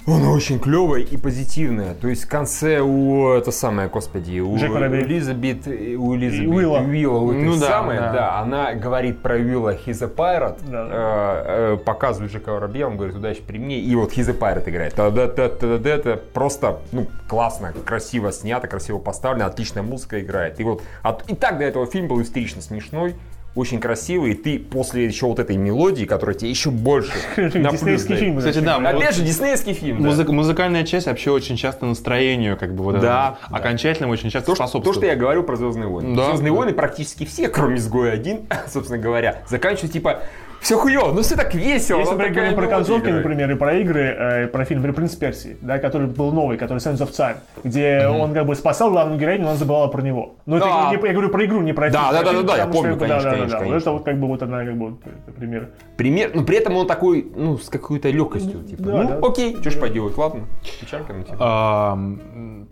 он 0.06 0.26
очень 0.28 0.58
клевый 0.58 1.02
и 1.02 1.16
позитивный. 1.18 1.94
То 1.94 2.08
есть 2.08 2.24
в 2.24 2.28
конце 2.28 2.80
у 2.80 3.28
это 3.32 3.52
самое, 3.52 3.88
господи, 3.88 4.40
у. 4.40 4.56
Элизабет, 4.56 5.66
у 5.66 6.16
Элизабет 6.16 6.48
Уилла. 6.48 6.78
Уилла, 6.80 7.18
вот 7.20 7.34
Ну 7.34 7.56
да, 7.58 7.66
самое, 7.66 8.00
да. 8.00 8.12
да. 8.12 8.38
она 8.40 8.72
говорит 8.74 9.20
про 9.22 9.34
Уилла 9.36 9.74
he's 9.76 10.02
a 10.02 10.08
pirate, 10.08 10.58
Да. 10.66 10.88
э, 10.90 11.74
э, 11.74 11.76
показывает 11.84 12.32
Джека 12.32 12.52
Воробья, 12.52 12.86
он 12.86 12.96
говорит, 12.96 13.14
удачи 13.16 13.42
при 13.46 13.58
мне, 13.58 13.78
и 13.78 13.94
вот 13.94 14.12
he's 14.12 14.28
a 14.30 14.32
pirate 14.34 14.68
играет. 14.70 14.94
Та-да-та-та-да, 14.94 15.90
Это 15.90 16.16
просто, 16.16 16.80
ну, 16.92 17.06
классно, 17.28 17.72
красиво 17.84 18.32
снято, 18.32 18.68
красиво 18.68 18.98
поставлено, 18.98 19.46
отличная 19.46 19.82
музыка 19.82 20.20
играет. 20.20 20.60
И 20.60 20.64
вот, 20.64 20.82
от- 21.02 21.30
и 21.30 21.34
так 21.34 21.58
до 21.58 21.64
этого 21.64 21.86
фильм 21.86 22.08
был 22.08 22.20
истерично 22.22 22.62
смешной, 22.62 23.14
очень 23.54 23.80
красивый, 23.80 24.32
и 24.32 24.34
ты 24.34 24.58
после 24.58 25.06
еще 25.06 25.26
вот 25.26 25.38
этой 25.38 25.56
мелодии, 25.56 26.04
которая 26.04 26.36
тебе 26.36 26.50
еще 26.50 26.70
больше 26.70 27.12
Диснейский 27.36 28.16
фильм. 28.16 28.38
Кстати, 28.38 28.58
да, 28.58 28.76
Опять 28.76 29.16
же, 29.16 29.22
диснеевский 29.22 29.72
фильм. 29.72 30.02
музыкальная 30.02 30.84
часть 30.84 31.06
вообще 31.06 31.30
очень 31.30 31.56
часто 31.56 31.84
настроению, 31.86 32.56
как 32.56 32.74
бы 32.74 32.84
вот 32.84 33.00
Да, 33.00 33.38
этому 33.42 33.56
окончательному 33.58 34.12
очень 34.12 34.30
часто 34.30 34.46
То, 34.46 34.54
что, 34.54 34.64
способствует. 34.66 34.94
то, 34.94 35.00
что 35.00 35.06
я 35.06 35.16
говорю 35.16 35.42
про 35.42 35.56
Звездные 35.56 35.88
войны. 35.88 36.16
Да, 36.16 36.26
Звездные 36.28 36.52
да. 36.52 36.56
войны 36.58 36.72
практически 36.72 37.24
все, 37.24 37.48
кроме 37.48 37.76
изгоя 37.76 38.12
один, 38.12 38.46
собственно 38.68 38.98
говоря, 38.98 39.42
заканчивают 39.48 39.92
типа 39.92 40.20
все 40.60 40.76
хуево, 40.78 41.12
ну 41.12 41.22
все 41.22 41.36
так 41.36 41.54
весело. 41.54 41.98
Если 41.98 42.12
ну, 42.14 42.18
мы 42.22 42.28
говорим 42.30 42.54
про 42.54 42.66
концовки, 42.66 43.06
играет. 43.06 43.24
например, 43.24 43.50
и 43.50 43.54
про 43.54 43.74
игры, 43.74 44.00
э, 44.02 44.46
про 44.48 44.64
фильм 44.64 44.82
«Принц 44.94 45.14
Персии», 45.16 45.56
да, 45.60 45.78
который 45.78 46.06
был 46.06 46.32
новый, 46.32 46.58
который 46.58 46.78
Sands 46.78 46.98
of 46.98 47.10
Time, 47.12 47.36
где 47.64 48.06
он 48.06 48.34
как 48.34 48.46
бы 48.46 48.54
спасал 48.54 48.90
главную 48.90 49.18
героиню, 49.18 49.42
но 49.44 49.48
она 49.50 49.58
забывала 49.58 49.88
про 49.88 50.02
него. 50.02 50.34
Но 50.46 50.56
это 50.58 50.66
Да. 50.66 50.90
не- 50.94 51.06
я 51.06 51.12
говорю 51.12 51.28
про 51.30 51.44
игру, 51.44 51.60
не 51.62 51.72
про 51.72 51.90
Да, 51.90 52.10
фильм. 52.10 52.12
да, 52.12 52.22
да, 52.22 52.32
да, 52.32 52.42
да, 52.42 52.56
я 52.56 52.62
что 52.64 52.72
помню, 52.72 52.90
это- 52.92 53.00
конечно, 53.00 53.22
да, 53.22 53.30
да, 53.30 53.36
конечно, 53.36 53.58
да. 53.58 53.64
Вот 53.64 53.74
это 53.76 53.90
вот 53.92 54.04
как 54.04 54.18
бы 54.20 54.26
вот 54.26 54.42
одна 54.42 54.64
как 54.64 54.76
бы 54.76 54.90
вот, 54.90 54.98
это 55.26 55.32
пример. 55.38 55.68
Пример, 55.96 56.30
ну 56.34 56.44
при 56.44 56.56
этом 56.58 56.76
он 56.76 56.86
такой, 56.86 57.26
ну, 57.34 57.56
с 57.58 57.68
какой-то 57.68 58.10
легкостью, 58.10 58.62
типа, 58.62 58.82
да, 58.82 59.02
ну, 59.02 59.08
да. 59.08 59.26
окей, 59.26 59.56
что 59.60 59.70
ж 59.70 59.78
поделать, 59.80 60.16
ладно, 60.18 60.44
печалька 60.80 61.12
на 61.12 61.24
тебя. 61.24 61.36
А, 61.40 61.98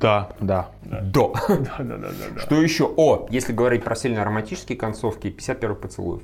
да, 0.01 0.29
да. 0.41 0.69
Да. 0.83 0.99
Да, 1.49 1.77
да, 1.79 1.85
да, 1.85 1.97
да, 1.97 2.09
да. 2.35 2.41
Что 2.41 2.63
еще? 2.63 2.91
О, 2.97 3.27
если 3.31 3.53
говорить 3.53 3.83
про 3.85 3.95
сильно 3.95 4.25
романтические 4.25 4.79
концовки, 4.79 5.31
50 5.31 5.61
первых 5.61 5.81
поцелуев. 5.81 6.23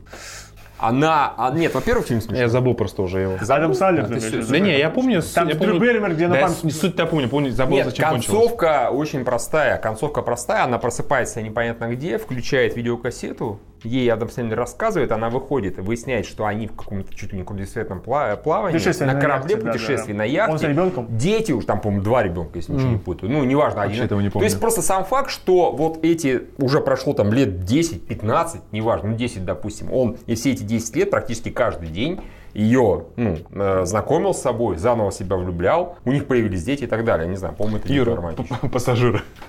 Она, 0.79 1.33
а, 1.37 1.51
нет, 1.53 1.73
во-первых, 1.75 2.07
фильм 2.07 2.21
смешной. 2.21 2.41
Я 2.41 2.49
забыл 2.49 2.75
просто 2.75 3.03
уже 3.03 3.21
его. 3.21 3.37
Адам 3.41 3.71
А, 3.73 3.75
ты 4.09 4.15
в 4.15 4.49
Да 4.49 4.57
виду? 4.57 4.65
не, 4.67 4.79
я 4.79 4.91
помню. 4.91 5.23
Там 5.23 5.49
я 5.49 5.55
помню- 5.55 5.79
Берримор, 5.79 6.13
где 6.13 6.27
на 6.27 6.35
Да, 6.35 6.49
суть-то 6.49 7.07
помню, 7.07 7.29
помню, 7.29 7.53
забыл, 7.53 7.77
Нет, 7.77 7.87
зачем 7.87 8.09
кончилось. 8.11 8.27
концовка 8.41 8.91
очень 8.91 9.25
простая. 9.25 9.79
Концовка 9.79 10.23
простая, 10.23 10.65
она 10.65 10.79
просыпается 10.79 11.41
непонятно 11.43 11.91
где, 11.95 12.19
включает 12.19 12.77
видеокассету, 12.77 13.61
ей 13.85 14.11
Адам 14.13 14.29
Сэндлер 14.31 14.59
рассказывает, 14.59 15.13
она 15.13 15.31
выходит 15.31 15.79
и 15.79 15.81
выясняет, 15.81 16.27
что 16.27 16.47
они 16.47 16.67
в 16.67 16.75
каком-то 16.75 17.15
чуть 17.15 17.33
ли 17.33 17.39
не 17.39 17.45
кругосветном 17.45 18.01
пла- 18.01 18.37
плавании, 18.37 18.79
на 19.07 19.15
на 19.15 19.21
корабле, 19.21 19.55
яхте, 19.55 19.67
путешествии 19.71 20.13
да, 20.13 20.19
на 20.19 20.25
да. 20.25 20.31
яхте. 20.31 20.53
Он 20.53 20.59
с 20.59 20.63
ребенком? 20.63 21.07
Дети, 21.11 21.53
уж 21.53 21.65
там, 21.65 21.81
по-моему, 21.81 22.03
два 22.03 22.23
ребенка, 22.23 22.59
если 22.59 22.73
ничего 22.73 22.91
не 22.91 22.99
путаю. 22.99 23.31
Ну, 23.33 23.45
неважно, 23.45 23.83
один. 23.83 24.05
этого 24.05 24.21
не 24.21 24.31
То 24.31 24.43
есть 24.43 24.55
помню. 24.55 24.61
просто 24.61 24.83
сам 24.83 25.05
факт, 25.05 25.31
что 25.31 25.73
вот 25.73 26.05
эти, 26.05 26.43
уже 26.59 26.81
прошло 26.81 27.13
там 27.13 27.33
лет 27.33 27.65
10, 27.65 28.07
15, 28.07 28.61
неважно, 28.73 29.11
ну 29.11 29.17
10, 29.17 29.45
допустим, 29.45 29.93
он 29.93 30.17
и 30.27 30.35
все 30.35 30.53
эти 30.53 30.63
10 30.63 30.97
лет 30.97 31.11
практически 31.11 31.51
каждый 31.51 31.89
день 31.89 32.21
ее 32.55 33.05
ну, 33.17 33.37
э, 33.53 33.85
знакомил 33.85 34.33
с 34.35 34.41
собой, 34.41 34.77
заново 34.77 35.11
себя 35.13 35.37
влюблял, 35.37 35.97
у 36.05 36.13
них 36.13 36.27
появились 36.27 36.63
дети 36.65 36.85
и 36.85 36.87
так 36.87 37.05
далее. 37.05 37.29
Не 37.29 37.37
знаю, 37.37 37.55
по-моему, 37.55 37.79
это 37.79 37.89
не 37.89 37.97
Юра, 37.97 38.35
пассажиры. 38.73 39.23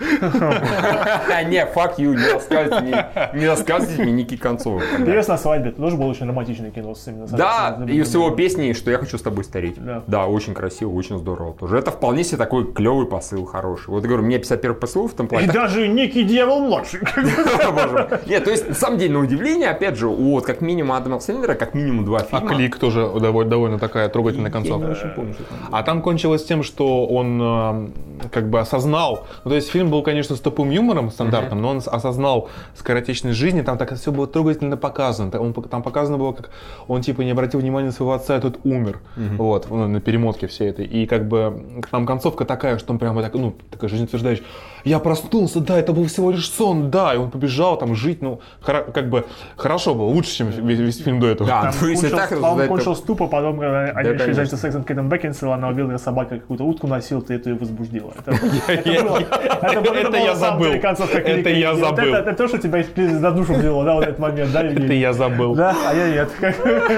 Не, 1.50 1.65
fuck 1.65 1.98
you, 1.98 2.15
не 2.15 2.34
рассказывайте 2.34 2.82
мне, 2.82 3.06
не 3.34 3.48
рассказывайте 3.48 4.02
мне 4.04 4.12
никаких 4.12 4.39
концовок. 4.39 4.84
Певец 4.98 5.28
на 5.28 5.38
свадьбе, 5.38 5.70
это 5.70 5.82
тоже 5.82 5.98
было 5.98 6.08
очень 6.08 6.28
романтичное 6.28 6.72
кино. 6.72 6.96
с 6.96 7.08
именно 7.08 7.28
с- 7.28 7.32
Да, 7.32 7.78
с- 7.86 7.89
и 7.89 8.02
всего 8.04 8.32
песни, 8.32 8.74
что 8.74 8.91
я 8.91 8.98
хочу 8.98 9.18
с 9.18 9.22
тобой 9.22 9.44
стареть. 9.44 9.76
Да. 10.08 10.26
очень 10.28 10.54
красиво, 10.54 10.91
очень 10.91 11.18
здорово 11.18 11.54
тоже. 11.54 11.78
Это 11.78 11.91
вполне 11.91 12.24
себе 12.24 12.38
такой 12.38 12.72
клевый 12.74 13.06
посыл, 13.06 13.46
хороший. 13.46 13.89
Вот 13.89 14.04
я 14.04 14.08
говорю, 14.10 14.26
мне 14.26 14.38
51 14.39 14.76
посыл 14.76 15.08
в 15.08 15.13
этом 15.13 15.28
И 15.28 15.30
плане. 15.30 15.48
даже 15.52 15.88
Некий 15.88 16.24
Дьявол 16.24 16.62
младший. 16.62 17.02
Нет, 18.28 18.44
то 18.46 18.52
есть, 18.52 18.68
на 18.70 18.76
самом 18.76 18.98
деле, 18.98 19.13
на 19.13 19.20
удивление, 19.20 19.70
опять 19.70 19.98
же, 19.98 20.08
вот 20.08 20.46
как 20.46 20.62
минимум 20.62 20.94
Адама 20.94 21.20
Сэндлера, 21.20 21.54
как 21.54 21.74
минимум 21.76 22.06
два 22.06 22.20
А 22.20 22.24
фильма. 22.24 22.50
Клик 22.56 22.78
тоже 22.78 22.94
тоже 22.95 23.45
довольно, 23.49 23.79
такая 23.79 24.10
трогательная 24.10 24.51
Я 24.51 24.60
не 24.60 24.67
концовка. 24.69 24.91
очень 24.91 25.10
помню, 25.15 25.34
что 25.34 25.43
там 25.43 25.58
было. 25.60 25.79
А 25.79 25.84
там 25.84 26.01
кончилось 26.01 26.43
тем, 26.43 26.63
что 26.63 27.05
он 27.05 27.39
э, 27.41 27.89
как 28.31 28.49
бы 28.49 28.60
осознал, 28.60 29.25
ну, 29.43 29.49
то 29.49 29.55
есть 29.55 29.69
фильм 29.69 29.89
был, 29.91 30.01
конечно, 30.03 30.36
с 30.36 30.39
тупым 30.39 30.69
юмором 30.71 31.12
стандартным, 31.12 31.62
но 31.62 31.69
он 31.69 31.81
осознал 31.86 32.49
скоротечность 32.75 33.38
жизни, 33.38 33.62
там 33.62 33.77
так 33.77 33.93
все 33.95 34.12
было 34.12 34.27
трогательно 34.27 34.77
показано, 34.77 35.39
он 35.39 35.53
там 35.53 35.84
показано 35.84 36.17
было, 36.17 36.31
как 36.34 36.49
он 36.88 37.01
типа 37.01 37.21
не 37.21 37.31
обратил 37.31 37.60
внимания 37.60 37.88
на 37.88 37.93
своего 37.93 38.13
отца, 38.13 38.38
и 38.38 38.41
тот 38.41 38.60
умер, 38.63 38.99
вот, 39.15 39.67
ну, 39.69 39.88
на 39.88 40.01
перемотке 40.01 40.47
всей 40.47 40.69
этой, 40.69 40.86
и 40.86 41.05
как 41.05 41.27
бы 41.27 41.81
там 41.91 42.05
концовка 42.05 42.45
такая, 42.45 42.77
что 42.77 42.93
он 42.93 42.99
прямо 42.99 43.21
так, 43.21 43.34
ну, 43.34 43.53
такая 43.71 43.89
жизнеутверждающая, 43.89 44.45
я 44.86 45.00
проснулся, 45.00 45.60
да, 45.60 45.78
это 45.80 45.91
был 45.93 46.06
всего 46.06 46.32
лишь 46.32 46.50
сон, 46.50 46.89
да, 46.91 47.13
и 47.13 47.17
он 47.17 47.30
побежал 47.32 47.78
там 47.78 47.95
жить, 47.95 48.21
ну, 48.21 48.39
хоро- 48.62 48.91
как 48.91 49.10
бы 49.10 49.26
хорошо 49.58 49.93
было, 49.95 50.06
лучше, 50.06 50.32
чем 50.38 50.50
весь, 50.50 50.80
весь 50.80 51.04
фильм 51.04 51.19
до 51.19 51.28
этого. 51.28 51.50
Да, 51.50 51.62
Там 51.63 51.74
ну, 51.82 51.88
если 51.88 52.08
кончил- 52.10 52.17
так 52.17 52.30
по-моему, 52.30 52.45
рассуждать, 52.45 52.67
то- 52.69 52.76
кончил 52.76 52.95
с 52.95 53.02
тупо, 53.02 53.28
потом, 53.28 53.60
когда 53.60 53.82
они 53.84 54.10
решили 54.10 54.34
заняться 54.34 54.58
сексом 54.58 54.84
с 54.84 54.86
Кейтом 54.86 55.10
Бекинсел, 55.10 55.52
она 55.52 55.67
увидела, 55.69 55.89
как 55.91 56.00
собака 56.00 56.39
какую-то 56.39 56.63
утку 56.63 56.88
носил, 56.88 57.21
ты 57.21 57.34
это 57.34 57.50
ее 57.50 57.58
возбудила. 57.58 58.13
Это 58.26 58.32
Я- 58.65 58.74
это 58.76 60.17
Это 60.17 60.36
забыл. 60.36 60.71
Это 60.71 61.50
я 61.50 61.76
забыл. 61.76 62.13
Это 62.13 62.30
это 62.30 62.34
то, 62.34 62.48
что 62.48 62.58
тебя 62.58 62.84
за 63.19 63.32
душу 63.32 63.54
взяло, 63.54 63.84
да, 63.84 63.93
вот 63.95 64.04
этот 64.04 64.19
момент, 64.19 64.52
да, 64.52 64.63
Это 64.63 64.93
я 64.93 65.13
забыл. 65.13 65.56
Да, 65.56 65.76
а 65.88 65.93
я 65.93 66.10
нет. 66.10 66.30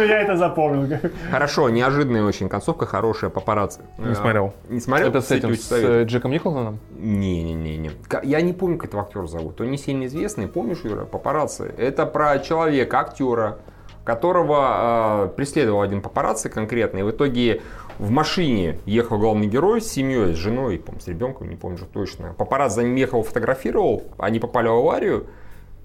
Я 0.08 0.22
это 0.22 0.36
запомнил. 0.38 0.98
Хорошо, 1.32 1.70
неожиданная 1.70 2.24
очень 2.24 2.50
концовка, 2.50 2.86
хорошая, 2.86 3.30
папарацци. 3.30 3.80
Не 3.98 4.16
смотрел. 4.16 4.54
Не 4.70 4.80
смотрел? 4.80 5.08
Это 5.10 5.22
с 5.22 5.32
этим, 5.32 5.56
с 5.56 5.72
э, 5.72 6.04
Джеком 6.06 6.32
Николсоном? 6.32 6.80
Не-не-не. 6.98 7.77
Ка- 8.08 8.22
Я 8.24 8.42
не 8.42 8.54
помню, 8.54 8.78
как 8.78 8.90
этого 8.90 9.04
актера 9.04 9.28
зовут. 9.28 9.60
Он 9.62 9.72
не 9.72 9.78
сильно 9.78 10.06
известный. 10.06 10.48
Помнишь, 10.48 10.80
Юра, 10.84 11.06
папарацци? 11.06 11.74
Это 11.78 12.06
про 12.06 12.40
человека, 12.40 13.00
актера, 13.00 13.60
которого 14.04 15.26
э, 15.26 15.36
преследовал 15.36 15.82
один 15.82 16.02
папарацци 16.02 16.50
конкретно. 16.50 17.00
И 17.00 17.04
в 17.04 17.12
итоге 17.12 17.62
в 18.00 18.10
машине 18.10 18.80
ехал 18.86 19.18
главный 19.18 19.48
герой 19.48 19.82
с 19.82 19.88
семьей, 19.92 20.34
с 20.34 20.38
женой, 20.38 20.78
по 20.80 20.98
с 21.00 21.08
ребенком, 21.08 21.50
не 21.50 21.56
помню 21.56 21.76
уже 21.76 21.86
точно. 21.86 22.34
Папарацци 22.38 22.76
за 22.76 22.84
ним 22.84 22.96
ехал, 22.96 23.24
фотографировал. 23.24 24.04
Они 24.18 24.40
попали 24.40 24.68
в 24.68 24.74
аварию. 24.74 25.28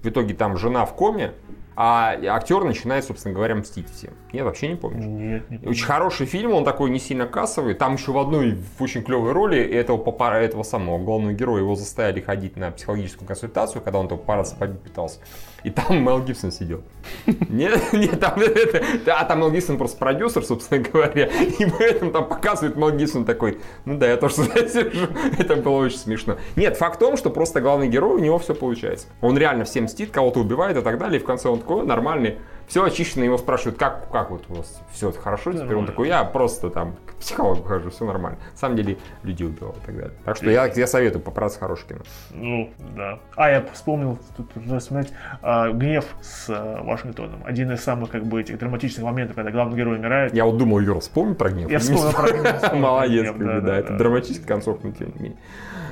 В 0.01 0.07
итоге 0.09 0.33
там 0.33 0.57
жена 0.57 0.85
в 0.85 0.93
коме. 0.95 1.31
А 1.75 2.15
актер 2.29 2.63
начинает, 2.63 3.03
собственно 3.03 3.33
говоря, 3.33 3.55
мстить 3.55 3.89
всем. 3.89 4.13
Нет, 4.31 4.45
вообще 4.45 4.67
не 4.67 4.75
помнишь? 4.75 5.05
Нет, 5.05 5.49
не 5.49 5.57
помню. 5.57 5.71
Очень 5.71 5.85
хороший 5.85 6.25
фильм, 6.25 6.53
он 6.53 6.63
такой 6.65 6.89
не 6.89 6.99
сильно 6.99 7.25
кассовый. 7.25 7.73
Там 7.73 7.95
еще 7.95 8.11
в 8.11 8.17
одной 8.17 8.57
в 8.77 8.81
очень 8.81 9.03
клевой 9.03 9.31
роли 9.31 9.59
этого, 9.59 9.97
папа- 9.97 10.33
этого 10.39 10.63
самого 10.63 10.97
главного 10.97 11.33
героя 11.33 11.61
его 11.61 11.75
заставили 11.75 12.21
ходить 12.21 12.57
на 12.57 12.71
психологическую 12.71 13.27
консультацию, 13.27 13.81
когда 13.81 13.99
он 13.99 14.07
только 14.07 14.21
папарацци 14.21 14.55
побить 14.55 14.81
пытался. 14.81 15.19
И 15.63 15.69
там 15.69 16.03
Мел 16.03 16.21
Гибсон 16.21 16.51
сидел. 16.51 16.81
Нет, 17.25 17.79
нет, 17.93 18.19
там 18.19 18.39
это, 18.39 18.83
а 19.07 19.23
там 19.23 19.39
Мел 19.39 19.51
Гибсон 19.51 19.77
просто 19.77 19.97
продюсер, 19.97 20.43
собственно 20.43 20.83
говоря, 20.83 21.25
и 21.27 21.65
поэтому 21.65 22.11
там 22.11 22.27
показывает 22.27 22.75
Мел 22.75 22.91
Гибсон 22.91 23.23
такой, 23.23 23.59
ну 23.85 23.97
да, 23.97 24.07
я 24.09 24.17
тоже 24.17 24.35
сюда 24.35 24.67
сижу. 24.67 25.07
Это 25.37 25.55
было 25.55 25.85
очень 25.85 25.97
смешно. 25.97 26.37
Нет, 26.55 26.77
факт 26.77 26.97
в 26.97 26.99
том, 26.99 27.15
что 27.17 27.29
просто 27.29 27.61
главный 27.61 27.87
герой, 27.87 28.15
у 28.15 28.19
него 28.19 28.39
все 28.39 28.53
получается. 28.53 29.07
Он 29.21 29.37
реально 29.37 29.63
всем 29.63 29.85
мстит, 29.85 30.11
кого-то 30.11 30.39
убивает 30.41 30.77
и 30.77 30.81
так 30.81 30.97
далее, 30.97 31.19
и 31.19 31.23
в 31.23 31.25
конце 31.25 31.47
он 31.47 31.62
такой, 31.63 31.85
нормальный, 31.85 32.37
все 32.67 32.83
очищено, 32.83 33.23
его 33.23 33.37
спрашивают, 33.37 33.77
как, 33.77 34.09
как 34.09 34.31
вот 34.31 34.45
у 34.49 34.55
вас 34.55 34.81
все 34.91 35.11
хорошо 35.11 35.51
теперь? 35.51 35.61
Он 35.61 35.67
Нормально. 35.67 35.87
такой, 35.87 36.07
я 36.07 36.23
просто 36.23 36.69
там 36.69 36.95
к 37.05 37.15
психологу 37.15 37.63
хожу, 37.63 37.89
все 37.89 38.05
нормально. 38.05 38.39
На 38.51 38.57
самом 38.57 38.77
деле 38.77 38.97
людей 39.23 39.47
убивал 39.47 39.73
и 39.73 39.85
так 39.85 39.95
далее. 39.95 40.13
Так 40.25 40.37
что 40.37 40.49
я, 40.49 40.65
я 40.65 40.87
советую 40.87 41.21
попраться 41.21 41.59
хорошее 41.59 41.89
кино. 41.89 41.99
Ну, 42.31 42.69
да. 42.95 43.19
А, 43.35 43.49
я 43.49 43.65
вспомнил, 43.73 44.17
тут 44.37 44.55
нужно 44.55 44.79
вспоминать, 44.79 45.11
а, 45.41 45.71
«Гнев» 45.71 46.05
с 46.21 46.47
а, 46.49 46.81
Вашингтоном. 46.83 47.43
Один 47.45 47.71
из 47.71 47.83
самых, 47.83 48.09
как 48.09 48.25
бы, 48.25 48.41
этих 48.41 48.57
драматичных 48.57 49.05
моментов, 49.05 49.35
когда 49.35 49.51
главный 49.51 49.77
герой 49.77 49.97
умирает. 49.97 50.33
Я 50.33 50.45
вот 50.45 50.57
думал, 50.57 50.79
Юра, 50.79 50.99
вспомни 50.99 51.33
про 51.33 51.49
гнев. 51.49 51.69
Я 51.69 51.79
вспомнил 51.79 52.11
про. 52.11 52.31
«Гнев», 52.31 52.73
Молодец, 52.73 53.35
да, 53.37 53.77
это 53.77 53.97
драматический 53.97 54.47
концовка, 54.47 54.87
но 54.87 54.93
тем 54.93 55.13
не 55.15 55.23
менее. 55.23 55.39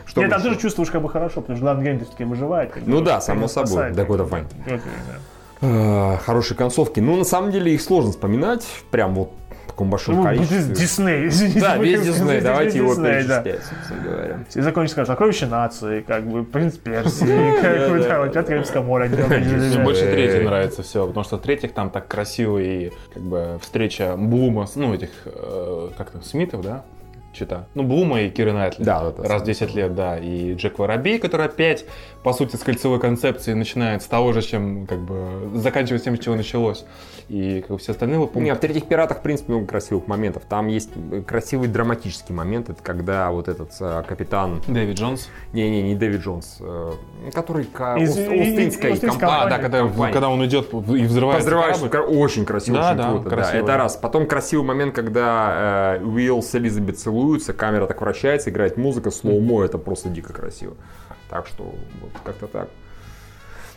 Что 0.05 0.21
Нет, 0.21 0.31
там 0.31 0.41
тоже 0.41 0.57
чувствуешь 0.57 0.89
как 0.89 1.01
бы 1.01 1.10
хорошо, 1.10 1.41
потому 1.41 1.57
что 1.57 1.63
главный 1.63 1.86
герой 1.86 1.99
все-таки 1.99 2.23
выживает. 2.23 2.71
как 2.71 2.84
Ну 2.86 3.01
да, 3.01 3.21
само 3.21 3.47
собой, 3.47 3.67
спасает, 3.67 3.95
да, 3.95 4.05
как 4.05 4.27
бы. 4.27 4.45
А, 5.62 6.17
Хорошие 6.26 6.58
концовки. 6.58 7.00
Ну, 7.00 7.15
на 7.15 7.24
самом 7.24 7.52
деле, 7.52 7.74
их 7.74 7.82
сложно 7.82 8.12
вспоминать. 8.12 8.65
Прям 8.89 9.13
вот 9.15 9.32
в 9.65 9.67
таком 9.67 9.89
большом 9.89 10.15
Ну, 10.15 10.24
количестве. 10.24 10.76
Дисней, 10.76 11.28
извините. 11.28 11.60
Да, 11.62 11.78
весь 11.78 12.02
Дисней, 12.02 12.41
давайте 12.41 12.78
его 12.80 12.95
да. 12.95 13.02
перечислять, 13.04 13.62
собственно 13.63 14.02
говоря. 14.04 14.39
И 14.54 14.62
закончить 14.62 14.91
скажешь, 14.91 15.08
сокровище 15.08 15.45
нации, 15.45 16.02
как 16.02 16.28
бы, 16.28 16.43
принц 16.43 16.78
Персии, 16.78 17.26
как 17.62 17.89
бы, 17.89 18.00
да, 18.00 18.19
вот 18.19 18.34
«Пятое 18.34 18.58
Карибское 18.58 18.82
море. 18.84 19.10
Мне 19.10 19.84
больше 19.84 20.06
Э. 20.06 20.12
третий 20.12 20.43
нравится 20.43 20.84
все, 20.84 21.06
потому 21.08 21.24
что 21.24 21.38
в 21.38 21.41
третьих 21.41 21.74
там 21.74 21.89
так 21.89 22.08
красиво 22.08 22.58
и 22.58 22.91
как 23.13 23.24
бы 23.24 23.60
встреча 23.62 24.15
Блума, 24.17 24.67
ну 24.76 24.93
этих, 24.93 25.10
э, 25.26 25.89
как 25.97 26.12
там, 26.12 26.21
Смитов, 26.24 26.62
да? 26.62 26.84
Чита. 27.34 27.65
Ну, 27.76 27.84
Блума 27.84 28.19
и 28.24 28.30
Киры 28.30 28.52
Найтли. 28.52 28.84
Да. 28.84 29.13
Раз 29.17 29.43
в 29.43 29.45
10 29.45 29.74
лет, 29.74 29.95
да. 29.95 30.17
И 30.17 30.54
Джек 30.56 30.80
Воробей, 30.80 31.17
который 31.17 31.45
опять, 31.45 31.86
по 32.23 32.34
сути, 32.34 32.55
с 32.55 32.60
кольцевой 32.60 32.99
концепцией 32.99 33.55
начинает 33.55 34.03
с 34.03 34.05
того 34.05 34.31
же, 34.34 34.41
чем, 34.41 34.86
как 34.86 34.99
бы, 34.99 35.49
заканчивает 35.55 36.03
тем, 36.03 36.15
с 36.15 36.19
чего 36.19 36.36
началось. 36.36 36.86
И 37.29 37.62
как 37.62 37.71
бы, 37.71 37.77
все 37.77 37.93
остальные, 37.93 38.19
вот, 38.19 38.36
Не, 38.36 38.53
в 38.53 38.60
третьих 38.60 38.86
пиратах, 38.88 39.19
в 39.19 39.21
принципе, 39.21 39.53
много 39.53 39.65
красивых 39.67 40.07
моментов. 40.07 40.43
Там 40.47 40.67
есть 40.67 40.89
э, 41.12 41.21
красивый 41.25 41.67
драматический 41.67 42.36
момент. 42.36 42.69
Это 42.69 42.84
когда 42.84 43.31
вот 43.31 43.47
этот 43.47 43.71
э, 43.79 44.03
капитан, 44.07 44.62
Дэйви 44.67 44.97
Джонс. 44.97 45.29
не-не, 45.53 45.81
не 45.81 45.95
Дэйви 45.95 46.21
Джонс, 46.21 46.57
э, 46.60 46.91
который 47.34 47.63
ка- 47.65 47.95
Из- 47.97 48.12
Ост- 48.12 48.19
и- 48.19 48.36
и- 48.36 48.41
Ост-Индской 48.41 48.93
Ост-Индской 48.93 49.10
компании. 49.19 49.36
А, 49.45 49.49
да, 49.49 49.57
компания. 49.57 49.62
когда, 49.63 49.79
компания. 49.79 50.13
когда 50.13 50.29
он 50.29 50.45
идет 50.45 50.67
и 50.67 51.07
корабль. 51.07 51.89
кра- 51.89 52.01
очень 52.03 52.45
красиво, 52.45 52.77
Да, 52.77 52.88
очень 52.89 52.97
да, 52.97 53.10
круто. 53.10 53.23
Да, 53.29 53.36
красиво, 53.36 53.57
это 53.57 53.65
да. 53.67 53.77
раз. 53.77 53.95
Потом 53.95 54.27
красивый 54.27 54.65
момент, 54.65 54.93
когда 54.93 55.97
э, 55.99 56.03
Уилл 56.03 56.43
с 56.43 56.53
Элизабет 56.53 56.99
целуются, 56.99 57.53
камера 57.53 57.88
так 57.88 57.99
вращается, 58.01 58.49
играет 58.49 58.77
музыка, 58.77 59.10
slow-mo, 59.10 59.63
это 59.63 59.77
просто 59.77 60.10
дико 60.10 60.34
красиво. 60.34 60.75
Так 61.32 61.48
что 61.48 61.63
вот 61.63 62.12
как-то 62.24 62.46
так. 62.48 62.67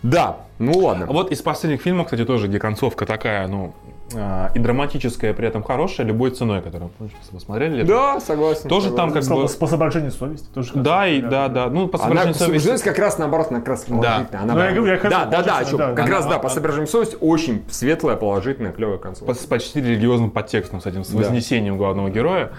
Да, 0.02 0.36
ну 0.58 0.72
ладно. 0.80 1.06
А 1.08 1.12
Вот 1.12 1.32
из 1.32 1.40
последних 1.40 1.80
фильмов, 1.80 2.06
кстати, 2.08 2.26
тоже, 2.26 2.46
где 2.48 2.58
концовка 2.58 3.06
такая, 3.06 3.48
ну, 3.48 3.74
а, 4.14 4.50
и 4.54 4.58
драматическая, 4.58 5.32
при 5.32 5.48
этом 5.48 5.62
хорошая, 5.62 6.06
любой 6.06 6.30
ценой, 6.30 6.60
которую 6.60 6.90
помнишь, 6.90 7.14
вы 7.32 7.40
смотрели? 7.40 7.76
ли? 7.76 7.82
Да, 7.84 8.20
согласен. 8.20 8.68
Тоже 8.68 8.90
там 8.90 9.08
согласен. 9.14 9.30
как 9.48 9.52
бы... 9.52 9.58
По 9.58 9.66
соображению 9.66 10.10
совести. 10.10 10.46
Тоже 10.52 10.72
Да, 10.74 11.08
и 11.08 11.22
да, 11.22 11.48
да. 11.48 11.70
Ну, 11.70 11.88
по 11.88 11.96
Она, 11.96 12.04
соображению 12.04 12.34
совести. 12.34 12.44
соображенность 12.66 12.84
как 12.84 12.98
раз 12.98 13.18
наоборот, 13.18 13.46
она 13.48 13.60
как 13.60 13.68
раз 13.68 13.84
положительная. 13.84 14.42
Она 14.42 14.52
Ну, 14.54 14.60
я 14.60 14.72
говорю, 14.72 14.92
я 14.94 15.00
да, 15.08 15.24
да, 15.24 15.42
да, 15.42 15.60
да. 15.64 15.88
как 15.94 15.98
Она- 16.06 16.16
раз 16.16 16.26
да, 16.26 16.32
по 16.34 16.40
она- 16.40 16.48
соображению 16.50 16.88
совести 16.88 17.16
очень 17.22 17.64
светлая, 17.70 18.16
положительная, 18.16 18.72
клевая 18.72 18.98
концовка. 18.98 19.32
С 19.32 19.38
почти 19.46 19.80
религиозным 19.80 20.30
подтекстом, 20.30 20.82
с 20.82 20.86
этим, 20.86 21.02
с 21.04 21.08
Да. 21.08 21.16
вознесением 21.18 21.78
главного 21.78 22.10
героя. 22.10 22.50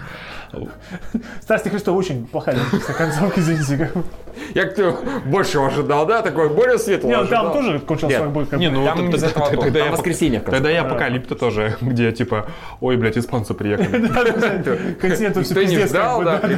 Страсти 1.40 1.68
Христова 1.68 1.96
очень 1.96 2.26
плохая 2.26 2.56
концовка, 2.96 3.40
извините. 3.40 3.90
Я 4.54 4.66
кто 4.66 4.98
большего 5.24 5.68
ожидал, 5.68 6.06
да, 6.06 6.22
такой 6.22 6.50
более 6.50 6.78
светлый 6.78 7.10
Не, 7.10 7.16
ну 7.16 7.22
ожидал. 7.22 7.44
там 7.44 7.52
тоже 7.54 7.78
кончился 7.80 8.26
Нет, 8.26 8.48
как 8.50 8.60
Не, 8.60 8.70
ну 8.70 8.84
Там 8.84 9.10
без 9.10 9.22
т- 9.22 9.28
этого 9.28 9.56
тогда 9.56 9.78
я 9.78 9.90
воскресенье. 9.90 10.40
Тогда 10.40 10.70
и 10.70 10.74
апокалипто 10.74 11.34
тоже, 11.36 11.76
где 11.80 12.12
типа, 12.12 12.46
ой, 12.80 12.96
блядь, 12.96 13.16
испанцы 13.16 13.54
приехали. 13.54 14.08
Континенту 15.00 15.42
все 15.42 15.54
не 15.54 15.60
пиздец. 15.68 15.90
ждал, 15.90 16.18
как 16.22 16.26
бы, 16.26 16.32
да, 16.32 16.38
так, 16.38 16.50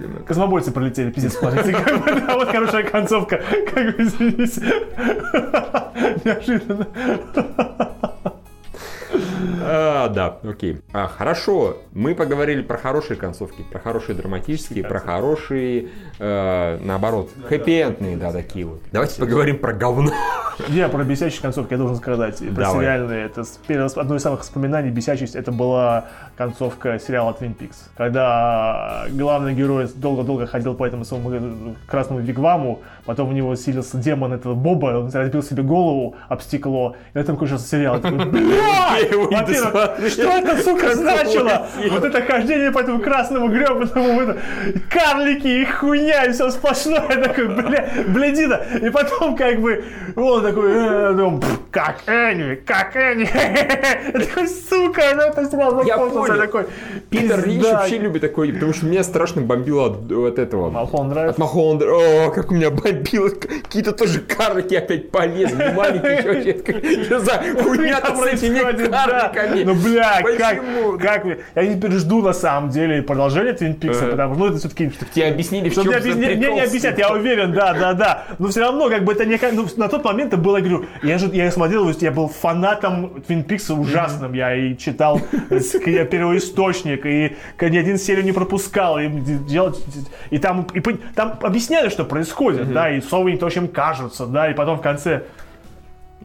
именно 0.00 0.18
так. 0.18 0.26
Космобойцы 0.26 0.72
пролетели, 0.72 1.10
пиздец, 1.10 1.38
да, 1.40 2.34
Вот 2.34 2.48
хорошая 2.48 2.82
концовка. 2.84 3.40
Как 3.74 3.96
бы, 3.96 4.02
извините. 4.02 4.60
Неожиданно. 6.24 6.86
А, 9.64 10.08
да, 10.08 10.38
окей. 10.42 10.80
А, 10.92 11.06
хорошо, 11.06 11.78
мы 11.92 12.14
поговорили 12.14 12.62
про 12.62 12.76
хорошие 12.76 13.16
концовки, 13.16 13.62
про 13.70 13.78
хорошие 13.78 14.16
драматические, 14.16 14.84
про 14.84 14.98
хорошие, 14.98 15.88
э, 16.18 16.78
наоборот, 16.82 17.30
хэппи-эндные, 17.48 18.16
да, 18.16 18.32
такие 18.32 18.66
вот. 18.66 18.80
Давайте 18.90 19.20
поговорим 19.20 19.58
про 19.58 19.72
говно. 19.72 20.12
Я 20.68 20.88
про 20.88 21.02
бесячие 21.04 21.40
концовки 21.40 21.72
я 21.72 21.78
должен 21.78 21.96
сказать. 21.96 22.38
Про 22.38 22.50
Давай. 22.50 22.80
сериальные. 22.80 23.26
Это 23.26 23.44
одно 23.96 24.16
из 24.16 24.22
самых 24.22 24.40
воспоминаний 24.40 24.90
бесячесть. 24.90 25.34
Это 25.34 25.50
была 25.50 26.06
концовка 26.36 26.98
сериала 26.98 27.36
Twin 27.38 27.56
Peaks. 27.56 27.76
Когда 27.96 29.06
главный 29.10 29.54
герой 29.54 29.88
долго-долго 29.94 30.46
ходил 30.46 30.74
по 30.74 30.86
этому 30.86 31.04
своему 31.04 31.32
э, 31.32 31.74
красному 31.86 32.20
вигваму, 32.20 32.80
потом 33.04 33.30
у 33.30 33.32
него 33.32 33.54
силился 33.56 33.96
демон 33.96 34.32
этого 34.32 34.54
Боба, 34.54 34.98
он 34.98 35.10
разбил 35.10 35.42
себе 35.42 35.62
голову 35.62 36.16
об 36.28 36.40
стекло, 36.42 36.96
и 37.12 37.18
на 37.18 37.22
этом 37.22 37.36
кончился 37.36 37.66
сериал. 37.66 38.00
Такой, 38.00 38.18
Во-первых, 39.10 39.46
досмотрел. 39.46 40.10
что 40.10 40.22
это, 40.22 40.62
сука, 40.62 40.94
значило? 40.94 41.66
Вот 41.90 42.04
это 42.04 42.22
хождение 42.22 42.70
по 42.70 42.80
этому 42.80 43.00
красному 43.00 43.48
гребаному, 43.48 44.34
карлики 44.90 45.46
и 45.46 45.64
хуйня, 45.64 46.24
и 46.24 46.32
все 46.32 46.50
сплошное. 46.50 47.04
Я 47.08 47.16
такой, 47.16 47.48
бля, 47.48 47.88
блядина. 48.08 48.60
И 48.80 48.90
потом 48.90 49.36
как 49.36 49.60
бы 49.60 49.84
он 50.16 50.42
такой, 50.42 50.72
э, 50.72 51.10
ну, 51.12 51.40
как 51.70 52.02
Энни, 52.06 52.54
как 52.54 52.96
Энни. 52.96 53.28
Я 54.12 54.20
такой, 54.20 54.48
сука, 54.48 55.02
ну 55.14 55.22
это 55.22 55.46
сразу 55.48 55.82
Я 55.84 55.98
понял. 55.98 56.36
такой, 56.38 56.66
Питер 57.10 57.44
Рич 57.44 57.62
вообще 57.62 57.98
любит 57.98 58.22
такой, 58.22 58.52
потому 58.52 58.72
что 58.72 58.86
меня 58.86 59.02
страшно 59.02 59.42
бомбило 59.42 59.86
от, 59.86 60.38
этого. 60.38 60.70
Малхолланд. 60.70 61.16
От 61.16 61.38
Малхолланда. 61.38 61.86
О, 61.88 62.30
как 62.30 62.50
у 62.50 62.54
меня 62.54 62.70
бомбило. 62.70 63.28
какие-то 63.28 63.92
тоже 63.92 64.20
карлики 64.20 64.74
опять 64.74 65.10
полезли, 65.10 65.72
маленькие. 65.74 67.02
Что 67.04 67.20
за 67.20 67.32
хуйня 67.62 68.00
Там 68.00 68.16
с 68.16 68.26
этими 68.26 68.58
карликами? 68.92 69.62
Ну, 69.64 69.74
бля, 69.74 70.20
Почему? 70.22 70.98
как, 70.98 71.22
как... 71.24 71.38
Я 71.54 71.74
теперь 71.74 71.92
жду, 71.92 72.22
на 72.22 72.32
самом 72.32 72.70
деле, 72.70 73.02
продолжение 73.02 73.52
Твин 73.52 73.74
Пикса, 73.74 74.06
Э. 74.06 74.10
потому 74.12 74.34
что, 74.34 74.44
ну, 74.44 74.50
это 74.50 74.58
все-таки... 74.58 74.90
Тебе 75.14 75.28
объяснили, 75.28 75.68
в 75.68 75.74
чем 75.74 75.86
мне, 75.86 76.34
не 76.36 76.60
объяснят, 76.60 76.98
я 76.98 77.12
уверен, 77.12 77.52
да, 77.52 77.72
да, 77.74 77.92
да. 77.94 78.24
Но 78.38 78.48
все 78.48 78.60
равно, 78.60 78.88
как 78.88 79.04
бы 79.04 79.12
это 79.12 79.24
не... 79.24 79.38
Ну, 79.52 79.66
на 79.76 79.88
тот 79.88 80.04
момент 80.04 80.32
это 80.32 80.42
было, 80.42 80.56
я 80.58 80.62
говорю, 80.62 80.86
я 81.02 81.18
же 81.18 81.26
я 81.32 81.50
смотрел, 81.50 81.82
то 81.84 81.88
есть 81.88 82.02
я 82.02 82.10
был 82.12 82.28
фанатом 82.28 83.22
Твин 83.26 83.42
Пикса 83.44 83.74
ужасным. 83.74 84.32
Я 84.34 84.54
и 84.54 84.76
читал 84.76 85.20
с- 85.50 85.78
к- 85.78 86.04
первоисточник, 86.06 87.04
и 87.06 87.36
ни 87.60 87.76
один 87.76 87.98
серию 87.98 88.24
не 88.24 88.32
пропускал. 88.32 88.98
И, 88.98 89.08
делал, 89.08 89.76
и 90.30 90.38
там, 90.38 90.66
и 90.74 90.80
там 91.14 91.38
объясняли, 91.42 91.88
что 91.88 92.04
происходит, 92.04 92.72
да, 92.72 92.90
и 92.90 93.00
совы 93.00 93.32
не 93.32 93.36
то, 93.38 93.48
чем 93.50 93.68
кажутся, 93.68 94.26
да, 94.26 94.50
и 94.50 94.54
потом 94.54 94.78
в 94.78 94.82
конце... 94.82 95.22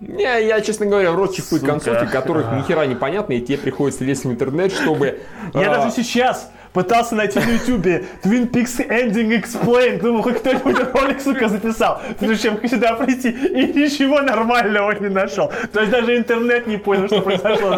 Не, 0.01 0.47
я, 0.47 0.61
честно 0.61 0.85
говоря, 0.85 1.11
рот 1.11 1.35
Сука. 1.35 1.65
концовки, 1.65 2.05
которых 2.11 2.51
ни 2.53 2.61
хера 2.61 2.85
не 2.85 2.95
понятно, 2.95 3.33
и 3.33 3.41
тебе 3.41 3.57
приходится 3.57 4.03
лезть 4.03 4.25
в 4.25 4.31
интернет, 4.31 4.71
чтобы... 4.71 5.19
Я 5.53 5.71
а, 5.71 5.77
даже 5.77 5.95
сейчас 5.95 6.51
пытался 6.77 7.15
найти 7.15 7.39
на 7.39 7.53
ютубе 7.53 8.03
Twin 8.23 8.51
Peaks 8.51 8.87
Ending 8.87 9.41
Explain, 9.41 9.99
думаю, 9.99 10.21
хоть 10.21 10.37
кто-нибудь 10.37 10.77
ролик, 10.93 11.19
сука, 11.19 11.49
записал, 11.49 11.99
прежде 12.19 12.49
чем 12.49 12.69
сюда 12.69 12.93
прийти, 12.93 13.29
и 13.31 13.73
ничего 13.73 14.21
нормального 14.21 14.91
не 14.91 15.09
нашел. 15.09 15.51
То 15.73 15.79
есть 15.79 15.91
даже 15.91 16.15
интернет 16.15 16.67
не 16.67 16.77
понял, 16.77 17.07
что 17.07 17.21
произошло. 17.21 17.77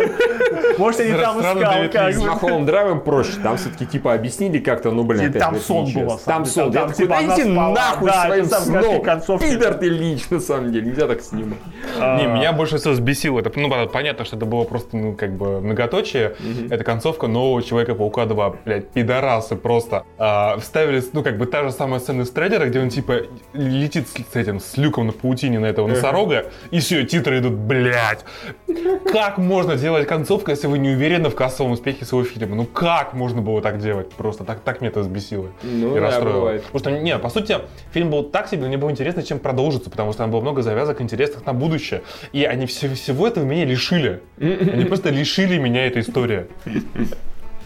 Может, 0.78 1.00
я 1.00 1.06
не 1.08 1.22
там 1.22 1.40
искал, 1.40 1.74
как 1.94 2.14
С 2.14 2.20
бы. 2.20 2.28
Маховым 2.28 2.66
драйвом 2.66 3.00
проще, 3.00 3.40
там 3.42 3.56
все-таки 3.56 3.86
типа 3.86 4.14
объяснили 4.14 4.60
как-то, 4.60 4.92
ну 4.92 5.04
блин, 5.04 5.32
там 5.32 5.56
сон 5.62 5.90
был, 5.94 6.20
Там 6.26 6.46
сон, 6.46 6.72
я 6.74 6.82
Там, 6.82 6.90
такой, 6.90 7.06
типа, 7.06 7.16
дайте 7.26 7.54
спала, 7.54 7.76
нахуй 7.76 8.10
да, 8.10 8.26
своим 8.26 8.46
сном. 8.46 9.02
концовки. 9.02 9.46
Пидор 9.46 9.76
ты 9.76 9.88
лич, 9.88 10.30
на 10.30 10.42
самом 10.42 10.74
деле, 10.74 10.88
нельзя 10.88 11.08
так 11.08 11.22
снимать. 11.22 11.60
Не, 11.98 12.28
меня 12.28 12.52
больше 12.52 12.78
всего 12.78 12.94
взбесило. 12.94 13.40
Это, 13.40 13.50
ну, 13.58 13.70
понятно, 13.88 14.26
что 14.26 14.36
это 14.36 14.46
было 14.46 14.66
просто, 14.66 14.98
ну, 14.98 15.14
как 15.14 15.32
бы, 15.38 15.62
многоточие. 15.62 16.36
Это 16.70 16.84
концовка 16.84 17.28
нового 17.28 17.64
Человека-паука 17.64 18.26
2, 18.26 18.54
блядь, 18.66 18.89
пидорасы 18.94 19.56
просто. 19.56 20.04
А, 20.18 20.58
вставили, 20.60 21.04
ну, 21.14 21.24
как 21.24 21.38
бы, 21.38 21.46
та 21.46 21.64
же 21.64 21.72
самая 21.72 22.00
сцена 22.00 22.24
из 22.24 22.30
трейлера, 22.30 22.66
где 22.66 22.80
он, 22.80 22.90
типа, 22.90 23.22
летит 23.54 24.08
с, 24.08 24.14
с 24.14 24.36
этим, 24.36 24.60
с 24.60 24.78
люком 24.78 25.08
на 25.08 25.14
паутине 25.14 25.60
на 25.60 25.66
этого 25.66 25.88
носорога, 25.88 26.48
и 26.72 26.80
все, 26.80 27.04
титры 27.04 27.40
идут, 27.40 27.54
блядь. 27.54 28.26
Как 29.12 29.38
можно 29.38 29.76
делать 29.76 30.08
концовку, 30.08 30.52
если 30.52 30.68
вы 30.68 30.78
не 30.80 30.90
уверены 30.90 31.30
в 31.30 31.36
кассовом 31.36 31.72
успехе 31.72 32.06
своего 32.06 32.28
фильма? 32.28 32.56
Ну, 32.56 32.66
как 32.66 33.14
можно 33.14 33.42
было 33.42 33.62
так 33.62 33.80
делать? 33.80 34.10
Просто 34.12 34.44
так, 34.44 34.60
так 34.62 34.82
меня 34.82 34.90
это 34.90 35.02
взбесило 35.02 35.50
Ну 35.64 35.96
и 35.96 36.00
да, 36.00 36.08
расстроило. 36.08 36.40
бывает. 36.40 36.64
Потому 36.64 36.80
что, 36.80 37.04
не, 37.04 37.18
по 37.18 37.30
сути, 37.30 37.58
фильм 37.92 38.10
был 38.10 38.24
так 38.24 38.48
себе, 38.48 38.62
но 38.62 38.68
мне 38.68 38.78
было 38.78 38.90
интересно, 38.90 39.24
чем 39.24 39.40
продолжится, 39.40 39.90
потому 39.90 40.12
что 40.12 40.24
там 40.24 40.32
было 40.32 40.42
много 40.42 40.62
завязок 40.62 41.02
интересных 41.02 41.46
на 41.46 41.54
будущее. 41.54 42.02
И 42.34 42.44
они 42.44 42.66
все, 42.66 42.94
всего 42.94 43.28
этого 43.28 43.44
меня 43.44 43.66
лишили. 43.66 44.22
Они 44.40 44.86
просто 44.86 45.10
лишили 45.10 45.58
меня 45.58 45.86
этой 45.86 46.02
истории. 46.02 46.48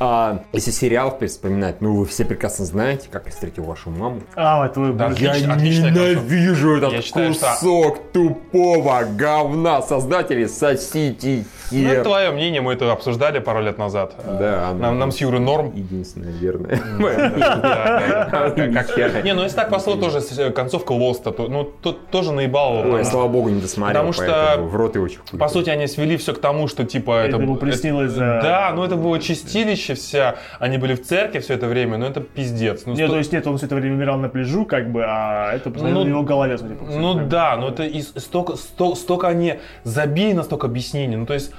А, 0.06 0.43
если 0.51 0.72
сериал 0.72 1.18
вспоминать, 1.26 1.80
ну 1.80 1.95
вы 1.95 2.06
все 2.06 2.26
прекрасно 2.26 2.66
знаете, 2.66 3.08
как 3.10 3.26
я 3.26 3.32
встретил 3.32 3.64
вашу 3.64 3.89
маму. 3.89 4.20
А, 4.36 4.66
это 4.66 4.82
вы... 4.82 4.91
Да, 4.91 5.06
отлично, 5.08 5.54
отличная 5.54 5.91
ненавижу 5.91 6.76
этот 6.76 6.91
Я 6.91 7.01
считаю, 7.01 7.34
что- 7.34 7.54
кусок 7.54 8.12
тупого 8.12 9.04
говна. 9.16 9.82
Создатели, 9.82 10.45
сосите 10.45 11.45
Ну, 11.74 11.80
хер. 11.90 11.94
это 11.94 12.04
твое 12.04 12.32
мнение, 12.32 12.62
мы 12.62 12.74
это 12.74 12.92
обсуждали 12.92 13.40
пару 13.40 13.62
лет 13.62 13.78
назад. 13.78 14.16
Да, 14.26 14.74
Нам, 14.74 15.00
нам 15.00 15.12
с 15.12 15.22
Юрой 15.22 15.40
норм. 15.40 15.72
Единственное 15.76 16.32
верное. 16.32 16.80
Не, 19.24 19.34
ну 19.34 19.44
если 19.44 19.56
так 19.56 19.70
послу 19.70 19.96
тоже 19.98 20.22
с- 20.22 20.52
концовка 20.52 20.92
Лоста, 20.92 21.34
ну 21.38 21.64
тут 21.64 22.08
тоже 22.10 22.32
наебал. 22.32 22.94
Ой, 22.94 23.06
слава 23.06 23.28
богу, 23.28 23.50
не 23.50 23.62
досмотрел, 23.62 23.94
Потому 23.94 24.14
что, 24.14 24.56
в 24.60 24.76
рот 24.76 24.96
и 24.96 25.00
очень. 25.00 25.20
По 25.38 25.48
сути, 25.48 25.70
они 25.70 25.88
свели 25.88 26.18
все 26.18 26.34
к 26.34 26.40
тому, 26.40 26.68
что 26.68 26.84
типа 26.84 27.24
это, 27.24 27.38
ему 27.38 27.56
приснилось 27.56 28.12
за- 28.12 28.40
Да, 28.44 28.72
ну 28.76 28.84
это 28.84 28.96
было 28.96 29.20
чистилище 29.20 29.94
вся. 29.96 30.36
Они 30.60 30.78
были 30.78 30.96
в 30.96 31.04
церкви 31.04 31.40
все 31.40 31.56
это 31.56 31.68
время, 31.68 31.98
но 31.98 32.08
это 32.08 32.22
пиздец. 32.22 32.84
Ну, 32.86 32.94
Нет, 32.94 33.10
то 33.10 33.18
есть 33.18 33.32
нет, 33.32 33.46
он 33.48 33.58
все 33.58 33.66
это 33.66 33.76
время 33.76 33.96
умирал 33.96 34.18
на 34.18 34.30
пляжу, 34.30 34.66
как 34.66 34.92
бы, 34.92 35.04
а 35.06 35.54
это 35.54 35.70
Ну, 35.70 36.04
в 36.04 36.08
его 36.08 36.24
голове, 36.24 36.58
судя 36.58 36.76
по 36.76 36.86
всему. 36.86 37.14
Ну 37.14 37.28
да, 37.28 37.56
но 37.58 37.70
это 37.70 37.84
и 37.84 38.02
столько, 38.02 38.56
сто- 38.56 38.96
столько 38.96 39.28
они 39.28 39.56
забили 39.84 40.34
на 40.34 40.44
столько 40.44 40.68
объяснений. 40.68 41.16
Ну 41.16 41.26
то 41.26 41.34
есть 41.34 41.52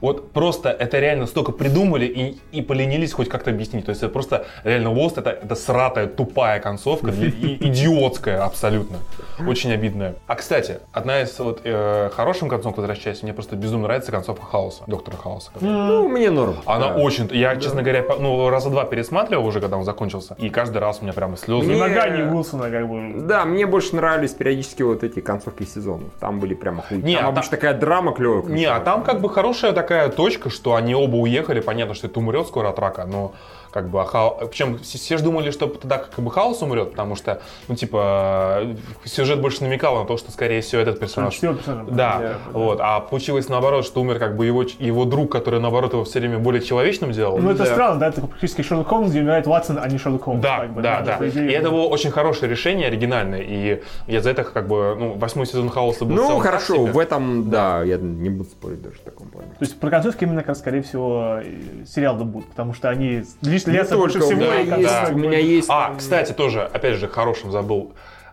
вот 0.00 0.32
просто 0.32 0.70
это 0.70 0.98
реально 0.98 1.26
столько 1.26 1.52
придумали 1.52 2.04
и, 2.06 2.38
и 2.52 2.62
поленились 2.62 3.12
хоть 3.12 3.28
как-то 3.28 3.50
объяснить. 3.50 3.84
То 3.86 3.90
есть 3.90 4.02
это 4.02 4.12
просто 4.12 4.46
реально 4.64 4.88
Lost 4.88 5.14
это, 5.18 5.30
это 5.30 5.54
сратая, 5.54 6.06
тупая 6.06 6.60
концовка, 6.60 7.08
и- 7.10 7.28
и 7.28 7.66
идиотская 7.68 8.42
абсолютно. 8.44 8.98
Очень 9.46 9.72
обидная. 9.72 10.14
А 10.26 10.34
кстати, 10.34 10.78
одна 10.92 11.22
из 11.22 11.38
вот 11.38 11.60
э, 11.64 12.10
хорошим 12.14 12.48
концовок, 12.48 12.78
возвращаясь, 12.78 13.22
мне 13.22 13.32
просто 13.32 13.56
безумно 13.56 13.86
нравится 13.86 14.12
концовка 14.12 14.44
Хаоса, 14.44 14.82
Доктора 14.86 15.16
Хауса. 15.16 15.50
Ну, 15.60 16.08
мне 16.08 16.30
норм. 16.30 16.56
Она 16.66 16.88
Да. 16.90 16.94
очень... 16.96 17.28
Я, 17.32 17.56
честно 17.56 17.82
говоря, 17.82 18.04
ну, 18.18 18.48
раза 18.50 18.70
два 18.70 18.84
пересматривал 18.84 19.46
уже, 19.46 19.60
когда 19.60 19.76
он 19.76 19.84
закончился. 19.84 20.34
И 20.38 20.50
каждый 20.50 20.78
раз 20.78 20.98
у 21.00 21.04
меня 21.04 21.12
прямо 21.12 21.36
слезы. 21.36 21.68
Мне- 21.70 21.78
Нагани 21.80 22.22
Уилсона, 22.22 22.70
как 22.70 22.88
бы. 22.88 23.20
Да, 23.22 23.44
мне 23.44 23.66
больше 23.66 23.96
нравились 23.96 24.32
периодически 24.32 24.82
вот 24.82 25.02
эти 25.04 25.20
концовки 25.20 25.64
сезонов. 25.64 26.08
Там 26.20 26.40
были 26.40 26.54
прямо 26.54 26.82
хуй. 26.82 26.98
Не, 26.98 27.16
там 27.16 27.26
а 27.26 27.28
обычно 27.28 27.50
там- 27.50 27.58
такая 27.60 27.74
драма 27.74 28.12
клевая. 28.12 28.42
Не, 28.44 28.64
а 28.66 28.80
там 28.80 29.02
как 29.02 29.20
бы 29.20 29.28
хорошая 29.28 29.72
такая 29.72 29.89
точка, 30.16 30.50
что 30.50 30.74
они 30.74 30.94
оба 30.94 31.16
уехали. 31.16 31.60
Понятно, 31.60 31.94
что 31.94 32.06
это 32.06 32.18
умрет 32.18 32.46
скоро 32.46 32.68
от 32.68 32.78
рака, 32.78 33.04
но 33.04 33.34
как 33.72 33.88
бы, 33.88 34.00
а 34.00 34.04
Хау- 34.04 34.48
причем 34.48 34.78
все 34.78 34.98
все 34.98 35.16
же 35.16 35.24
думали, 35.24 35.50
что 35.50 35.66
тогда 35.66 35.98
как 35.98 36.18
бы 36.24 36.30
Хаос 36.30 36.62
умрет, 36.62 36.90
потому 36.90 37.16
что, 37.16 37.40
ну, 37.68 37.74
типа, 37.76 38.62
сюжет 39.04 39.40
больше 39.40 39.62
намекал 39.64 39.98
на 40.00 40.04
то, 40.06 40.16
что, 40.16 40.30
скорее 40.30 40.60
всего, 40.60 40.82
этот 40.82 40.98
персонаж... 41.00 41.34
Четвертый 41.34 41.58
персонаж. 41.58 41.86
Да, 41.90 42.34
вот. 42.52 42.78
А 42.80 43.00
получилось 43.00 43.48
наоборот, 43.48 43.84
что 43.84 44.00
умер 44.00 44.18
как 44.18 44.36
бы 44.36 44.46
его, 44.46 44.62
его 44.62 45.04
друг, 45.04 45.30
который, 45.32 45.60
наоборот, 45.60 45.92
его 45.92 46.04
все 46.04 46.20
время 46.20 46.38
более 46.38 46.62
человечным 46.62 47.12
делал. 47.12 47.38
Ну, 47.38 47.50
это 47.50 47.64
Да. 47.64 47.72
странно, 47.72 48.00
да, 48.00 48.08
это 48.08 48.20
практически 48.22 48.62
Шерлок 48.62 48.88
Холмс, 48.88 49.10
где 49.10 49.20
умирает 49.20 49.46
Ватсон, 49.46 49.78
а 49.80 49.88
не 49.88 49.98
Шерлок 49.98 50.24
Холмс. 50.24 50.42
Да, 50.42 50.60
как 50.60 50.72
бы, 50.74 50.82
да, 50.82 51.00
да. 51.02 51.28
идее, 51.28 51.50
И 51.50 51.52
это 51.52 51.70
было 51.70 51.82
очень 51.86 52.10
хорошее 52.10 52.50
решение, 52.50 52.88
оригинальное. 52.88 53.40
И 53.40 53.82
я 54.06 54.20
за 54.20 54.30
это 54.30 54.44
как 54.44 54.66
бы, 54.68 54.96
ну, 54.98 55.14
восьмой 55.14 55.46
сезон 55.46 55.68
Хаоса 55.68 56.04
был 56.04 56.16
Ну, 56.16 56.38
хорошо, 56.38 56.84
в 56.86 56.98
этом, 56.98 57.50
да, 57.50 57.82
я 57.82 57.96
не 57.96 58.28
буду 58.30 58.48
спорить 58.50 58.82
даже 58.82 58.96
в 58.96 59.00
таком 59.00 59.28
плане. 59.28 59.48
То 59.50 59.64
есть 59.64 59.78
про 59.78 59.90
концовки 59.90 60.24
именно, 60.24 60.42
как 60.42 60.56
скорее 60.56 60.82
всего, 60.82 61.38
сериал 61.86 62.16
да 62.16 62.24
будут, 62.24 62.48
потому 62.48 62.74
что 62.74 62.88
они 62.88 63.24
Не 63.66 63.74
лето 63.74 63.96
больше 63.96 64.18
у 64.18 64.22
всего. 64.22 64.40
меня 64.40 64.50
да, 64.50 64.76
есть, 64.76 64.88
концовок 64.90 65.14
у 65.14 65.18
меня 65.18 65.38
есть... 65.38 65.68
А, 65.70 65.88
там- 65.88 65.96
кстати, 65.98 66.32
тоже, 66.32 66.62
опять 66.62 66.96
же, 66.96 67.08
хорошим 67.08 67.50
забыл. 67.50 67.92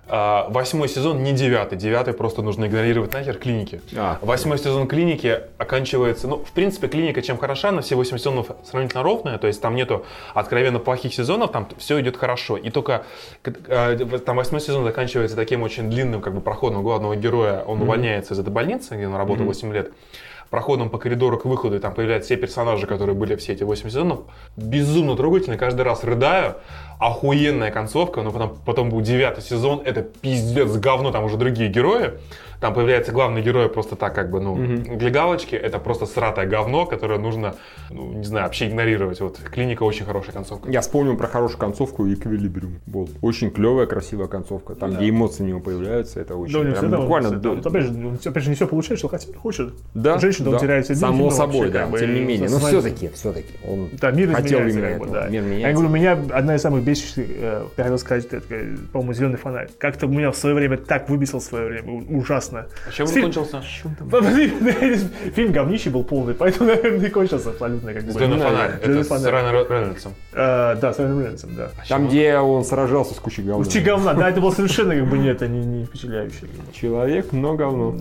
А, 0.09 0.47
Восьмой 0.49 0.87
сезон 0.87 1.21
не 1.23 1.33
девятый. 1.33 1.77
Девятый 1.77 2.13
просто 2.13 2.41
нужно 2.41 2.65
игнорировать 2.67 3.11
нахер 3.11 3.37
клиники. 3.37 3.81
А. 3.93 4.17
Восьмой 4.21 4.57
сезон 4.57 4.87
клиники 4.87 5.41
оканчивается. 5.57 6.29
Ну, 6.29 6.37
в 6.37 6.51
принципе, 6.53 6.87
клиника 6.87 7.21
чем 7.21 7.37
хороша, 7.37 7.71
на 7.71 7.81
все 7.81 7.95
8 7.95 8.17
сезонов 8.17 8.47
сравнительно 8.63 9.03
ровная. 9.03 9.37
То 9.37 9.47
есть 9.47 9.61
там 9.61 9.75
нету 9.75 10.05
откровенно 10.33 10.79
плохих 10.79 11.13
сезонов, 11.13 11.51
там 11.51 11.67
все 11.77 11.99
идет 11.99 12.15
хорошо. 12.15 12.55
И 12.55 12.69
только 12.69 13.03
в- 13.43 14.19
там 14.19 14.37
восьмой 14.37 14.61
сезон 14.61 14.85
заканчивается 14.85 15.35
таким 15.35 15.61
очень 15.63 15.89
длинным 15.89 16.21
как 16.21 16.33
бы 16.33 16.39
проходом 16.39 16.83
главного 16.83 17.17
героя. 17.17 17.63
Он 17.67 17.81
увольняется 17.81 18.33
из 18.33 18.39
этой 18.39 18.49
больницы, 18.49 18.95
где 18.95 19.07
он 19.07 19.15
работал 19.15 19.45
8 19.45 19.73
лет 19.73 19.91
проходом 20.49 20.89
по 20.89 20.97
коридору 20.97 21.37
к 21.37 21.45
выходу, 21.45 21.75
и 21.75 21.79
там 21.79 21.93
появляются 21.93 22.27
все 22.27 22.37
персонажи, 22.37 22.87
которые 22.87 23.15
были 23.15 23.35
все 23.35 23.53
эти 23.53 23.63
8 23.63 23.89
сезонов. 23.89 24.21
Безумно 24.55 25.15
трогательно, 25.15 25.57
каждый 25.57 25.81
раз 25.81 26.03
рыдаю. 26.03 26.55
Охуенная 26.99 27.71
концовка, 27.71 28.21
но 28.21 28.31
потом, 28.31 28.57
потом 28.65 28.89
был 28.89 29.01
девятый 29.01 29.43
сезон, 29.43 29.81
это 29.85 30.01
пиздец, 30.01 30.71
говно, 30.77 31.11
там 31.11 31.25
уже 31.25 31.37
другие 31.37 31.69
герои. 31.69 32.13
Там 32.59 32.73
появляется 32.73 33.11
главный 33.11 33.41
герой 33.41 33.69
просто 33.69 33.95
так, 33.95 34.15
как 34.15 34.31
бы, 34.31 34.39
ну, 34.41 34.55
для 34.97 35.09
галочки. 35.11 35.55
Это 35.55 35.77
просто 35.79 36.05
сратое 36.07 36.47
говно, 36.47 36.85
которое 36.85 37.19
нужно, 37.19 37.55
ну, 37.91 38.13
не 38.13 38.23
знаю, 38.23 38.45
вообще 38.45 38.67
игнорировать. 38.67 39.21
Вот 39.21 39.37
клиника 39.37 39.83
очень 39.83 40.05
хорошая 40.05 40.33
концовка. 40.33 40.69
Я 40.71 40.81
вспомнил 40.81 41.15
про 41.17 41.27
хорошую 41.27 41.59
концовку 41.59 42.11
Эквилибриум. 42.11 42.79
Вот. 42.87 43.09
Очень 43.21 43.51
клевая, 43.51 43.85
красивая 43.85 44.27
концовка. 44.27 44.73
Там, 44.75 44.95
где 44.95 45.09
эмоции 45.09 45.43
у 45.43 45.47
него 45.47 45.59
появляются, 45.59 46.19
это 46.19 46.35
очень 46.35 46.53
Да, 46.53 46.59
у 46.59 46.63
прям 46.63 46.75
всегда 46.75 46.97
буквально... 46.97 47.29
до- 47.31 47.49
вот 47.55 47.65
опять, 47.67 47.83
же, 47.83 48.17
опять 48.25 48.43
же, 48.43 48.49
не 48.49 48.55
все 48.55 48.67
получает, 48.67 48.99
что 48.99 49.07
хотел, 49.09 49.33
хочет. 49.35 49.73
Да, 49.93 50.17
Женщина, 50.17 50.49
да. 50.49 50.55
он 50.57 50.61
теряет 50.61 50.85
один 50.85 50.95
Само 50.97 51.29
собой, 51.29 51.57
вообще, 51.59 51.71
да, 51.73 51.79
как 51.81 51.89
бы, 51.91 51.99
тем 51.99 52.13
не 52.13 52.21
и 52.21 52.23
менее. 52.23 52.49
Но 52.49 52.57
становится- 52.57 52.81
все-таки, 52.89 53.09
все-таки, 53.13 53.53
он 53.67 53.89
Да, 54.01 54.11
мир 54.11 54.31
хотел 54.33 54.59
изменяется, 54.67 54.79
именно 54.79 54.89
как 54.89 54.99
бы, 54.99 55.05
этого. 55.05 55.21
да. 55.21 55.29
Мир 55.29 55.43
Я 55.43 55.47
меняется. 55.49 55.73
говорю, 55.73 55.89
у 55.89 55.95
меня 55.95 56.11
одна 56.37 56.55
из 56.55 56.61
самых 56.61 56.83
бесящих, 56.83 57.25
э, 57.29 57.63
я 57.77 57.83
хотел 57.83 57.97
сказать, 57.99 58.25
это, 58.25 58.41
э, 58.49 58.75
по-моему, 58.91 59.13
зеленый 59.13 59.37
фонарь. 59.37 59.69
Как-то 59.77 60.07
меня 60.07 60.31
в 60.31 60.35
свое 60.37 60.55
время 60.55 60.77
так 60.77 61.07
выбесил 61.09 61.39
в 61.39 61.43
свое 61.43 61.67
время, 61.67 61.91
у- 61.91 62.17
ужасно. 62.47 62.67
А 62.87 62.91
чем 62.91 63.07
он 63.07 63.13
Фильм- 63.13 63.23
кончился? 63.25 63.61
Фильм 65.35 65.51
говнище 65.51 65.89
был 65.89 66.03
полный, 66.03 66.33
поэтому, 66.33 66.69
наверное, 66.69 67.07
и 67.07 67.09
кончился 67.09 67.49
абсолютно 67.49 67.93
как 67.93 68.03
бы. 68.03 68.11
Зеленый 68.11 68.37
Ну, 68.37 68.43
фонарь. 68.43 68.71
«Зеленый 68.81 68.95
Это 68.99 69.03
с 69.03 69.07
фонарь». 69.07 69.31
Райаном 69.31 69.67
Рейнольдсом. 69.69 70.13
Э, 70.33 70.75
Да, 70.75 70.93
с 70.93 70.97
Райаном 70.99 71.19
Рейнольдсом, 71.19 71.55
да. 71.55 71.69
Там, 71.87 72.07
где 72.07 72.37
он 72.37 72.63
сражался 72.63 73.13
с 73.13 73.17
кучей 73.17 73.43
говна. 73.43 73.63
Куча 73.63 73.81
говна, 73.81 74.13
да, 74.13 74.29
это 74.29 74.41
было 74.41 74.51
совершенно 74.51 74.95
как 74.95 75.07
бы 75.07 75.17
нет, 75.17 75.41
не, 75.41 75.59
не 75.65 75.85
впечатляюще. 75.85 76.47
Человек, 76.73 77.31
но 77.31 77.55
говно. 77.55 77.95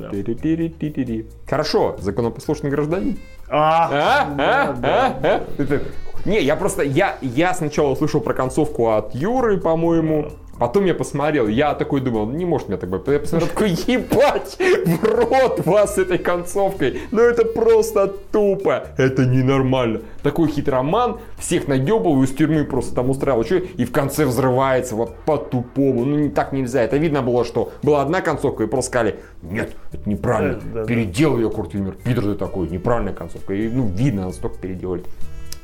Хорошо, 1.48 1.96
законопослушный 2.00 2.70
гражданин. 2.70 3.18
А, 3.48 3.88
А? 3.92 4.34
А? 4.38 4.76
А? 4.82 5.16
А? 5.22 5.44
Это- 5.62 5.80
Не, 6.24 6.42
я 6.42 6.56
просто, 6.56 6.82
я, 6.82 7.16
я 7.22 7.54
сначала 7.54 7.90
услышал 7.90 8.20
про 8.20 8.34
концовку 8.34 8.90
от 8.90 9.14
Юры, 9.14 9.58
по-моему, 9.58 10.32
Потом 10.58 10.84
я 10.86 10.94
посмотрел, 10.94 11.48
я 11.48 11.74
такой 11.74 12.00
думал, 12.00 12.26
не 12.26 12.44
может 12.44 12.68
меня 12.68 12.78
так 12.78 12.88
быть. 12.88 13.02
Я 13.06 13.18
посмотрел, 13.18 13.50
такой, 13.50 13.70
ебать, 13.70 14.56
в 14.86 15.04
рот 15.04 15.66
вас 15.66 15.98
этой 15.98 16.18
концовкой. 16.18 17.00
Ну 17.10 17.20
это 17.20 17.44
просто 17.44 18.08
тупо. 18.32 18.86
Это 18.96 19.26
ненормально. 19.26 20.00
Такой 20.22 20.48
хитроман, 20.48 21.18
всех 21.38 21.68
нагебал, 21.68 22.22
из 22.22 22.32
тюрьмы 22.34 22.64
просто 22.64 22.94
там 22.94 23.10
устраивал. 23.10 23.44
Что? 23.44 23.56
И 23.56 23.84
в 23.84 23.92
конце 23.92 24.24
взрывается 24.24 24.96
вот 24.96 25.14
по-тупому. 25.26 26.04
Ну 26.04 26.16
не 26.16 26.28
так 26.30 26.52
нельзя. 26.52 26.82
Это 26.82 26.96
видно 26.96 27.22
было, 27.22 27.44
что 27.44 27.72
была 27.82 28.02
одна 28.02 28.20
концовка, 28.20 28.64
и 28.64 28.66
просто 28.66 28.90
сказали, 28.90 29.16
нет, 29.42 29.70
это 29.92 30.08
неправильно. 30.08 30.54
Да, 30.54 30.60
да, 30.72 30.80
да. 30.80 30.86
Переделал 30.86 31.36
ее 31.36 31.50
Курт 31.50 31.74
Вильмер. 31.74 31.96
Пидор 32.02 32.24
ты 32.24 32.34
такой, 32.34 32.68
неправильная 32.68 33.12
концовка. 33.12 33.54
И, 33.54 33.68
ну, 33.68 33.88
видно, 33.88 34.26
настолько 34.26 34.58
переделали. 34.58 35.04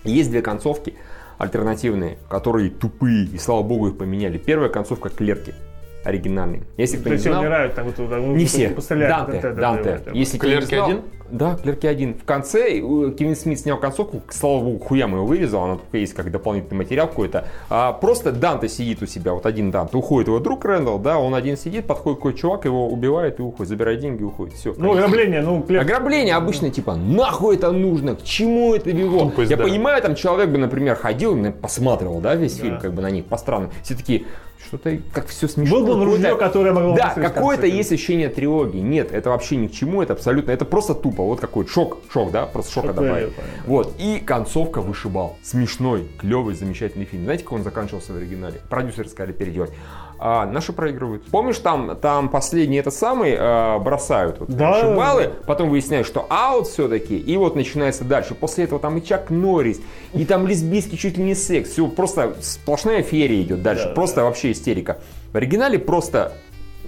Есть 0.05 0.31
две 0.31 0.43
концовки 0.43 0.95
альтернативные, 1.43 2.19
которые 2.29 2.71
тупые, 2.71 3.25
и 3.25 3.37
слава 3.37 3.65
богу 3.65 3.89
их 3.89 3.99
поменяли. 3.99 4.39
Первая 4.39 4.71
концовка 4.71 5.09
Клерки, 5.09 5.55
оригинальный. 6.05 6.63
Если 6.77 6.97
кто 6.97 7.05
То 7.11 7.11
не 7.15 7.17
знал, 7.19 7.41
умирают, 7.41 7.75
там 7.75 7.87
вот, 7.87 7.99
вот, 7.99 8.19
не 8.37 8.45
все. 8.45 8.69
Данте, 8.69 8.95
Да, 8.99 9.27
да, 9.27 9.41
да, 9.41 9.53
Данте. 9.53 9.83
да, 10.05 10.11
да. 10.13 10.19
Если 10.19 10.39
Клерки 10.39 10.75
один? 10.75 11.03
Да, 11.31 11.55
Клерки 11.57 11.87
один. 11.87 12.13
В 12.15 12.25
конце 12.25 12.77
э, 12.79 12.81
Кевин 13.19 13.35
Смит 13.37 13.59
снял 13.59 13.79
концовку, 13.81 14.21
слава 14.29 14.61
богу, 14.61 14.79
хуям 14.85 15.13
его 15.15 15.25
вырезал, 15.25 15.65
она 15.65 15.77
только 15.77 15.97
есть 15.97 16.13
как 16.13 16.31
дополнительный 16.31 16.77
материал 16.77 17.09
какой-то. 17.09 17.47
А, 17.71 17.93
просто 17.95 18.33
Данте 18.33 18.69
сидит 18.69 19.03
у 19.03 19.07
себя, 19.07 19.33
вот 19.33 19.47
один 19.47 19.71
Данте. 19.71 19.97
Уходит 19.97 20.29
его 20.29 20.41
друг 20.41 20.63
Рэндалл, 20.67 20.99
да, 20.99 21.19
он 21.19 21.35
один 21.35 21.57
сидит, 21.57 21.87
подходит 21.87 22.19
какой-то 22.19 22.39
чувак, 22.39 22.67
его 22.67 22.87
убивает 22.87 23.39
и 23.41 23.43
уходит, 23.43 23.69
забирает 23.71 24.01
деньги 24.01 24.21
и 24.21 24.25
уходит. 24.25 24.55
Все. 24.55 24.75
Ну, 24.77 24.93
ограбление, 24.93 25.41
ну, 25.41 25.65
клер- 25.67 25.81
Ограбление 25.81 26.35
обычно 26.35 26.69
типа, 26.71 26.97
нахуй 26.97 27.57
это 27.57 27.73
нужно, 27.73 28.15
к 28.15 28.23
чему 28.25 28.75
это 28.75 28.91
вело? 28.91 29.21
Тупость, 29.31 29.51
Я 29.51 29.57
да. 29.57 29.65
понимаю, 29.65 30.03
там 30.03 30.15
человек 30.15 30.51
бы, 30.51 30.59
например, 30.59 30.97
ходил, 30.97 31.35
посматривал, 31.63 32.21
да, 32.21 32.35
весь 32.35 32.57
Да. 32.59 32.63
фильм 32.63 32.79
как 32.79 32.93
бы 32.93 33.01
на 33.01 33.11
них 33.11 33.25
по 33.25 33.39
странам. 33.39 33.71
Все 33.83 33.95
такие, 33.95 34.25
что-то 34.67 34.99
как 35.13 35.27
все 35.29 35.49
смешно. 35.49 35.81
Был 35.81 35.97
бы 35.97 36.05
ружье, 36.05 36.37
которое 36.37 36.73
могло 36.73 36.95
Да, 36.95 37.11
какое-то 37.15 37.67
есть 37.67 37.93
ощущение 37.93 38.29
тревоги. 38.29 38.79
Нет, 38.79 39.13
это 39.13 39.31
вообще 39.31 39.57
ни 39.57 39.67
к 39.67 39.73
чему, 39.73 40.03
это 40.03 40.13
абсолютно, 40.13 40.51
это 40.51 40.65
просто 40.65 40.95
тупо. 40.95 41.23
Вот 41.23 41.41
какой 41.41 41.67
шок, 41.67 41.99
шок, 42.13 42.31
да, 42.31 42.47
просто 42.47 42.73
шока 42.73 42.93
понятно. 42.93 43.33
Вот, 43.67 43.95
и 43.99 44.19
концовка 44.25 44.81
вышибал. 44.81 45.37
Смешной, 45.43 46.09
клевый, 46.19 46.55
замечательный 46.55 47.05
фильм. 47.05 47.25
Знаете, 47.25 47.45
как 47.45 47.53
он 47.53 47.63
заканчивался 47.63 48.13
в 48.13 48.17
оригинале? 48.17 48.61
Продюсеры 48.69 49.09
сказали 49.09 49.33
переделать. 49.33 49.73
А, 50.25 50.47
наши 50.47 50.73
проигрывают. 50.73 51.25
Помнишь, 51.27 51.59
там, 51.59 51.97
там 51.97 52.29
последний 52.29 52.77
этот 52.77 52.95
самый 52.95 53.35
а, 53.37 53.81
бросают 53.81 54.39
вот, 54.39 54.51
Да. 54.51 54.71
вышибалы, 54.73 55.33
потом 55.47 55.69
выясняют, 55.69 56.07
что 56.07 56.27
аут 56.31 56.69
все-таки, 56.69 57.19
и 57.19 57.37
вот 57.37 57.57
начинается 57.57 58.05
дальше. 58.05 58.37
После 58.37 58.65
этого 58.65 58.79
там 58.79 58.99
и 58.99 59.05
Чак 59.05 59.31
Норрис, 59.31 59.81
и 60.15 60.25
там 60.25 60.47
лесбийский 60.47 60.97
чуть 60.97 61.19
ли 61.19 61.25
не 61.25 61.35
секс. 61.35 61.71
Все, 61.71 61.89
просто 61.89 62.37
сплошная 62.41 63.03
феерия 63.03 63.43
идет 63.43 63.63
дальше. 63.63 63.89
Да, 63.89 63.95
просто 63.95 64.23
вообще 64.23 64.53
истерика. 64.53 64.99
В 65.33 65.37
оригинале 65.37 65.81
просто 65.81 66.35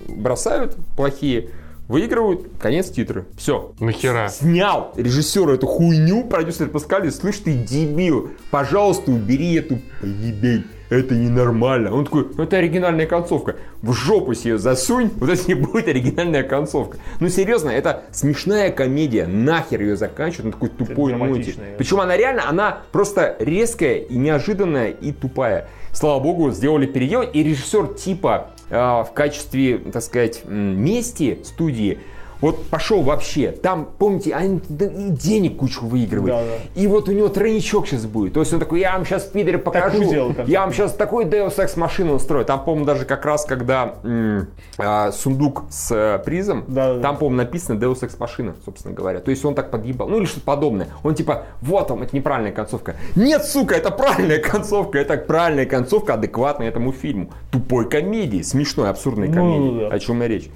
бросают 0.07 0.77
плохие, 0.97 1.51
выигрывают, 1.89 2.47
конец 2.61 2.89
титры. 2.91 3.25
Все. 3.37 3.73
Нахера? 3.81 4.29
Снял 4.29 4.93
режиссер 4.95 5.49
эту 5.51 5.67
хуйню, 5.67 6.23
продюсер 6.23 6.69
Паскали, 6.69 7.11
слышь 7.11 7.39
ты 7.39 7.53
дебил, 7.55 8.31
пожалуйста, 8.53 9.11
убери 9.11 9.55
эту 9.57 9.81
поебень. 10.01 10.67
Это 10.95 11.15
ненормально. 11.15 11.93
Он 11.93 12.05
такой, 12.05 12.29
ну 12.37 12.45
это 12.45 12.57
оригинальная 12.57 13.07
концовка. 13.07 13.57
В 13.83 13.93
жопу 13.93 14.35
себе 14.35 14.59
засунь, 14.59 15.11
вот 15.17 15.29
это 15.29 15.43
не 15.49 15.55
будет 15.55 15.89
оригинальная 15.89 16.43
концовка. 16.43 16.99
Ну 17.21 17.29
серьезно, 17.29 17.71
это 17.71 18.05
смешная 18.13 18.71
комедия. 18.71 19.27
Нахер 19.27 19.81
ее 19.81 19.97
заканчивают 19.97 20.47
на 20.47 20.53
такой 20.53 20.69
тупой 20.69 21.15
ноте. 21.15 21.55
Причем 21.77 22.01
она 22.01 22.17
реально, 22.17 22.49
она 22.49 22.79
просто 22.93 23.37
резкая 23.41 23.97
и 23.97 24.17
неожиданная 24.17 24.91
и 24.91 25.13
тупая. 25.13 25.69
Слава 25.93 26.21
богу, 26.21 26.51
сделали 26.51 26.87
передел, 26.87 27.23
и 27.23 27.43
режиссер 27.43 27.95
типа 27.95 28.51
э, 28.69 28.77
в 28.77 29.11
качестве, 29.15 29.79
так 29.79 30.03
сказать, 30.03 30.43
мести 30.45 31.39
студии 31.45 32.01
вот 32.45 32.67
пошел 32.67 33.03
вообще. 33.03 33.51
Там, 33.53 33.89
помните, 33.99 34.35
они 34.35 34.61
денег 34.69 35.57
кучу 35.57 35.85
выигрывают. 35.87 36.35
Да, 36.35 36.43
да. 36.45 36.81
И 36.81 36.87
вот 36.87 37.09
у 37.09 37.13
него 37.13 37.29
тройничок 37.29 37.87
сейчас 37.87 38.05
будет. 38.07 38.35
То 38.35 38.41
есть 38.41 38.53
он 38.53 38.61
такой, 38.61 38.81
я 38.81 38.93
вам 38.93 39.05
сейчас 39.05 39.25
в 39.25 39.33
Питере 39.33 39.59
покажу. 39.59 40.05
сделал, 40.05 40.35
как 40.35 40.47
я 40.49 40.61
вам 40.61 40.73
сейчас 40.73 40.93
такой 40.95 41.25
Deus 41.25 41.57
Ex 41.57 41.79
машину 41.79 42.15
устрою. 42.15 42.45
Там, 42.45 42.65
по-моему, 42.65 42.85
даже 42.87 43.05
как 43.05 43.25
раз, 43.25 43.45
когда 43.45 43.95
м, 44.05 44.49
а, 44.79 45.11
сундук 45.13 45.65
с 45.71 45.91
э, 45.91 46.19
призом, 46.25 46.65
Да, 46.69 46.95
да, 46.95 47.01
там, 47.01 47.17
по-моему, 47.17 47.37
написано 47.43 47.79
Deus 47.79 48.01
Ex 48.01 48.17
машина, 48.19 48.55
собственно 48.65 48.95
говоря. 48.95 49.21
То 49.21 49.31
есть 49.31 49.45
он 49.45 49.55
так 49.55 49.71
подъебал. 49.71 50.09
Ну 50.09 50.19
или 50.19 50.27
что-то 50.27 50.45
подобное. 50.47 50.89
Он 51.03 51.15
типа, 51.15 51.45
вот 51.61 51.91
вам, 51.91 52.03
это 52.03 52.15
неправильная 52.15 52.53
концовка. 52.53 52.97
Нет, 53.17 53.45
сука, 53.45 53.75
это 53.75 53.91
правильная 53.91 54.39
концовка. 54.39 54.99
Это 54.99 55.17
правильная 55.17 55.67
концовка, 55.67 56.15
адекватная 56.15 56.69
этому 56.69 56.93
фильму. 56.93 57.31
Тупой 57.51 57.89
комедии, 57.89 58.43
смешной, 58.43 58.91
абсурдной 58.91 59.29
Ну, 59.29 59.35
комедии. 59.35 59.81
да. 59.89 59.95
О 59.95 59.99
чем 59.99 60.23
и 60.23 60.29
речь. 60.29 60.51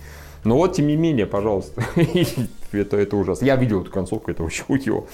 Но 0.45 0.57
вот, 0.57 0.75
тем 0.75 0.87
не 0.87 0.97
менее, 0.97 1.27
пожалуйста. 1.27 1.83
это, 2.73 2.97
это 2.97 3.17
ужасно. 3.17 3.45
Я 3.45 3.57
видел 3.57 3.83
эту 3.83 3.91
концовку, 3.91 4.31
это 4.31 4.43
очень 4.43 4.65
хуево. 4.65 5.07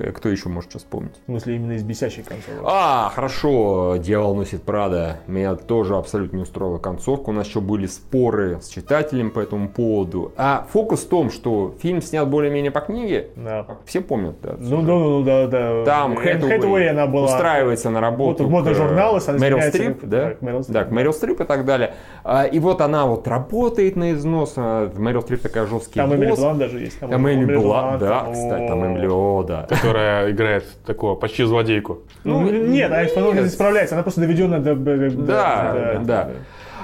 К- 0.00 0.12
Кто 0.12 0.28
еще 0.28 0.48
может 0.48 0.70
сейчас 0.72 0.82
вспомнить? 0.82 1.12
В 1.22 1.24
смысле, 1.26 1.56
именно 1.56 1.72
из 1.72 1.82
бесящей 1.82 2.22
концовки. 2.22 2.60
А, 2.64 3.10
хорошо, 3.14 3.96
«Дьявол 3.98 4.34
носит 4.34 4.62
Прада». 4.62 5.18
Меня 5.26 5.54
тоже 5.54 5.96
абсолютно 5.96 6.36
не 6.36 6.42
устроила 6.42 6.78
концовка. 6.78 7.30
У 7.30 7.32
нас 7.32 7.46
еще 7.46 7.60
были 7.60 7.86
споры 7.86 8.58
с 8.60 8.68
читателем 8.68 9.30
по 9.30 9.40
этому 9.40 9.68
поводу. 9.68 10.32
А 10.36 10.66
фокус 10.70 11.04
в 11.04 11.08
том, 11.08 11.30
что 11.30 11.74
фильм 11.80 12.02
снят 12.02 12.28
более-менее 12.28 12.70
по 12.70 12.80
книге. 12.80 13.28
Да. 13.36 13.66
Все 13.84 14.00
помнят, 14.00 14.36
да? 14.42 14.54
Ну, 14.58 14.82
да, 14.82 14.92
ну, 14.92 15.22
да, 15.22 15.46
да. 15.46 15.84
Там 15.84 16.18
Энн 16.18 16.40
Хэтэуэй, 16.40 16.90
она 16.90 17.06
была... 17.06 17.26
устраивается 17.26 17.90
на 17.90 18.00
работу 18.00 18.44
Вот 18.44 18.48
в 18.48 18.50
модные 18.52 18.74
к, 18.74 18.78
журналы, 18.78 19.20
Мэрил 19.38 19.60
Стрип, 19.62 20.04
да? 20.04 20.34
да, 20.68 20.84
к 20.84 20.90
Мэрил 20.90 21.12
Стрип, 21.12 21.40
и 21.40 21.44
так 21.44 21.64
далее. 21.64 21.94
А, 22.24 22.44
И 22.44 22.58
вот 22.58 22.80
она 22.80 23.06
вот 23.06 23.26
работает 23.28 23.96
на 23.96 24.12
износ. 24.12 24.54
а, 24.56 24.90
Мэрил 24.96 25.22
Стрип 25.22 25.42
такая 25.42 25.66
жесткий 25.66 25.98
Там 26.00 26.14
Эмили. 26.14 26.32
Блант 26.34 26.58
даже 26.58 26.78
есть. 26.80 26.98
Там 27.00 27.10
Эмили 27.28 27.56
Блант, 27.56 28.00
да, 28.00 28.26
кстати, 28.32 28.68
там. 28.68 28.86
Эмили, 28.86 29.06
о, 29.06 29.42
да. 29.42 29.66
Которая 29.90 30.30
играет 30.30 30.64
такого 30.86 31.16
почти 31.16 31.44
злодейку. 31.44 32.00
Ну, 32.24 32.48
нет, 32.48 32.92
она 32.92 33.04
потом 33.14 33.36
не 33.36 33.48
справляется, 33.48 33.94
она 33.96 34.02
просто 34.02 34.20
доведена 34.20 34.60
до... 34.60 34.74
Да, 34.74 36.00
да. 36.04 36.30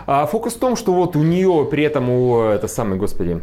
А 0.06 0.26
фокус 0.26 0.54
в 0.54 0.58
том, 0.58 0.76
что 0.76 0.92
вот 0.92 1.16
у 1.16 1.22
нее 1.22 1.66
при 1.70 1.82
этом 1.84 2.08
у 2.10 2.40
это 2.42 2.68
самый, 2.68 2.98
господи, 2.98 3.40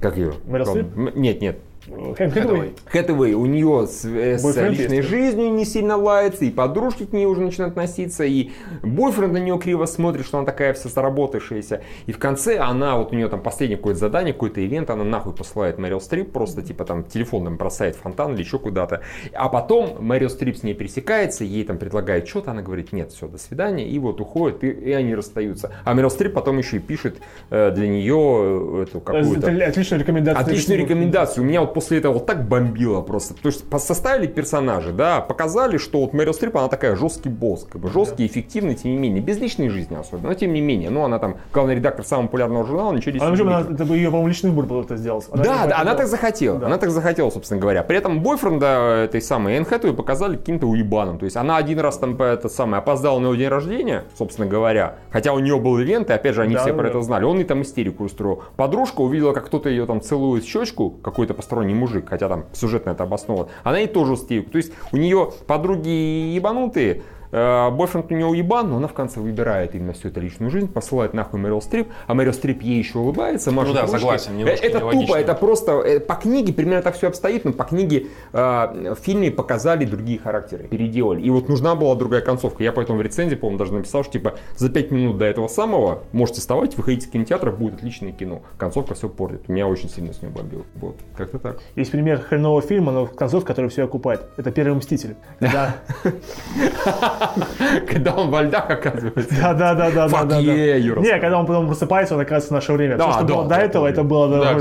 как 0.00 0.16
ее? 0.16 0.34
Мэрил 0.46 0.66
Стрип? 0.66 0.86
Нет, 1.14 1.40
нет. 1.40 1.58
Хэн 1.86 2.30
Хэтэуэй. 2.30 2.74
Хэтэуэй, 2.86 3.34
у 3.34 3.46
нее 3.46 3.86
с, 3.86 4.04
э, 4.04 4.38
с 4.38 4.56
личной 4.56 4.98
есть, 4.98 5.08
жизнью 5.08 5.52
не 5.52 5.64
сильно 5.64 5.96
лается, 5.96 6.44
и 6.44 6.50
подружки 6.50 7.04
к 7.04 7.12
ней 7.12 7.26
уже 7.26 7.40
начинают 7.40 7.72
относиться, 7.72 8.24
и 8.24 8.50
бойфренд 8.82 9.32
на 9.32 9.38
нее 9.38 9.58
криво 9.58 9.86
смотрит, 9.86 10.24
что 10.24 10.38
она 10.38 10.46
такая 10.46 10.74
вся 10.74 10.88
заработавшаяся. 10.88 11.82
И 12.06 12.12
в 12.12 12.18
конце 12.18 12.58
она, 12.58 12.96
вот 12.96 13.12
у 13.12 13.16
нее 13.16 13.28
там 13.28 13.40
последнее 13.42 13.76
какое-то 13.76 13.98
задание, 13.98 14.32
какой-то 14.32 14.64
ивент, 14.64 14.90
она 14.90 15.04
нахуй 15.04 15.32
посылает 15.32 15.78
Мэрил 15.78 16.00
Стрип, 16.00 16.32
просто 16.32 16.62
типа 16.62 16.84
там 16.84 17.04
телефоном 17.04 17.56
бросает 17.56 17.96
фонтан 17.96 18.34
или 18.34 18.42
еще 18.42 18.58
куда-то. 18.58 19.02
А 19.32 19.48
потом 19.48 19.96
Мэрил 20.00 20.30
Стрип 20.30 20.56
с 20.56 20.62
ней 20.62 20.74
пересекается, 20.74 21.44
ей 21.44 21.64
там 21.64 21.78
предлагает 21.78 22.28
что-то, 22.28 22.52
она 22.52 22.62
говорит, 22.62 22.92
нет, 22.92 23.10
все, 23.10 23.26
до 23.26 23.38
свидания, 23.38 23.88
и 23.88 23.98
вот 23.98 24.20
уходит, 24.20 24.62
и, 24.62 24.70
и 24.70 24.92
они 24.92 25.14
расстаются. 25.14 25.72
А 25.84 25.94
Мэрил 25.94 26.10
Стрип 26.10 26.32
потом 26.34 26.58
еще 26.58 26.76
и 26.76 26.80
пишет 26.80 27.16
э, 27.50 27.72
для 27.72 27.88
нее 27.88 28.84
эту 28.84 29.00
какую-то... 29.00 29.48
Это 29.48 29.72
Отличная 29.72 29.98
рекомендация. 29.98 30.42
Отличную 30.42 30.78
рекомендацию. 30.80 31.44
У 31.44 31.46
меня 31.46 31.60
вот 31.60 31.71
после 31.72 31.98
этого 31.98 32.14
вот 32.14 32.26
так 32.26 32.48
бомбило 32.48 33.00
просто. 33.02 33.34
Потому 33.34 33.52
что 33.52 33.64
по- 33.66 33.78
составили 33.78 34.26
персонажи, 34.26 34.92
да, 34.92 35.20
показали, 35.20 35.76
что 35.78 36.00
вот 36.00 36.12
Мэрил 36.12 36.34
Стрип, 36.34 36.56
она 36.56 36.68
такая 36.68 36.96
жесткий 36.96 37.28
босс, 37.28 37.66
как 37.70 37.80
бы 37.80 37.90
жесткий, 37.90 38.26
эффективный, 38.26 38.74
тем 38.74 38.92
не 38.92 38.98
менее, 38.98 39.20
без 39.22 39.38
личной 39.38 39.68
жизни 39.68 39.96
особенно, 39.96 40.28
но 40.28 40.34
тем 40.34 40.52
не 40.52 40.60
менее. 40.60 40.90
Ну, 40.90 41.02
она 41.04 41.18
там 41.18 41.36
главный 41.52 41.74
редактор 41.74 42.04
самого 42.04 42.26
популярного 42.26 42.64
журнала, 42.66 42.92
ничего 42.92 43.10
здесь 43.10 43.22
Она, 43.22 43.34
не 43.36 43.42
она, 43.42 43.60
это 43.60 43.84
бы 43.84 43.96
ее, 43.96 44.06
по-моему, 44.08 44.28
личный 44.28 44.50
выбор 44.50 44.66
был 44.66 44.80
это 44.82 44.96
сделал. 44.96 45.22
Да, 45.34 45.66
да, 45.66 45.80
она 45.80 45.94
так 45.94 46.06
захотела. 46.06 46.58
Да. 46.58 46.66
Она 46.66 46.78
так 46.78 46.90
захотела, 46.90 47.30
собственно 47.30 47.60
говоря. 47.60 47.82
При 47.82 47.96
этом 47.96 48.22
бойфренда 48.22 49.02
этой 49.04 49.22
самой 49.22 49.54
Энн 49.56 49.64
Хэтэуэй 49.64 49.94
показали 49.94 50.36
каким-то 50.36 50.66
уебаном. 50.66 51.18
То 51.18 51.24
есть 51.24 51.36
она 51.36 51.56
один 51.56 51.78
раз 51.80 51.98
там 51.98 52.16
по 52.16 52.24
это 52.24 52.48
самое 52.48 52.78
опоздала 52.80 53.18
на 53.18 53.24
его 53.26 53.34
день 53.34 53.48
рождения, 53.48 54.04
собственно 54.18 54.46
говоря. 54.46 54.96
Хотя 55.10 55.32
у 55.32 55.38
нее 55.38 55.58
был 55.58 55.80
ивент, 55.80 56.10
и 56.10 56.12
опять 56.12 56.34
же 56.34 56.42
они 56.42 56.54
Да, 56.54 56.60
все 56.60 56.70
да, 56.70 56.76
про 56.76 56.82
да. 56.84 56.88
это 56.90 57.02
знали. 57.02 57.24
Он 57.24 57.38
и 57.40 57.44
там 57.44 57.62
истерику 57.62 58.04
устроил. 58.04 58.42
Подружка 58.56 59.00
увидела, 59.00 59.32
как 59.32 59.46
кто-то 59.46 59.68
ее 59.68 59.86
там 59.86 60.00
целует 60.00 60.44
в 60.44 60.48
щечку, 60.48 60.90
какой-то 60.90 61.34
посторонний 61.34 61.61
мужик, 61.74 62.08
хотя 62.08 62.28
там 62.28 62.46
сюжетно 62.52 62.90
это 62.90 63.04
обосновано. 63.04 63.48
Она 63.62 63.78
ей 63.78 63.88
тоже 63.88 64.14
истерику. 64.14 64.50
То 64.50 64.58
есть 64.58 64.72
у 64.92 64.96
нее 64.96 65.32
подруги 65.46 65.88
ебанутые, 65.88 67.02
бойфренд 67.32 68.10
у 68.10 68.14
нее 68.14 68.26
уебан, 68.26 68.70
но 68.70 68.76
она 68.76 68.88
в 68.88 68.92
конце 68.92 69.20
выбирает 69.20 69.74
именно 69.74 69.92
всю 69.92 70.08
эту 70.08 70.20
личную 70.20 70.50
жизнь, 70.50 70.68
посылает 70.68 71.14
нахуй 71.14 71.40
Мэрил 71.40 71.60
Стрип, 71.62 71.88
а 72.06 72.14
Мэрил 72.14 72.32
Стрип 72.32 72.62
ей 72.62 72.78
еще 72.78 72.98
улыбается, 72.98 73.50
машет 73.50 73.74
да, 73.74 73.82
ручкой. 73.82 73.98
согласен, 73.98 74.36
немножко 74.36 74.64
Э, 74.64 74.68
Это 74.68 74.78
нелогично. 74.78 75.06
тупо, 75.06 75.18
это 75.18 75.34
просто 75.34 75.72
э, 75.80 76.00
по 76.00 76.14
книге 76.14 76.52
примерно 76.52 76.82
так 76.82 76.96
все 76.96 77.08
обстоит, 77.08 77.44
но 77.44 77.52
по 77.52 77.64
книге 77.64 78.06
э, 78.32 78.94
в 78.94 78.98
фильме 79.00 79.30
показали 79.30 79.84
другие 79.84 80.18
характеры, 80.18 80.64
переделали. 80.68 81.22
И 81.22 81.30
вот 81.30 81.48
нужна 81.48 81.74
была 81.74 81.94
другая 81.94 82.20
концовка. 82.20 82.62
Я 82.62 82.72
поэтому 82.72 82.98
в 82.98 83.02
рецензии, 83.02 83.34
по-моему, 83.34 83.58
даже 83.58 83.72
написал, 83.72 84.02
что 84.04 84.12
типа 84.12 84.34
за 84.56 84.68
5 84.68 84.90
минут 84.90 85.18
до 85.18 85.24
этого 85.24 85.48
самого 85.48 86.02
можете 86.12 86.40
вставать, 86.40 86.76
выходите 86.76 87.06
из 87.06 87.12
кинотеатра, 87.12 87.50
будет 87.50 87.74
отличное 87.74 88.12
кино. 88.12 88.42
Концовка 88.58 88.94
все 88.94 89.08
портит. 89.08 89.48
Меня 89.48 89.66
очень 89.66 89.88
сильно 89.88 90.12
с 90.12 90.20
нее 90.22 90.30
бомбило. 90.30 90.64
Вот, 90.76 90.96
как-то 91.16 91.38
так. 91.38 91.58
Есть 91.76 91.90
пример 91.90 92.20
хренового 92.20 92.60
фильма, 92.62 92.92
но 92.92 93.06
концовка, 93.06 93.48
который 93.48 93.70
все 93.70 93.84
окупает. 93.84 94.22
Это 94.36 94.50
«Первый 94.50 94.76
мститель». 94.76 95.16
Когда 95.38 95.76
Когда 97.88 98.14
он 98.14 98.30
во 98.30 98.42
льдах 98.42 98.70
оказывается. 98.70 99.34
Да, 99.40 99.54
да, 99.54 99.74
да, 99.74 99.90
да, 99.90 100.24
да. 100.24 100.40
Не, 100.40 101.18
когда 101.18 101.38
он 101.38 101.46
потом 101.46 101.66
просыпается, 101.66 102.14
он 102.14 102.20
оказывается 102.20 102.48
в 102.48 102.52
наше 102.52 102.72
время. 102.72 102.96
Да, 102.96 103.10
Все, 103.10 103.18
что 103.18 103.34
было 103.34 103.48
до 103.48 103.56
этого, 103.56 103.86
это 103.86 104.02
было 104.02 104.58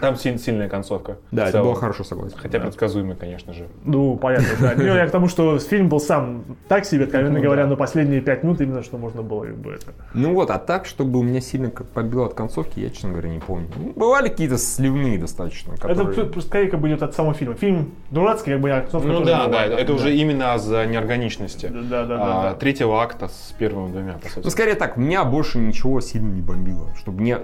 там 0.00 0.16
сильная 0.16 0.68
концовка. 0.68 1.18
Да, 1.30 1.48
это 1.48 1.62
было 1.62 1.74
хорошо, 1.74 2.04
согласен. 2.04 2.36
Хотя 2.36 2.60
предсказуемый, 2.60 3.16
конечно 3.16 3.52
же. 3.52 3.66
Ну, 3.84 4.16
понятно, 4.16 4.48
да. 4.60 4.72
Ну, 4.76 4.84
я 4.84 5.06
к 5.06 5.10
тому, 5.10 5.28
что 5.28 5.58
фильм 5.58 5.88
был 5.88 6.00
сам 6.00 6.44
так 6.68 6.84
себе, 6.84 7.04
откровенно 7.04 7.38
Ну, 7.38 7.42
говоря, 7.42 7.66
но 7.66 7.76
последние 7.76 8.20
пять 8.20 8.42
минут 8.42 8.60
именно, 8.60 8.82
что 8.82 8.98
можно 8.98 9.22
было 9.22 9.44
как 9.44 9.56
бы 9.56 9.72
это. 9.72 9.92
Ну 10.14 10.34
вот, 10.34 10.50
а 10.50 10.58
так, 10.58 10.86
чтобы 10.86 11.18
у 11.18 11.22
меня 11.22 11.40
сильно 11.40 11.70
как 11.70 11.86
побило 11.88 12.26
от 12.26 12.34
концовки, 12.34 12.80
я, 12.80 12.90
честно 12.90 13.10
говоря, 13.10 13.28
не 13.28 13.38
помню. 13.38 13.68
Ну, 13.76 13.92
бывали 13.96 14.28
какие-то 14.28 14.58
сливные 14.58 15.18
достаточно, 15.18 15.72
Это 15.72 15.88
которые... 15.88 16.42
скорее 16.42 16.70
как 16.70 16.80
бы 16.80 16.88
идет 16.88 17.02
от 17.02 17.14
самого 17.14 17.34
фильма. 17.34 17.54
Фильм 17.54 17.92
дурацкий, 18.10 18.52
как 18.52 18.60
бы, 18.60 18.70
а 18.70 18.80
концовка 18.80 19.08
Ну 19.08 19.24
да, 19.24 19.46
да, 19.46 19.64
это 19.64 19.92
уже 19.92 20.14
именно 20.14 20.58
за 20.58 20.86
неорганичности. 20.86 21.70
Да, 21.72 21.99
да, 22.06 22.16
да, 22.16 22.40
а, 22.40 22.42
да. 22.42 22.54
Третьего 22.54 23.02
акта 23.02 23.28
с 23.28 23.54
первыми 23.58 23.92
двумя, 23.92 24.14
по 24.14 24.28
сути. 24.28 24.44
Ну, 24.44 24.50
скорее 24.50 24.74
так, 24.74 24.96
меня 24.96 25.24
больше 25.24 25.58
ничего 25.58 26.00
сильно 26.00 26.30
не 26.30 26.42
бомбило. 26.42 26.94
Чтобы 26.96 27.22
не... 27.22 27.36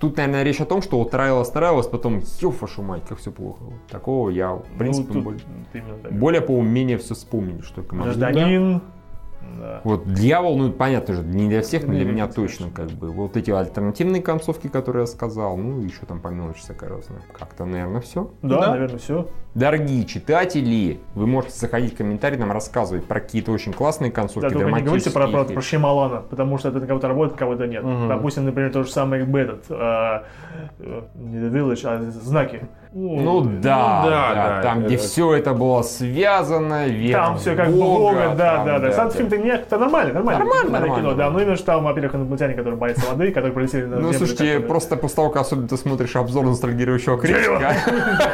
Тут, 0.00 0.16
наверное, 0.16 0.42
речь 0.42 0.60
о 0.60 0.64
том, 0.66 0.82
что 0.82 0.98
вот 0.98 1.12
нравилось, 1.12 1.52
нравилось, 1.54 1.86
потом, 1.86 2.22
ёб 2.40 2.60
вашу 2.60 2.82
мать, 2.82 3.02
как 3.08 3.18
все 3.18 3.30
плохо. 3.30 3.64
Такого 3.90 4.30
я, 4.30 4.52
в 4.52 4.78
принципе, 4.78 5.08
Ну, 5.08 5.14
тут 5.14 5.24
более, 5.24 6.10
более 6.10 6.40
по-моему, 6.40 6.68
менее 6.68 6.98
все 6.98 7.14
вспомнили, 7.14 7.62
что 7.62 7.82
команда. 7.82 8.14
Гражданин. 8.14 8.82
Да. 9.58 9.80
Вот 9.84 10.12
дьявол, 10.12 10.58
ну 10.58 10.72
понятно 10.72 11.14
же, 11.14 11.22
не 11.22 11.48
для 11.48 11.62
всех, 11.62 11.86
но 11.86 11.94
для 11.94 12.04
меня 12.04 12.26
точно 12.26 12.70
как 12.70 12.90
бы. 12.90 13.10
Вот 13.10 13.36
эти 13.36 13.50
альтернативные 13.50 14.20
концовки, 14.22 14.68
которые 14.68 15.02
я 15.02 15.06
сказал, 15.06 15.56
ну 15.56 15.80
и 15.80 15.84
еще 15.84 16.06
там 16.06 16.20
по 16.20 16.28
мелочи 16.28 16.60
всякое 16.60 16.90
разное. 16.90 17.20
Как-то, 17.32 17.64
наверное, 17.64 18.00
все. 18.00 18.30
Да, 18.42 18.60
Да. 18.60 18.70
наверное, 18.72 18.98
все. 18.98 19.28
Дорогие 19.54 20.04
читатели, 20.04 20.98
вы 21.14 21.26
можете 21.28 21.54
заходить 21.58 21.94
в 21.94 21.96
комментарии, 21.96 22.36
нам 22.36 22.50
рассказывать 22.50 23.04
про 23.06 23.20
какие-то 23.20 23.52
очень 23.52 23.72
классные 23.72 24.10
концовки, 24.10 24.48
Да, 24.48 24.58
только 24.58 24.70
не 24.70 24.82
говорите 24.82 25.10
про, 25.10 25.22
про, 25.22 25.28
драматические. 25.30 25.54
про 25.54 25.62
Шьямалана, 25.62 26.20
потому 26.22 26.58
что 26.58 26.68
это 26.70 26.80
на 26.80 26.86
кого-то 26.88 27.06
работает, 27.08 27.38
кого-то 27.38 27.66
нет. 27.66 27.84
Мгм. 27.84 28.08
Допустим, 28.08 28.44
например, 28.46 28.72
то 28.72 28.82
же 28.82 28.90
самое 28.90 29.22
как 29.22 29.30
бы 29.30 29.38
этот, 29.40 29.64
э, 29.70 30.22
э, 30.80 31.02
не 31.14 31.36
The 31.38 31.50
Village, 31.52 31.86
а 31.86 32.02
знаки. 32.10 32.68
Ну 32.96 33.40
да, 33.40 33.60
да, 33.60 34.04
да, 34.04 34.34
да, 34.34 34.62
там, 34.62 34.78
это- 34.78 34.86
где 34.86 34.96
все 34.98 35.34
это 35.34 35.52
было 35.52 35.82
связано, 35.82 36.86
вера 36.86 37.24
Там 37.24 37.38
все 37.38 37.56
как 37.56 37.68
бы 37.70 37.78
Бога, 37.78 38.34
да, 38.38 38.56
там, 38.56 38.66
да, 38.66 38.78
да. 38.78 38.92
Сам 38.92 39.10
фильм-то 39.10 39.36
не, 39.36 39.50
это 39.50 39.78
нормально, 39.78 40.14
нормально. 40.14 40.44
Нормально, 40.44 40.78
кино, 40.78 40.86
нормально. 40.86 41.14
да. 41.16 41.30
Но 41.30 41.40
именно 41.40 41.56
что 41.56 41.66
там, 41.66 41.84
во-первых, 41.84 42.14
инопланетяне, 42.14 42.54
которые 42.54 42.76
боятся 42.76 43.06
воды, 43.10 43.32
которые 43.32 43.52
прилетели 43.52 43.86
на 43.86 43.98
Ну, 43.98 44.12
слушайте, 44.12 44.60
просто 44.60 44.96
после 44.96 45.16
того, 45.16 45.30
как 45.30 45.42
особенно 45.42 45.66
ты 45.66 45.76
смотришь 45.76 46.14
обзор 46.14 46.44
ностальгирующего 46.46 47.18
критика, 47.18 47.74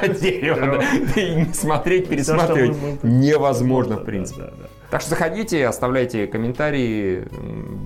дерево, 0.21 0.79
да, 0.79 1.21
и 1.21 1.35
не 1.37 1.55
смотреть, 1.55 2.09
пересматривать 2.09 2.77
невозможно, 3.03 3.97
Да, 3.97 4.03
в 4.03 4.05
принципе. 4.05 4.51
Да, 4.91 4.97
да. 4.97 4.99
Так 4.99 5.01
что 5.01 5.11
заходите, 5.11 5.67
оставляйте 5.67 6.27
комментарии. 6.27 7.25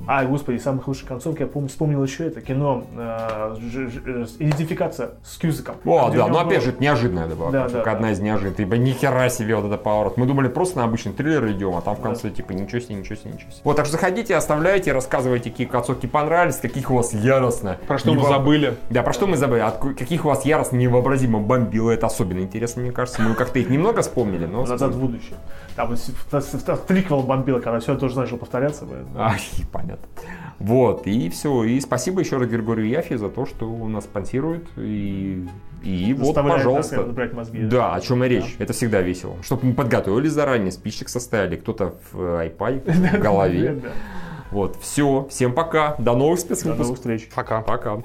А, 0.06 0.24
господи, 0.24 0.58
самых 0.58 0.86
лучших 0.88 1.08
концовки, 1.08 1.40
я 1.42 1.46
помню, 1.46 1.68
вспомнил 1.68 2.02
еще 2.02 2.26
это 2.26 2.40
кино 2.40 2.84
э, 2.96 3.56
ж- 3.60 3.88
ж- 3.90 4.02
э, 4.06 4.24
«Идентификация» 4.38 5.10
с 5.24 5.36
Кьюзиком. 5.38 5.76
О, 5.84 6.10
да, 6.10 6.26
но 6.28 6.40
опять 6.40 6.62
же, 6.62 6.70
это 6.70 6.82
неожиданная 6.82 7.26
это 7.26 7.36
была 7.36 7.50
Да, 7.50 7.68
да, 7.68 7.80
одна 7.82 8.08
да. 8.08 8.10
из 8.12 8.20
неожиданных. 8.20 8.56
Типа, 8.56 8.74
ни 8.74 8.90
хера 8.92 9.28
себе 9.28 9.56
вот 9.56 9.66
это 9.66 9.76
поворот. 9.76 10.16
Мы 10.16 10.26
думали, 10.26 10.48
просто 10.48 10.78
на 10.78 10.84
обычный 10.84 11.12
триллер 11.12 11.50
идем, 11.52 11.74
а 11.76 11.80
там 11.80 11.94
в 11.94 11.98
Да. 11.98 12.04
конце, 12.08 12.30
типа, 12.30 12.52
ничего 12.52 12.80
себе, 12.80 12.94
ничего 12.96 13.16
себе, 13.16 13.30
ничего 13.32 13.50
себе. 13.50 13.60
Вот, 13.64 13.76
так 13.76 13.86
что 13.86 13.92
заходите, 13.92 14.34
оставляйте, 14.36 14.92
рассказывайте, 14.92 15.50
какие 15.50 15.66
концовки 15.66 16.06
понравились, 16.06 16.56
каких 16.56 16.90
у 16.90 16.96
вас 16.96 17.12
яростно. 17.14 17.78
Про 17.86 17.98
что 17.98 18.12
мы 18.12 18.20
нево- 18.20 18.28
забыли. 18.28 18.76
Да, 18.90 19.02
про 19.02 19.12
что 19.12 19.26
мы 19.26 19.36
забыли, 19.36 19.60
от 19.60 19.78
каких 19.78 20.24
у 20.24 20.28
вас 20.28 20.44
яростно 20.44 20.76
невообразимо 20.76 21.38
бомбило, 21.40 21.90
это 21.90 22.06
особенно 22.06 22.40
интересно, 22.40 22.82
мне 22.82 22.92
кажется. 22.92 23.22
Мы 23.22 23.34
как-то 23.34 23.58
их 23.58 23.68
немного 23.70 24.02
вспомнили, 24.02 24.46
но... 24.46 24.64
«Назад 24.66 24.92
в 24.94 25.00
будущее». 25.00 25.36
Там 25.76 25.94
триквел 26.86 27.22
бомбило, 27.22 27.58
когда 27.60 27.80
все 27.80 27.96
тоже 27.96 28.16
начало 28.16 28.38
повторяться. 28.38 28.86
поэтому- 28.88 29.18
Ай, 29.20 29.40
понятно. 29.72 30.06
Вот, 30.60 31.06
и 31.06 31.28
все. 31.30 31.64
И 31.64 31.80
спасибо 31.80 32.20
еще 32.20 32.36
раз 32.36 32.48
Григорию 32.48 32.86
Яфи 32.88 33.16
за 33.16 33.28
то, 33.28 33.44
что 33.44 33.66
он 33.72 33.92
нас 33.92 34.04
спонсирует. 34.04 34.66
И, 34.76 35.46
и 35.82 36.14
вот, 36.14 36.26
Заставляет 36.26 36.58
пожалуйста. 36.62 37.02
брать 37.02 37.32
мозги. 37.32 37.58
Да, 37.64 37.94
о 37.94 38.00
чем 38.00 38.22
и 38.24 38.28
речь. 38.28 38.54
Это 38.58 38.72
всегда 38.72 39.00
весело. 39.00 39.34
Чтобы 39.42 39.66
мы 39.66 39.74
подготовились 39.74 40.30
заранее, 40.32 40.70
спичек 40.70 41.08
составили, 41.08 41.56
кто-то 41.56 41.94
в 42.12 42.20
э, 42.20 42.48
iPad, 42.50 43.16
в 43.18 43.20
голове. 43.20 43.80
Да. 43.82 43.88
Вот, 44.52 44.76
все. 44.80 45.26
Всем 45.28 45.52
пока. 45.52 45.96
До 45.98 46.12
новых 46.12 46.14
До 46.14 46.14
новых 46.18 46.40
спецвыпусков. 46.40 46.96
встреч. 46.98 47.28
Пока. 47.34 47.60
Пока. 47.60 48.02